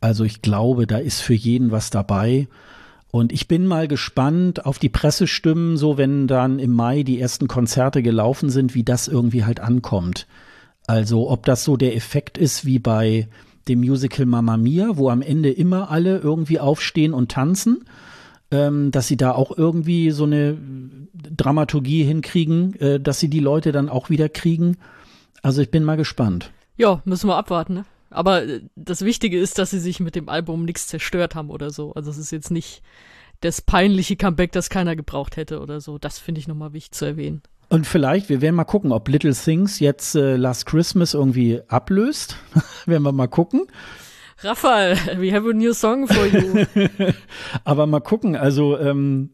Also 0.01 0.25
ich 0.25 0.43
glaube, 0.43 0.87
da 0.87 0.99
ist 0.99 1.21
für 1.21 1.35
jeden 1.35 1.71
was 1.71 1.91
dabei. 1.91 2.47
Und 3.11 3.33
ich 3.33 3.49
bin 3.49 3.67
mal 3.67 3.89
gespannt 3.89 4.67
auf 4.67 4.79
die 4.79 4.91
Pressestimmen, 4.91 5.77
so 5.77 5.97
wenn 5.97 6.27
dann 6.27 6.59
im 6.59 6.73
Mai 6.73 7.03
die 7.03 7.21
ersten 7.21 7.49
Konzerte 7.49 8.03
gelaufen 8.03 8.51
sind, 8.51 8.75
wie 8.75 8.85
das 8.85 9.09
irgendwie 9.09 9.45
halt 9.45 9.61
ankommt. 9.61 10.27
Also 10.87 11.31
ob 11.31 11.47
das 11.47 11.65
so 11.65 11.77
der 11.77 11.97
Effekt 11.97 12.37
ist 12.39 12.65
wie 12.65 12.79
bei 12.79 13.29
dem 13.69 13.81
Musical 13.81 14.27
Mamma 14.27 14.57
Mia, 14.57 14.97
wo 14.97 15.11
am 15.11 15.23
Ende 15.23 15.51
immer 15.51 15.91
alle 15.91 16.19
irgendwie 16.19 16.61
aufstehen 16.61 17.13
und 17.13 17.31
tanzen, 17.31 17.85
ähm, 18.51 18.91
dass 18.91 19.09
sie 19.09 19.17
da 19.17 19.33
auch 19.33 19.57
irgendwie 19.57 20.11
so 20.11 20.25
eine 20.25 20.57
Dramaturgie 21.13 22.05
hinkriegen, 22.05 22.75
äh, 22.81 23.01
dass 23.01 23.21
sie 23.21 23.29
die 23.29 23.41
Leute 23.41 23.73
dann 23.73 23.89
auch 23.89 24.11
wieder 24.11 24.29
kriegen. 24.29 24.77
Also 25.43 25.61
ich 25.63 25.71
bin 25.71 25.85
mal 25.85 25.97
gespannt. 25.97 26.51
Ja, 26.77 27.03
müssen 27.05 27.29
wir 27.29 27.37
abwarten, 27.37 27.75
ne? 27.75 27.85
Aber 28.11 28.45
äh, 28.45 28.61
das 28.77 29.03
Wichtige 29.03 29.39
ist, 29.39 29.59
dass 29.59 29.71
sie 29.71 29.81
sich 29.81 30.01
mit 30.01 30.15
dem 30.15 30.29
Album 30.29 30.65
nichts 30.65 30.87
zerstört 30.87 31.35
haben 31.35 31.51
oder 31.51 31.71
so. 31.71 31.93
Also 31.95 32.11
es 32.11 32.19
ist 32.19 32.31
jetzt 32.31 32.51
nicht 32.51 32.83
das 33.41 33.61
peinliche 33.61 34.17
Comeback, 34.17 34.53
das 34.53 34.71
keiner 34.71 34.97
gebraucht 34.97 35.37
hätte 35.37 35.61
oder 35.61 35.81
so. 35.81 35.99
Das 35.99 36.19
finde 36.19 36.41
ich 36.41 36.49
nochmal 36.49 36.73
wichtig 36.73 36.93
zu 36.93 37.05
erwähnen. 37.05 37.43
Und 37.69 37.87
vielleicht, 37.87 38.31
wir 38.31 38.41
werden 38.41 38.57
mal 38.57 38.65
gucken, 38.65 38.93
ob 38.93 39.09
Little 39.09 39.35
Things 39.35 39.79
jetzt 39.79 40.15
äh, 40.15 40.37
Last 40.37 40.67
Christmas 40.67 41.15
irgendwie 41.15 41.61
ablöst. 41.69 42.37
werden 42.87 43.03
wir 43.03 43.13
mal 43.13 43.29
gucken. 43.29 43.67
Rafael, 44.41 44.97
we 45.19 45.33
have 45.33 45.49
a 45.49 45.53
new 45.53 45.73
song 45.73 46.07
for 46.07 46.25
you. 46.27 46.65
Aber 47.65 47.87
mal 47.87 48.01
gucken, 48.01 48.37
also 48.37 48.79
ähm, 48.79 49.31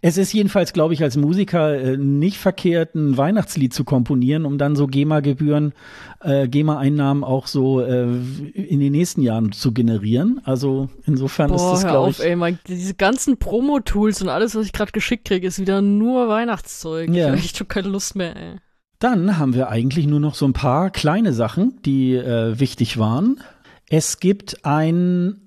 es 0.00 0.16
ist 0.16 0.32
jedenfalls, 0.32 0.72
glaube 0.72 0.94
ich, 0.94 1.02
als 1.02 1.18
Musiker 1.18 1.74
äh, 1.78 1.96
nicht 1.98 2.38
verkehrt, 2.38 2.94
ein 2.94 3.18
Weihnachtslied 3.18 3.74
zu 3.74 3.84
komponieren, 3.84 4.46
um 4.46 4.56
dann 4.56 4.74
so 4.74 4.86
GEMA-Gebühren, 4.86 5.74
äh, 6.20 6.48
GEMA-Einnahmen 6.48 7.24
auch 7.24 7.46
so 7.46 7.82
äh, 7.82 8.04
in 8.54 8.80
den 8.80 8.92
nächsten 8.92 9.20
Jahren 9.20 9.52
zu 9.52 9.72
generieren. 9.72 10.40
Also 10.44 10.88
insofern 11.04 11.50
Boah, 11.50 11.56
ist 11.56 11.82
das, 11.82 11.90
glaube 11.90 12.10
ich. 12.10 12.20
Ey, 12.20 12.34
mein, 12.34 12.58
diese 12.66 12.94
ganzen 12.94 13.36
Promo-Tools 13.36 14.22
und 14.22 14.30
alles, 14.30 14.54
was 14.54 14.64
ich 14.64 14.72
gerade 14.72 14.92
geschickt 14.92 15.26
kriege, 15.26 15.46
ist 15.46 15.58
wieder 15.58 15.82
nur 15.82 16.28
Weihnachtszeug. 16.28 17.10
Ja. 17.10 17.14
Ich 17.14 17.24
habe 17.26 17.36
echt 17.36 17.58
schon 17.58 17.68
keine 17.68 17.88
Lust 17.88 18.16
mehr, 18.16 18.34
ey. 18.34 18.56
Dann 18.98 19.38
haben 19.38 19.54
wir 19.54 19.68
eigentlich 19.68 20.08
nur 20.08 20.18
noch 20.18 20.34
so 20.34 20.44
ein 20.44 20.54
paar 20.54 20.90
kleine 20.90 21.32
Sachen, 21.32 21.78
die 21.84 22.16
äh, 22.16 22.58
wichtig 22.58 22.98
waren. 22.98 23.40
Es 23.90 24.20
gibt 24.20 24.66
ein 24.66 25.40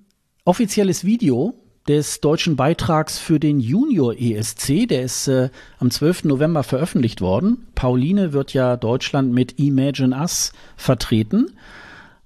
offizielles 0.46 1.06
Video 1.06 1.54
des 1.88 2.22
deutschen 2.22 2.56
Beitrags 2.56 3.20
für 3.20 3.40
den 3.40 3.60
Junior 3.60 4.16
ESC. 4.18 4.88
Der 4.88 5.04
ist 5.04 5.28
äh, 5.28 5.50
am 5.78 5.92
12. 5.92 6.26
November 6.26 6.64
veröffentlicht 6.64 7.22
worden. 7.22 7.68
Pauline 7.76 8.34
wird 8.34 8.54
ja 8.54 8.78
Deutschland 8.78 9.32
mit 9.32 9.60
Imagine 9.60 10.16
Us 10.18 10.54
vertreten. 10.76 11.52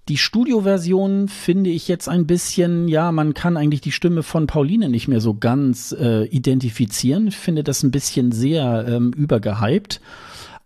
Die 0.08 0.18
Studioversion 0.18 1.28
finde 1.28 1.72
ich 1.72 1.88
jetzt 1.90 2.08
ein 2.08 2.28
bisschen, 2.28 2.88
ja, 2.88 3.12
man 3.12 3.34
kann 3.34 3.58
eigentlich 3.58 3.82
die 3.82 3.92
Stimme 3.92 4.24
von 4.24 4.48
Pauline 4.48 4.88
nicht 4.88 5.10
mehr 5.10 5.20
so 5.20 5.34
ganz 5.34 5.92
äh, 6.00 6.26
identifizieren. 6.28 7.28
Ich 7.28 7.38
finde 7.38 7.64
das 7.64 7.84
ein 7.84 7.92
bisschen 7.92 8.32
sehr 8.32 8.86
ähm, 8.88 9.12
übergehypt. 9.14 10.00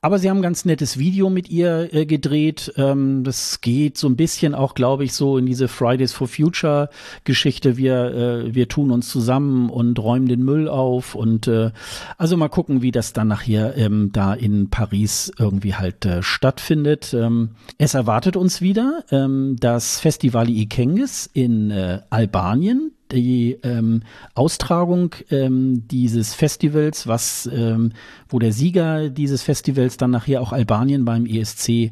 Aber 0.01 0.17
sie 0.17 0.29
haben 0.29 0.37
ein 0.37 0.43
ganz 0.43 0.63
nettes 0.63 0.97
Video 0.97 1.29
mit 1.29 1.49
ihr 1.49 1.93
äh, 1.93 2.05
gedreht. 2.05 2.73
Ähm, 2.77 3.23
das 3.25 3.59
geht 3.59 3.97
so 3.97 4.07
ein 4.07 4.15
bisschen 4.15 4.55
auch, 4.55 4.73
glaube 4.73 5.03
ich, 5.03 5.13
so 5.13 5.37
in 5.37 5.45
diese 5.45 5.67
Fridays 5.67 6.13
for 6.13 6.27
Future 6.27 6.89
Geschichte. 7.25 7.75
Wir, 7.75 8.13
äh, 8.13 8.55
wir 8.55 8.69
tun 8.69 8.91
uns 8.91 9.09
zusammen 9.09 9.69
und 9.69 9.99
räumen 9.99 10.27
den 10.27 10.43
Müll 10.43 10.69
auf. 10.69 11.15
Und 11.15 11.47
äh, 11.47 11.71
also 12.17 12.37
mal 12.37 12.47
gucken, 12.47 12.81
wie 12.81 12.91
das 12.91 13.11
dann 13.11 13.27
nachher 13.27 13.75
ähm, 13.75 14.11
da 14.13 14.33
in 14.33 14.69
Paris 14.69 15.33
irgendwie 15.37 15.75
halt 15.75 16.05
äh, 16.05 16.23
stattfindet. 16.23 17.13
Ähm, 17.13 17.51
es 17.77 17.93
erwartet 17.93 18.37
uns 18.37 18.61
wieder 18.61 19.03
ähm, 19.11 19.57
das 19.59 19.99
Festival 19.99 20.49
Ikenges 20.49 21.29
in 21.33 21.71
äh, 21.71 21.99
Albanien 22.09 22.93
die 23.12 23.57
ähm, 23.64 24.03
Austragung 24.36 25.16
ähm, 25.32 25.88
dieses 25.88 26.34
Festivals, 26.34 27.07
was 27.07 27.49
ähm, 27.51 27.93
wo 28.28 28.39
der 28.39 28.53
Sieger 28.53 29.10
dieses 29.10 29.41
Festivals 29.41 29.97
dann 29.97 30.12
nachher 30.12 30.41
auch 30.41 30.53
Albanien 30.53 31.05
beim 31.05 31.26
ESC 31.26 31.91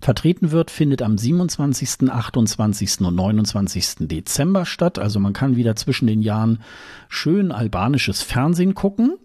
vertreten 0.00 0.52
wird, 0.52 0.70
findet 0.70 1.02
am 1.02 1.18
27., 1.18 2.10
28. 2.10 3.00
und 3.00 3.16
29. 3.16 4.08
Dezember 4.08 4.64
statt. 4.64 4.98
Also 4.98 5.20
man 5.20 5.32
kann 5.32 5.56
wieder 5.56 5.76
zwischen 5.76 6.06
den 6.06 6.22
Jahren 6.22 6.60
schön 7.08 7.50
albanisches 7.50 8.22
Fernsehen 8.22 8.74
gucken. 8.74 9.16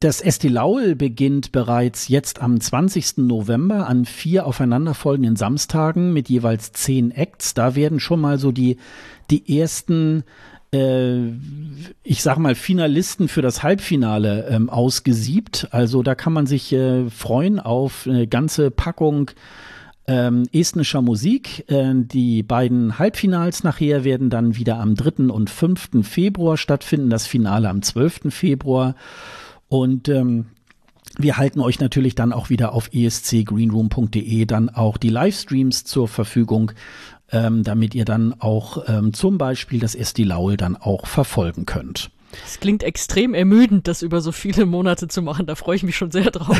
Das 0.00 0.20
Estilaul 0.20 0.94
beginnt 0.94 1.50
bereits 1.50 2.06
jetzt 2.06 2.40
am 2.40 2.60
20. 2.60 3.18
November 3.18 3.88
an 3.88 4.04
vier 4.04 4.46
aufeinanderfolgenden 4.46 5.34
Samstagen 5.34 6.12
mit 6.12 6.28
jeweils 6.28 6.72
zehn 6.72 7.10
Acts. 7.10 7.54
Da 7.54 7.74
werden 7.74 7.98
schon 7.98 8.20
mal 8.20 8.38
so 8.38 8.52
die, 8.52 8.76
die 9.30 9.58
ersten 9.58 10.22
ich 10.70 12.22
sag 12.22 12.38
mal, 12.38 12.54
Finalisten 12.54 13.28
für 13.28 13.40
das 13.40 13.62
Halbfinale 13.62 14.48
ähm, 14.50 14.68
ausgesiebt. 14.68 15.68
Also 15.70 16.02
da 16.02 16.14
kann 16.14 16.34
man 16.34 16.46
sich 16.46 16.72
äh, 16.74 17.08
freuen 17.08 17.58
auf 17.58 18.06
eine 18.06 18.26
ganze 18.26 18.70
Packung 18.70 19.30
ähm, 20.06 20.44
estnischer 20.52 21.00
Musik. 21.00 21.70
Äh, 21.70 21.92
die 21.94 22.42
beiden 22.42 22.98
Halbfinals 22.98 23.64
nachher 23.64 24.04
werden 24.04 24.28
dann 24.28 24.56
wieder 24.56 24.78
am 24.78 24.94
3. 24.94 25.32
und 25.32 25.48
5. 25.48 26.06
Februar 26.06 26.58
stattfinden, 26.58 27.08
das 27.08 27.26
Finale 27.26 27.68
am 27.70 27.80
12. 27.80 28.34
Februar. 28.34 28.94
Und 29.68 30.08
ähm, 30.08 30.46
wir 31.16 31.36
halten 31.36 31.60
euch 31.60 31.80
natürlich 31.80 32.14
dann 32.14 32.32
auch 32.32 32.50
wieder 32.50 32.72
auf 32.72 32.90
escgreenroom.de 32.92 34.44
dann 34.44 34.68
auch 34.68 34.98
die 34.98 35.08
Livestreams 35.08 35.84
zur 35.84 36.08
Verfügung 36.08 36.72
ähm, 37.32 37.62
damit 37.62 37.94
ihr 37.94 38.04
dann 38.04 38.34
auch 38.40 38.88
ähm, 38.88 39.12
zum 39.12 39.38
Beispiel 39.38 39.80
das 39.80 39.94
Esti 39.94 40.24
Laul 40.24 40.56
dann 40.56 40.76
auch 40.76 41.06
verfolgen 41.06 41.66
könnt. 41.66 42.10
Es 42.44 42.60
klingt 42.60 42.82
extrem 42.82 43.32
ermüdend, 43.32 43.88
das 43.88 44.02
über 44.02 44.20
so 44.20 44.32
viele 44.32 44.66
Monate 44.66 45.08
zu 45.08 45.22
machen. 45.22 45.46
Da 45.46 45.54
freue 45.54 45.76
ich 45.76 45.82
mich 45.82 45.96
schon 45.96 46.10
sehr 46.10 46.30
drauf. 46.30 46.58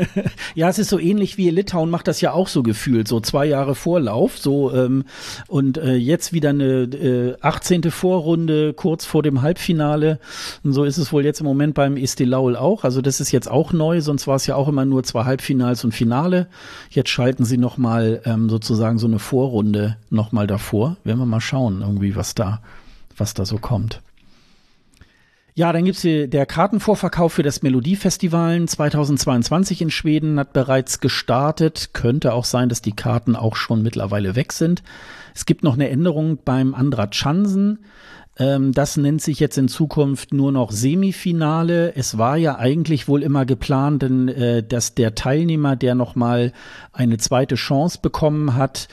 ja, 0.54 0.68
es 0.68 0.78
ist 0.78 0.88
so 0.88 0.98
ähnlich 0.98 1.36
wie 1.36 1.50
Litauen 1.50 1.90
macht 1.90 2.06
das 2.06 2.20
ja 2.20 2.32
auch 2.32 2.46
so 2.46 2.62
gefühlt, 2.62 3.08
so 3.08 3.20
zwei 3.20 3.46
Jahre 3.46 3.74
Vorlauf, 3.74 4.38
so 4.38 4.72
ähm, 4.72 5.04
und 5.48 5.78
äh, 5.78 5.94
jetzt 5.94 6.32
wieder 6.32 6.50
eine 6.50 6.82
äh, 6.84 7.36
18. 7.40 7.90
Vorrunde 7.90 8.72
kurz 8.72 9.04
vor 9.04 9.22
dem 9.22 9.42
Halbfinale. 9.42 10.20
Und 10.62 10.72
so 10.72 10.84
ist 10.84 10.98
es 10.98 11.12
wohl 11.12 11.24
jetzt 11.24 11.40
im 11.40 11.46
Moment 11.46 11.74
beim 11.74 11.96
Esti 11.96 12.24
Laul 12.24 12.56
auch. 12.56 12.84
Also 12.84 13.02
das 13.02 13.20
ist 13.20 13.32
jetzt 13.32 13.50
auch 13.50 13.72
neu, 13.72 14.00
sonst 14.00 14.28
war 14.28 14.36
es 14.36 14.46
ja 14.46 14.54
auch 14.54 14.68
immer 14.68 14.84
nur 14.84 15.02
zwei 15.02 15.24
Halbfinals 15.24 15.84
und 15.84 15.92
Finale. 15.92 16.46
Jetzt 16.90 17.10
schalten 17.10 17.44
sie 17.44 17.58
noch 17.58 17.78
mal 17.78 18.22
ähm, 18.24 18.48
sozusagen 18.48 18.98
so 18.98 19.08
eine 19.08 19.18
Vorrunde 19.18 19.96
noch 20.08 20.30
mal 20.30 20.46
davor. 20.46 20.96
Werden 21.02 21.18
wir 21.18 21.26
mal 21.26 21.40
schauen, 21.40 21.80
irgendwie 21.82 22.14
was 22.14 22.34
da 22.34 22.60
was 23.20 23.34
da 23.34 23.44
so 23.44 23.58
kommt. 23.58 24.00
Ja, 25.60 25.74
dann 25.74 25.84
gibt's 25.84 26.00
hier 26.00 26.26
der 26.26 26.46
Kartenvorverkauf 26.46 27.34
für 27.34 27.42
das 27.42 27.60
Melodiefestival 27.60 28.64
2022 28.64 29.82
in 29.82 29.90
Schweden 29.90 30.38
hat 30.38 30.54
bereits 30.54 31.00
gestartet. 31.00 31.90
Könnte 31.92 32.32
auch 32.32 32.46
sein, 32.46 32.70
dass 32.70 32.80
die 32.80 32.96
Karten 32.96 33.36
auch 33.36 33.56
schon 33.56 33.82
mittlerweile 33.82 34.36
weg 34.36 34.54
sind. 34.54 34.82
Es 35.34 35.44
gibt 35.44 35.62
noch 35.62 35.74
eine 35.74 35.90
Änderung 35.90 36.38
beim 36.46 36.74
Andra 36.74 37.08
Chansen. 37.08 37.80
Ähm, 38.38 38.72
das 38.72 38.96
nennt 38.96 39.20
sich 39.20 39.38
jetzt 39.38 39.58
in 39.58 39.68
Zukunft 39.68 40.32
nur 40.32 40.50
noch 40.50 40.72
Semifinale. 40.72 41.94
Es 41.94 42.16
war 42.16 42.38
ja 42.38 42.56
eigentlich 42.56 43.06
wohl 43.06 43.22
immer 43.22 43.44
geplant, 43.44 44.02
äh, 44.02 44.62
dass 44.62 44.94
der 44.94 45.14
Teilnehmer, 45.14 45.76
der 45.76 45.94
nochmal 45.94 46.54
eine 46.94 47.18
zweite 47.18 47.56
Chance 47.56 47.98
bekommen 48.00 48.54
hat, 48.54 48.88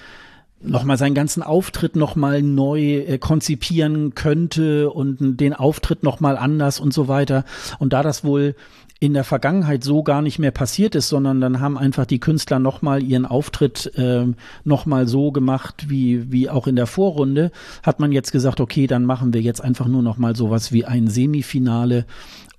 nochmal 0.62 0.98
seinen 0.98 1.16
ganzen 1.16 1.44
Auftritt 1.44 1.96
nochmal 1.96 2.42
neu 2.42 2.98
äh, 2.98 3.18
konzipieren 3.18 4.16
könnte 4.16 4.90
und 4.90 5.38
den 5.38 5.54
Auftritt 5.54 6.04
nochmal 6.04 6.38
anders 6.38 6.80
und 6.80 6.94
so 6.94 7.08
weiter. 7.08 7.46
Und 7.80 7.94
da 7.94 8.04
das 8.04 8.24
wohl 8.24 8.56
in 9.00 9.14
der 9.14 9.24
Vergangenheit 9.24 9.84
so 9.84 10.02
gar 10.02 10.22
nicht 10.22 10.40
mehr 10.40 10.52
passiert 10.52 10.96
ist, 10.96 11.10
sondern 11.10 11.40
dann 11.40 11.60
haben 11.60 11.78
einfach 11.78 12.06
die 12.06 12.20
Künstler 12.20 12.58
nochmal 12.58 13.04
ihren 13.04 13.26
Auftritt 13.26 13.92
äh, 13.96 14.26
nochmal 14.64 15.08
so 15.08 15.32
gemacht, 15.32 15.90
wie, 15.90 16.32
wie 16.32 16.50
auch 16.50 16.66
in 16.66 16.76
der 16.76 16.88
Vorrunde, 16.88 17.52
hat 17.84 18.00
man 18.00 18.12
jetzt 18.12 18.32
gesagt, 18.32 18.60
okay, 18.60 18.88
dann 18.88 19.06
machen 19.06 19.34
wir 19.34 19.42
jetzt 19.42 19.64
einfach 19.64 19.88
nur 19.88 20.02
nochmal 20.02 20.36
sowas 20.36 20.72
wie 20.72 20.86
ein 20.86 21.08
Semifinale 21.08 22.06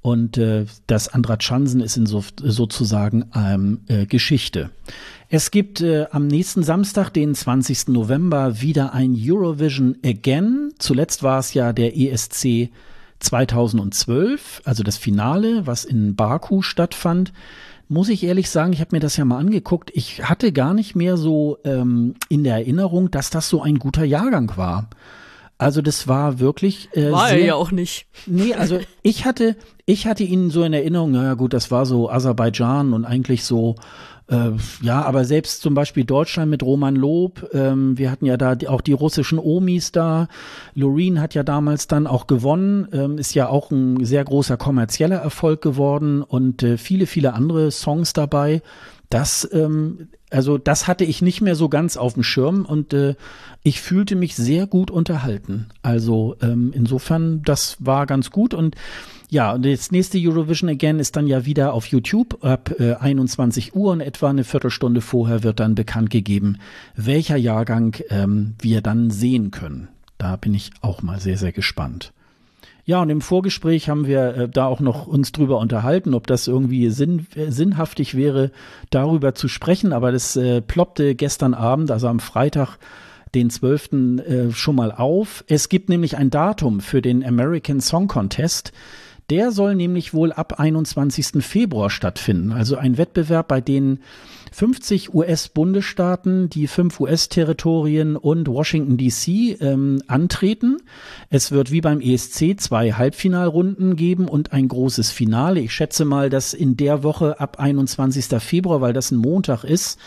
und 0.00 0.38
äh, 0.38 0.66
das 0.86 1.08
Andra 1.08 1.38
Chansen 1.38 1.80
ist 1.80 1.96
in 1.96 2.06
so, 2.06 2.22
sozusagen 2.40 3.26
ähm, 3.34 3.80
äh, 3.88 4.06
Geschichte. 4.06 4.70
Es 5.30 5.50
gibt 5.50 5.82
äh, 5.82 6.06
am 6.10 6.26
nächsten 6.26 6.62
Samstag, 6.62 7.10
den 7.10 7.34
20. 7.34 7.88
November, 7.88 8.62
wieder 8.62 8.94
ein 8.94 9.14
Eurovision 9.14 9.98
Again. 10.04 10.72
Zuletzt 10.78 11.22
war 11.22 11.38
es 11.38 11.52
ja 11.52 11.74
der 11.74 11.98
ESC 11.98 12.70
2012, 13.20 14.62
also 14.64 14.82
das 14.82 14.96
Finale, 14.96 15.66
was 15.66 15.84
in 15.84 16.16
Baku 16.16 16.62
stattfand. 16.62 17.34
Muss 17.88 18.08
ich 18.08 18.22
ehrlich 18.24 18.48
sagen, 18.48 18.72
ich 18.72 18.80
habe 18.80 18.96
mir 18.96 19.00
das 19.00 19.18
ja 19.18 19.26
mal 19.26 19.38
angeguckt. 19.38 19.90
Ich 19.92 20.24
hatte 20.26 20.50
gar 20.50 20.72
nicht 20.72 20.96
mehr 20.96 21.18
so 21.18 21.58
ähm, 21.64 22.14
in 22.30 22.42
der 22.42 22.54
Erinnerung, 22.54 23.10
dass 23.10 23.28
das 23.28 23.50
so 23.50 23.60
ein 23.60 23.78
guter 23.78 24.04
Jahrgang 24.04 24.56
war. 24.56 24.88
Also 25.58 25.82
das 25.82 26.08
war 26.08 26.38
wirklich. 26.38 26.88
Äh, 26.94 27.10
war 27.10 27.28
sehr, 27.28 27.38
er 27.38 27.44
ja 27.44 27.54
auch 27.54 27.72
nicht. 27.72 28.06
Nee, 28.26 28.54
also 28.54 28.78
ich 29.02 29.26
hatte, 29.26 29.56
ich 29.84 30.06
hatte 30.06 30.22
ihn 30.22 30.50
so 30.50 30.62
in 30.62 30.72
Erinnerung, 30.72 31.10
naja 31.10 31.34
gut, 31.34 31.52
das 31.52 31.70
war 31.70 31.84
so 31.84 32.08
Aserbaidschan 32.08 32.92
und 32.94 33.04
eigentlich 33.04 33.44
so 33.44 33.74
äh, 34.28 34.50
ja, 34.82 35.02
aber 35.02 35.24
selbst 35.24 35.62
zum 35.62 35.74
Beispiel 35.74 36.04
Deutschland 36.04 36.50
mit 36.50 36.62
Roman 36.62 36.94
Lob, 36.94 37.48
ähm, 37.52 37.96
wir 37.96 38.10
hatten 38.10 38.26
ja 38.26 38.36
da 38.36 38.54
die, 38.54 38.68
auch 38.68 38.82
die 38.82 38.92
russischen 38.92 39.38
Omis 39.38 39.90
da. 39.90 40.28
Loreen 40.74 41.20
hat 41.20 41.34
ja 41.34 41.42
damals 41.42 41.86
dann 41.86 42.06
auch 42.06 42.26
gewonnen, 42.26 42.88
ähm, 42.92 43.16
ist 43.16 43.34
ja 43.34 43.48
auch 43.48 43.70
ein 43.70 44.04
sehr 44.04 44.24
großer 44.24 44.58
kommerzieller 44.58 45.16
Erfolg 45.16 45.62
geworden 45.62 46.22
und 46.22 46.62
äh, 46.62 46.76
viele, 46.76 47.06
viele 47.06 47.32
andere 47.32 47.70
Songs 47.70 48.12
dabei. 48.12 48.60
Das, 49.08 49.48
ähm, 49.52 50.08
also 50.30 50.58
das 50.58 50.86
hatte 50.86 51.04
ich 51.04 51.22
nicht 51.22 51.40
mehr 51.40 51.54
so 51.54 51.68
ganz 51.68 51.96
auf 51.96 52.14
dem 52.14 52.22
Schirm 52.22 52.64
und 52.64 52.92
äh, 52.92 53.14
ich 53.62 53.80
fühlte 53.80 54.14
mich 54.14 54.36
sehr 54.36 54.66
gut 54.66 54.90
unterhalten. 54.90 55.68
Also 55.82 56.36
ähm, 56.42 56.72
insofern, 56.74 57.42
das 57.42 57.76
war 57.80 58.06
ganz 58.06 58.30
gut 58.30 58.54
und 58.54 58.76
ja, 59.30 59.52
und 59.52 59.66
das 59.66 59.90
nächste 59.90 60.18
Eurovision 60.18 60.70
Again 60.70 60.98
ist 60.98 61.16
dann 61.16 61.26
ja 61.26 61.44
wieder 61.44 61.74
auf 61.74 61.86
YouTube 61.86 62.42
ab 62.42 62.74
äh, 62.78 62.94
21 62.94 63.74
Uhr 63.74 63.92
und 63.92 64.00
etwa 64.00 64.30
eine 64.30 64.44
Viertelstunde 64.44 65.02
vorher 65.02 65.42
wird 65.42 65.60
dann 65.60 65.74
bekannt 65.74 66.10
gegeben, 66.10 66.58
welcher 66.96 67.36
Jahrgang 67.36 67.96
ähm, 68.08 68.54
wir 68.60 68.80
dann 68.80 69.10
sehen 69.10 69.50
können. 69.50 69.88
Da 70.16 70.36
bin 70.36 70.54
ich 70.54 70.70
auch 70.80 71.02
mal 71.02 71.20
sehr, 71.20 71.36
sehr 71.36 71.52
gespannt. 71.52 72.12
Ja, 72.88 73.02
und 73.02 73.10
im 73.10 73.20
Vorgespräch 73.20 73.90
haben 73.90 74.06
wir 74.06 74.34
äh, 74.34 74.48
da 74.48 74.64
auch 74.64 74.80
noch 74.80 75.06
uns 75.06 75.30
drüber 75.30 75.58
unterhalten, 75.58 76.14
ob 76.14 76.26
das 76.26 76.48
irgendwie 76.48 76.88
sinn, 76.88 77.26
äh, 77.34 77.50
sinnhaftig 77.50 78.16
wäre, 78.16 78.50
darüber 78.88 79.34
zu 79.34 79.46
sprechen. 79.46 79.92
Aber 79.92 80.10
das 80.10 80.36
äh, 80.36 80.62
ploppte 80.62 81.14
gestern 81.14 81.52
Abend, 81.52 81.90
also 81.90 82.08
am 82.08 82.18
Freitag, 82.18 82.78
den 83.34 83.50
12. 83.50 83.90
Äh, 83.92 84.52
schon 84.52 84.76
mal 84.76 84.90
auf. 84.90 85.44
Es 85.48 85.68
gibt 85.68 85.90
nämlich 85.90 86.16
ein 86.16 86.30
Datum 86.30 86.80
für 86.80 87.02
den 87.02 87.22
American 87.22 87.82
Song 87.82 88.08
Contest. 88.08 88.72
Der 89.28 89.52
soll 89.52 89.74
nämlich 89.74 90.14
wohl 90.14 90.32
ab 90.32 90.58
21. 90.58 91.44
Februar 91.44 91.90
stattfinden. 91.90 92.52
Also 92.52 92.78
ein 92.78 92.96
Wettbewerb, 92.96 93.48
bei 93.48 93.60
dem 93.60 93.98
50 94.52 95.14
US-Bundesstaaten, 95.14 96.48
die 96.50 96.66
fünf 96.66 97.00
US-Territorien 97.00 98.16
und 98.16 98.48
Washington 98.48 98.96
DC 98.96 99.60
ähm, 99.60 100.02
antreten. 100.06 100.78
Es 101.30 101.52
wird 101.52 101.70
wie 101.70 101.80
beim 101.80 102.00
ESC 102.00 102.60
zwei 102.60 102.92
Halbfinalrunden 102.92 103.96
geben 103.96 104.28
und 104.28 104.52
ein 104.52 104.68
großes 104.68 105.10
Finale. 105.10 105.60
Ich 105.60 105.72
schätze 105.72 106.04
mal, 106.04 106.30
dass 106.30 106.54
in 106.54 106.76
der 106.76 107.02
Woche 107.02 107.40
ab 107.40 107.58
21. 107.58 108.26
Februar, 108.42 108.80
weil 108.80 108.92
das 108.92 109.10
ein 109.10 109.16
Montag 109.18 109.64
ist, 109.64 109.98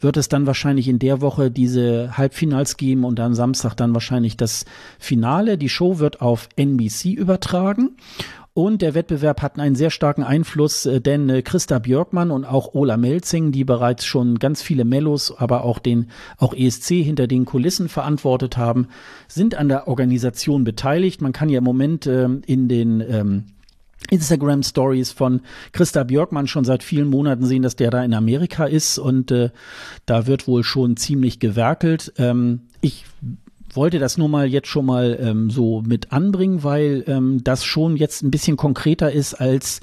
wird 0.00 0.16
es 0.16 0.28
dann 0.28 0.46
wahrscheinlich 0.46 0.88
in 0.88 0.98
der 0.98 1.20
Woche 1.20 1.50
diese 1.50 2.16
Halbfinals 2.16 2.76
geben 2.76 3.04
und 3.04 3.20
am 3.20 3.34
Samstag 3.34 3.74
dann 3.74 3.94
wahrscheinlich 3.94 4.36
das 4.36 4.64
Finale. 4.98 5.58
Die 5.58 5.68
Show 5.68 5.98
wird 5.98 6.22
auf 6.22 6.48
NBC 6.56 7.12
übertragen. 7.12 7.96
Und 8.60 8.82
der 8.82 8.92
Wettbewerb 8.92 9.40
hat 9.40 9.58
einen 9.58 9.74
sehr 9.74 9.88
starken 9.88 10.22
Einfluss, 10.22 10.84
äh, 10.84 11.00
denn 11.00 11.30
äh, 11.30 11.40
Christa 11.40 11.78
Björkmann 11.78 12.30
und 12.30 12.44
auch 12.44 12.74
Ola 12.74 12.98
Melzing, 12.98 13.52
die 13.52 13.64
bereits 13.64 14.04
schon 14.04 14.38
ganz 14.38 14.60
viele 14.60 14.84
Mellos, 14.84 15.34
aber 15.34 15.64
auch 15.64 15.78
den, 15.78 16.10
auch 16.36 16.52
ESC 16.52 16.88
hinter 17.02 17.26
den 17.26 17.46
Kulissen 17.46 17.88
verantwortet 17.88 18.58
haben, 18.58 18.88
sind 19.28 19.54
an 19.54 19.68
der 19.68 19.88
Organisation 19.88 20.62
beteiligt. 20.62 21.22
Man 21.22 21.32
kann 21.32 21.48
ja 21.48 21.56
im 21.56 21.64
Moment 21.64 22.06
äh, 22.06 22.28
in 22.44 22.68
den 22.68 23.00
ähm, 23.00 23.44
Instagram 24.10 24.62
Stories 24.62 25.10
von 25.10 25.40
Christa 25.72 26.04
Björkmann 26.04 26.46
schon 26.46 26.64
seit 26.64 26.82
vielen 26.82 27.08
Monaten 27.08 27.46
sehen, 27.46 27.62
dass 27.62 27.76
der 27.76 27.90
da 27.90 28.04
in 28.04 28.12
Amerika 28.12 28.66
ist 28.66 28.98
und 28.98 29.30
äh, 29.30 29.48
da 30.04 30.26
wird 30.26 30.46
wohl 30.46 30.64
schon 30.64 30.98
ziemlich 30.98 31.40
gewerkelt. 31.40 32.12
Ähm, 32.18 32.60
ich 32.82 33.06
wollte 33.72 33.98
das 33.98 34.18
nur 34.18 34.28
mal 34.28 34.46
jetzt 34.46 34.68
schon 34.68 34.86
mal 34.86 35.18
ähm, 35.20 35.50
so 35.50 35.82
mit 35.82 36.12
anbringen, 36.12 36.62
weil 36.62 37.04
ähm, 37.06 37.42
das 37.44 37.64
schon 37.64 37.96
jetzt 37.96 38.22
ein 38.22 38.30
bisschen 38.30 38.56
konkreter 38.56 39.12
ist 39.12 39.34
als 39.34 39.80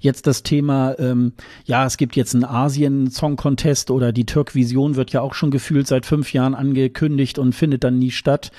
jetzt 0.00 0.26
das 0.26 0.42
Thema, 0.42 0.98
ähm, 0.98 1.34
ja, 1.66 1.86
es 1.86 1.96
gibt 1.96 2.16
jetzt 2.16 2.34
einen 2.34 2.44
Asien-Song-Contest 2.44 3.90
oder 3.90 4.12
die 4.12 4.26
Türk-Vision 4.26 4.96
wird 4.96 5.12
ja 5.12 5.20
auch 5.20 5.34
schon 5.34 5.50
gefühlt 5.50 5.86
seit 5.86 6.06
fünf 6.06 6.32
Jahren 6.32 6.54
angekündigt 6.54 7.38
und 7.38 7.54
findet 7.54 7.84
dann 7.84 7.98
nie 7.98 8.10
statt. 8.10 8.50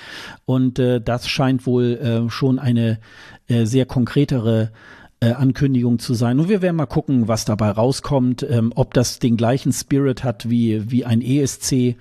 Und 0.45 0.79
äh, 0.79 1.01
das 1.01 1.27
scheint 1.27 1.65
wohl 1.65 1.97
äh, 1.97 2.29
schon 2.29 2.59
eine 2.59 2.99
äh, 3.47 3.65
sehr 3.65 3.85
konkretere 3.85 4.71
äh, 5.19 5.31
Ankündigung 5.31 5.99
zu 5.99 6.13
sein. 6.13 6.39
Und 6.39 6.47
wir 6.49 6.61
werden 6.61 6.77
mal 6.77 6.85
gucken, 6.85 7.27
was 7.27 7.45
dabei 7.45 7.71
rauskommt, 7.71 8.45
ähm, 8.49 8.71
ob 8.75 8.93
das 8.93 9.19
den 9.19 9.35
gleichen 9.35 9.73
Spirit 9.73 10.23
hat 10.23 10.49
wie, 10.49 10.91
wie 10.91 11.05
ein 11.05 11.21
ESC 11.21 11.95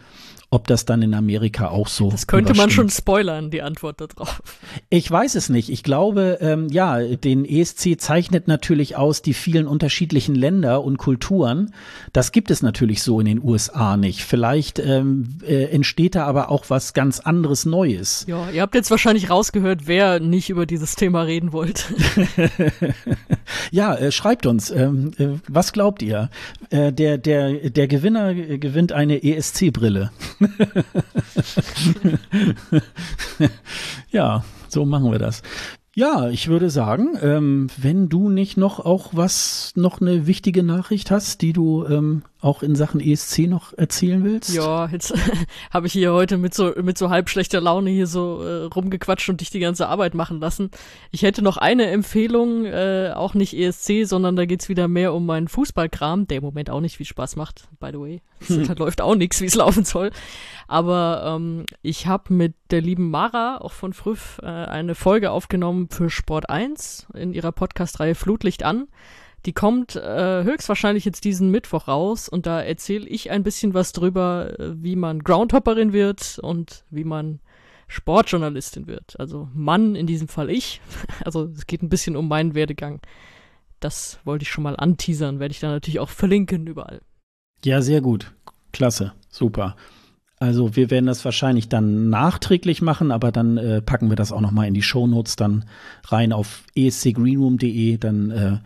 ob 0.52 0.66
das 0.66 0.84
dann 0.84 1.00
in 1.00 1.14
Amerika 1.14 1.68
auch 1.68 1.86
so 1.86 2.10
Das 2.10 2.26
könnte 2.26 2.54
man 2.54 2.70
schon 2.70 2.90
spoilern, 2.90 3.50
die 3.50 3.62
Antwort 3.62 4.00
darauf. 4.00 4.42
Ich 4.88 5.08
weiß 5.08 5.36
es 5.36 5.48
nicht. 5.48 5.68
Ich 5.70 5.84
glaube, 5.84 6.38
ähm, 6.40 6.66
ja, 6.70 6.98
den 6.98 7.44
ESC 7.44 8.00
zeichnet 8.00 8.48
natürlich 8.48 8.96
aus 8.96 9.22
die 9.22 9.32
vielen 9.32 9.68
unterschiedlichen 9.68 10.34
Länder 10.34 10.82
und 10.82 10.98
Kulturen. 10.98 11.72
Das 12.12 12.32
gibt 12.32 12.50
es 12.50 12.62
natürlich 12.62 13.04
so 13.04 13.20
in 13.20 13.26
den 13.26 13.42
USA 13.42 13.96
nicht. 13.96 14.24
Vielleicht 14.24 14.80
ähm, 14.80 15.38
äh, 15.46 15.66
entsteht 15.66 16.16
da 16.16 16.26
aber 16.26 16.50
auch 16.50 16.64
was 16.68 16.94
ganz 16.94 17.20
anderes 17.20 17.64
Neues. 17.64 18.24
Ja, 18.26 18.50
ihr 18.50 18.62
habt 18.62 18.74
jetzt 18.74 18.90
wahrscheinlich 18.90 19.30
rausgehört, 19.30 19.82
wer 19.86 20.18
nicht 20.18 20.50
über 20.50 20.66
dieses 20.66 20.96
Thema 20.96 21.22
reden 21.22 21.52
wollte. 21.52 21.84
ja, 23.70 23.94
äh, 23.94 24.10
schreibt 24.10 24.46
uns, 24.46 24.72
ähm, 24.72 25.12
äh, 25.16 25.28
was 25.46 25.72
glaubt 25.72 26.02
ihr? 26.02 26.28
Äh, 26.70 26.92
der, 26.92 27.18
der, 27.18 27.70
der 27.70 27.86
Gewinner 27.86 28.34
gewinnt 28.34 28.90
eine 28.90 29.22
ESC-Brille. 29.22 30.10
ja, 34.10 34.44
so 34.68 34.84
machen 34.84 35.10
wir 35.10 35.18
das. 35.18 35.42
Ja, 35.94 36.30
ich 36.30 36.48
würde 36.48 36.70
sagen, 36.70 37.18
ähm, 37.20 37.66
wenn 37.76 38.08
du 38.08 38.28
nicht 38.28 38.56
noch 38.56 38.78
auch 38.78 39.10
was, 39.12 39.72
noch 39.74 40.00
eine 40.00 40.26
wichtige 40.26 40.62
Nachricht 40.62 41.10
hast, 41.10 41.42
die 41.42 41.52
du 41.52 41.84
ähm, 41.86 42.22
auch 42.40 42.62
in 42.62 42.74
Sachen 42.74 43.00
ESC 43.00 43.40
noch 43.40 43.76
erzählen 43.76 44.24
willst? 44.24 44.54
Ja, 44.54 44.86
jetzt 44.86 45.14
habe 45.70 45.86
ich 45.86 45.92
hier 45.92 46.12
heute 46.12 46.38
mit 46.38 46.54
so 46.54 46.72
mit 46.82 46.96
so 46.96 47.10
halb 47.10 47.28
schlechter 47.28 47.60
Laune 47.60 47.90
hier 47.90 48.06
so 48.06 48.42
äh, 48.42 48.64
rumgequatscht 48.64 49.28
und 49.28 49.40
dich 49.40 49.50
die 49.50 49.60
ganze 49.60 49.88
Arbeit 49.88 50.14
machen 50.14 50.40
lassen. 50.40 50.70
Ich 51.10 51.22
hätte 51.22 51.42
noch 51.42 51.56
eine 51.56 51.86
Empfehlung, 51.86 52.64
äh, 52.64 53.12
auch 53.14 53.34
nicht 53.34 53.56
ESC, 53.56 54.04
sondern 54.04 54.36
da 54.36 54.46
geht's 54.46 54.68
wieder 54.68 54.88
mehr 54.88 55.12
um 55.12 55.26
meinen 55.26 55.48
Fußballkram, 55.48 56.26
der 56.26 56.38
im 56.38 56.44
Moment 56.44 56.70
auch 56.70 56.80
nicht 56.80 56.96
viel 56.96 57.06
Spaß 57.06 57.36
macht, 57.36 57.68
by 57.78 57.90
the 57.92 58.00
way. 58.00 58.22
Hm. 58.46 58.66
Da 58.70 58.74
läuft 58.74 59.00
auch 59.00 59.16
nichts, 59.16 59.40
wie 59.40 59.46
es 59.46 59.54
laufen 59.54 59.84
soll. 59.84 60.10
Aber 60.68 61.34
ähm, 61.36 61.64
ich 61.82 62.06
habe 62.06 62.32
mit 62.32 62.54
der 62.70 62.80
lieben 62.80 63.10
Mara, 63.10 63.58
auch 63.58 63.72
von 63.72 63.92
Früff, 63.92 64.40
äh, 64.42 64.46
eine 64.46 64.94
Folge 64.94 65.32
aufgenommen 65.32 65.88
für 65.90 66.10
Sport 66.10 66.48
1 66.48 67.08
in 67.14 67.32
ihrer 67.32 67.52
Podcast-Reihe 67.52 68.14
Flutlicht 68.14 68.62
an. 68.62 68.86
Die 69.46 69.52
kommt 69.52 69.96
äh, 69.96 70.44
höchstwahrscheinlich 70.44 71.04
jetzt 71.04 71.24
diesen 71.24 71.50
Mittwoch 71.50 71.88
raus 71.88 72.28
und 72.28 72.46
da 72.46 72.60
erzähle 72.60 73.06
ich 73.08 73.30
ein 73.30 73.42
bisschen 73.42 73.72
was 73.72 73.92
drüber, 73.92 74.58
äh, 74.58 74.72
wie 74.76 74.96
man 74.96 75.20
Groundhopperin 75.20 75.92
wird 75.92 76.38
und 76.42 76.84
wie 76.90 77.04
man 77.04 77.40
Sportjournalistin 77.88 78.86
wird. 78.86 79.18
Also 79.18 79.48
Mann, 79.54 79.96
in 79.96 80.06
diesem 80.06 80.28
Fall 80.28 80.50
ich. 80.50 80.80
Also 81.24 81.44
es 81.44 81.66
geht 81.66 81.82
ein 81.82 81.88
bisschen 81.88 82.16
um 82.16 82.28
meinen 82.28 82.54
Werdegang. 82.54 83.00
Das 83.80 84.20
wollte 84.24 84.42
ich 84.42 84.50
schon 84.50 84.64
mal 84.64 84.76
anteasern, 84.76 85.40
werde 85.40 85.52
ich 85.52 85.60
dann 85.60 85.70
natürlich 85.70 86.00
auch 86.00 86.10
verlinken 86.10 86.66
überall. 86.66 87.00
Ja, 87.64 87.80
sehr 87.82 88.00
gut. 88.00 88.32
Klasse. 88.72 89.12
Super. 89.28 89.76
Also 90.38 90.74
wir 90.76 90.90
werden 90.90 91.06
das 91.06 91.24
wahrscheinlich 91.24 91.68
dann 91.68 92.08
nachträglich 92.08 92.80
machen, 92.80 93.10
aber 93.10 93.32
dann 93.32 93.58
äh, 93.58 93.82
packen 93.82 94.08
wir 94.08 94.16
das 94.16 94.32
auch 94.32 94.40
noch 94.40 94.52
mal 94.52 94.66
in 94.66 94.72
die 94.74 94.82
Shownotes 94.82 95.36
dann 95.36 95.66
rein 96.04 96.32
auf 96.32 96.64
escgreenroom.de, 96.74 97.98
dann 97.98 98.30
äh, 98.30 98.58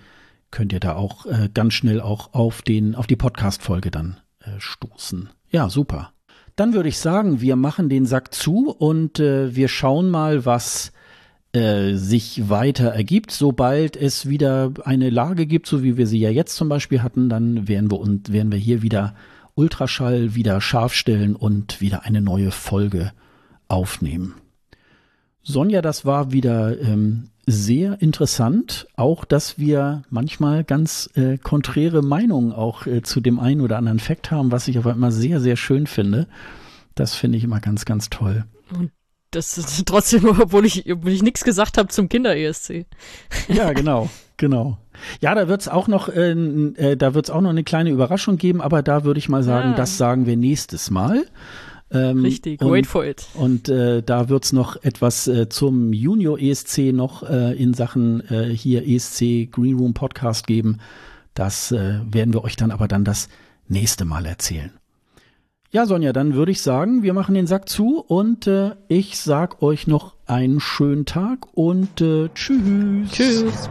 könnt 0.55 0.73
ihr 0.73 0.81
da 0.81 0.95
auch 0.95 1.27
äh, 1.27 1.51
ganz 1.53 1.75
schnell 1.75 2.01
auch 2.01 2.33
auf 2.33 2.63
den 2.63 2.95
auf 2.95 3.09
die 3.09 3.17
Podcast 3.17 3.61
Folge 3.61 3.91
dann 3.91 4.21
äh, 4.39 4.51
stoßen. 4.59 5.29
Ja, 5.51 5.69
super. 5.69 6.13
Dann 6.55 6.75
würde 6.75 6.89
ich 6.89 6.99
sagen, 6.99 7.41
wir 7.41 7.57
machen 7.57 7.89
den 7.89 8.07
Sack 8.07 8.33
zu 8.33 8.71
und 8.71 9.19
äh, 9.19 9.57
wir 9.57 9.67
schauen 9.67 10.09
mal, 10.09 10.47
was 10.47 10.93
äh, 11.53 11.95
sich 11.95 12.49
weiter 12.49 12.91
ergibt. 12.91 13.33
Sobald 13.33 13.97
es 13.97 14.29
wieder 14.29 14.73
eine 14.85 15.11
Lage 15.11 15.47
gibt, 15.47 15.67
so 15.67 15.83
wie 15.83 15.97
wir 15.97 16.07
sie 16.07 16.21
ja 16.21 16.31
jetzt 16.31 16.55
zum 16.55 16.69
Beispiel 16.69 17.03
hatten, 17.03 17.29
dann 17.29 17.67
werden 17.67 17.91
wir 17.91 17.99
und 17.99 18.33
werden 18.33 18.53
wir 18.53 18.59
hier 18.59 18.81
wieder 18.83 19.17
Ultraschall 19.57 20.37
wieder 20.37 20.61
scharf 20.61 20.95
stellen 20.95 21.35
und 21.35 21.81
wieder 21.81 22.05
eine 22.05 22.21
neue 22.21 22.53
Folge 22.53 23.11
aufnehmen. 23.67 24.35
Sonja, 25.43 25.83
das 25.83 26.05
war 26.05 26.31
wieder 26.31 26.81
ähm, 26.81 27.31
sehr 27.47 28.01
interessant, 28.01 28.87
auch 28.97 29.25
dass 29.25 29.59
wir 29.59 30.03
manchmal 30.11 30.65
ganz 30.65 31.11
äh, 31.15 31.39
konträre 31.39 32.03
Meinungen 32.03 32.53
auch 32.53 32.87
äh, 32.87 33.03
zu 33.03 33.21
dem 33.21 33.39
einen 33.39 33.61
oder 33.61 33.79
anderen 33.79 33.99
Fakt 33.99 34.31
haben, 34.31 34.53
was 34.53 34.69
ich 34.69 34.79
aber 34.79 34.93
immer 34.93 35.13
sehr, 35.13 35.41
sehr 35.41 35.57
schön 35.57 35.87
finde. 35.87 36.27
Das 36.95 37.15
finde 37.15 37.39
ich 37.39 37.45
immer 37.45 37.61
ganz, 37.61 37.85
ganz 37.85 38.11
toll. 38.11 38.45
Und 38.77 38.91
das 39.31 39.59
ist 39.59 39.83
trotzdem, 39.87 40.27
obwohl 40.27 40.65
ich, 40.65 40.91
obwohl 40.91 41.13
ich 41.13 41.23
nichts 41.23 41.45
gesagt 41.45 41.79
habe 41.79 41.89
zum 41.89 42.09
Kinder-ESC. 42.09 42.87
Ja, 43.49 43.73
genau, 43.73 44.09
genau. 44.37 44.79
Ja, 45.21 45.35
da 45.35 45.49
wird's 45.49 45.69
auch 45.69 45.89
noch, 45.89 46.09
äh, 46.09 46.31
äh, 46.31 46.97
da 46.97 47.15
wird's 47.15 47.31
auch 47.31 47.41
noch 47.41 47.51
eine 47.51 47.65
kleine 47.65 47.91
Überraschung 47.91 48.37
geben, 48.37 48.61
aber 48.61 48.83
da 48.83 49.05
würde 49.05 49.19
ich 49.19 49.29
mal 49.29 49.43
sagen, 49.43 49.71
ja. 49.71 49.77
das 49.77 49.99
sagen 49.99 50.27
wir 50.27 50.37
nächstes 50.37 50.91
Mal. 50.91 51.27
Ähm, 51.95 52.23
Richtig, 52.23 52.61
und, 52.61 52.73
wait 52.73 52.87
for 52.87 53.05
it. 53.05 53.27
Und 53.35 53.69
äh, 53.69 54.03
da 54.03 54.29
wird's 54.29 54.53
noch 54.53 54.83
etwas 54.83 55.29
äh, 55.29 55.49
zum 55.49 55.93
Junior 55.93 56.39
ESC 56.39 56.93
noch 56.93 57.23
äh, 57.23 57.57
in 57.57 57.73
Sachen 57.73 58.29
äh, 58.29 58.49
hier 58.49 58.87
ESC 58.87 59.51
Green 59.51 59.79
Room 59.79 59.95
Podcast 59.95 60.47
geben. 60.47 60.79
Das 61.35 61.73
äh, 61.73 62.01
werden 62.11 62.35
wir 62.35 62.45
euch 62.45 62.57
dann 62.57 62.71
aber 62.71 62.89
dann 62.89 63.05
das 63.05 63.29
nächste 63.69 64.05
Mal 64.05 64.27
erzählen. 64.27 64.73
Ja, 65.71 65.87
Sonja, 65.87 66.13
dann 66.13 66.35
würde 66.35 66.53
ich 66.53 66.63
sagen, 66.63 67.03
wir 67.03 67.15
machen 67.15 67.35
den 67.35 67.47
Sack 67.47 67.69
zu 67.69 67.99
und 68.01 68.47
äh, 68.47 68.73
ich 68.89 69.19
sag 69.19 69.63
euch 69.63 69.87
noch 69.87 70.15
einen 70.27 70.61
schönen 70.61 71.05
Tag 71.05 71.49
und 71.55 71.97
tschüss. 71.97 73.11
Tschüss. 73.11 73.71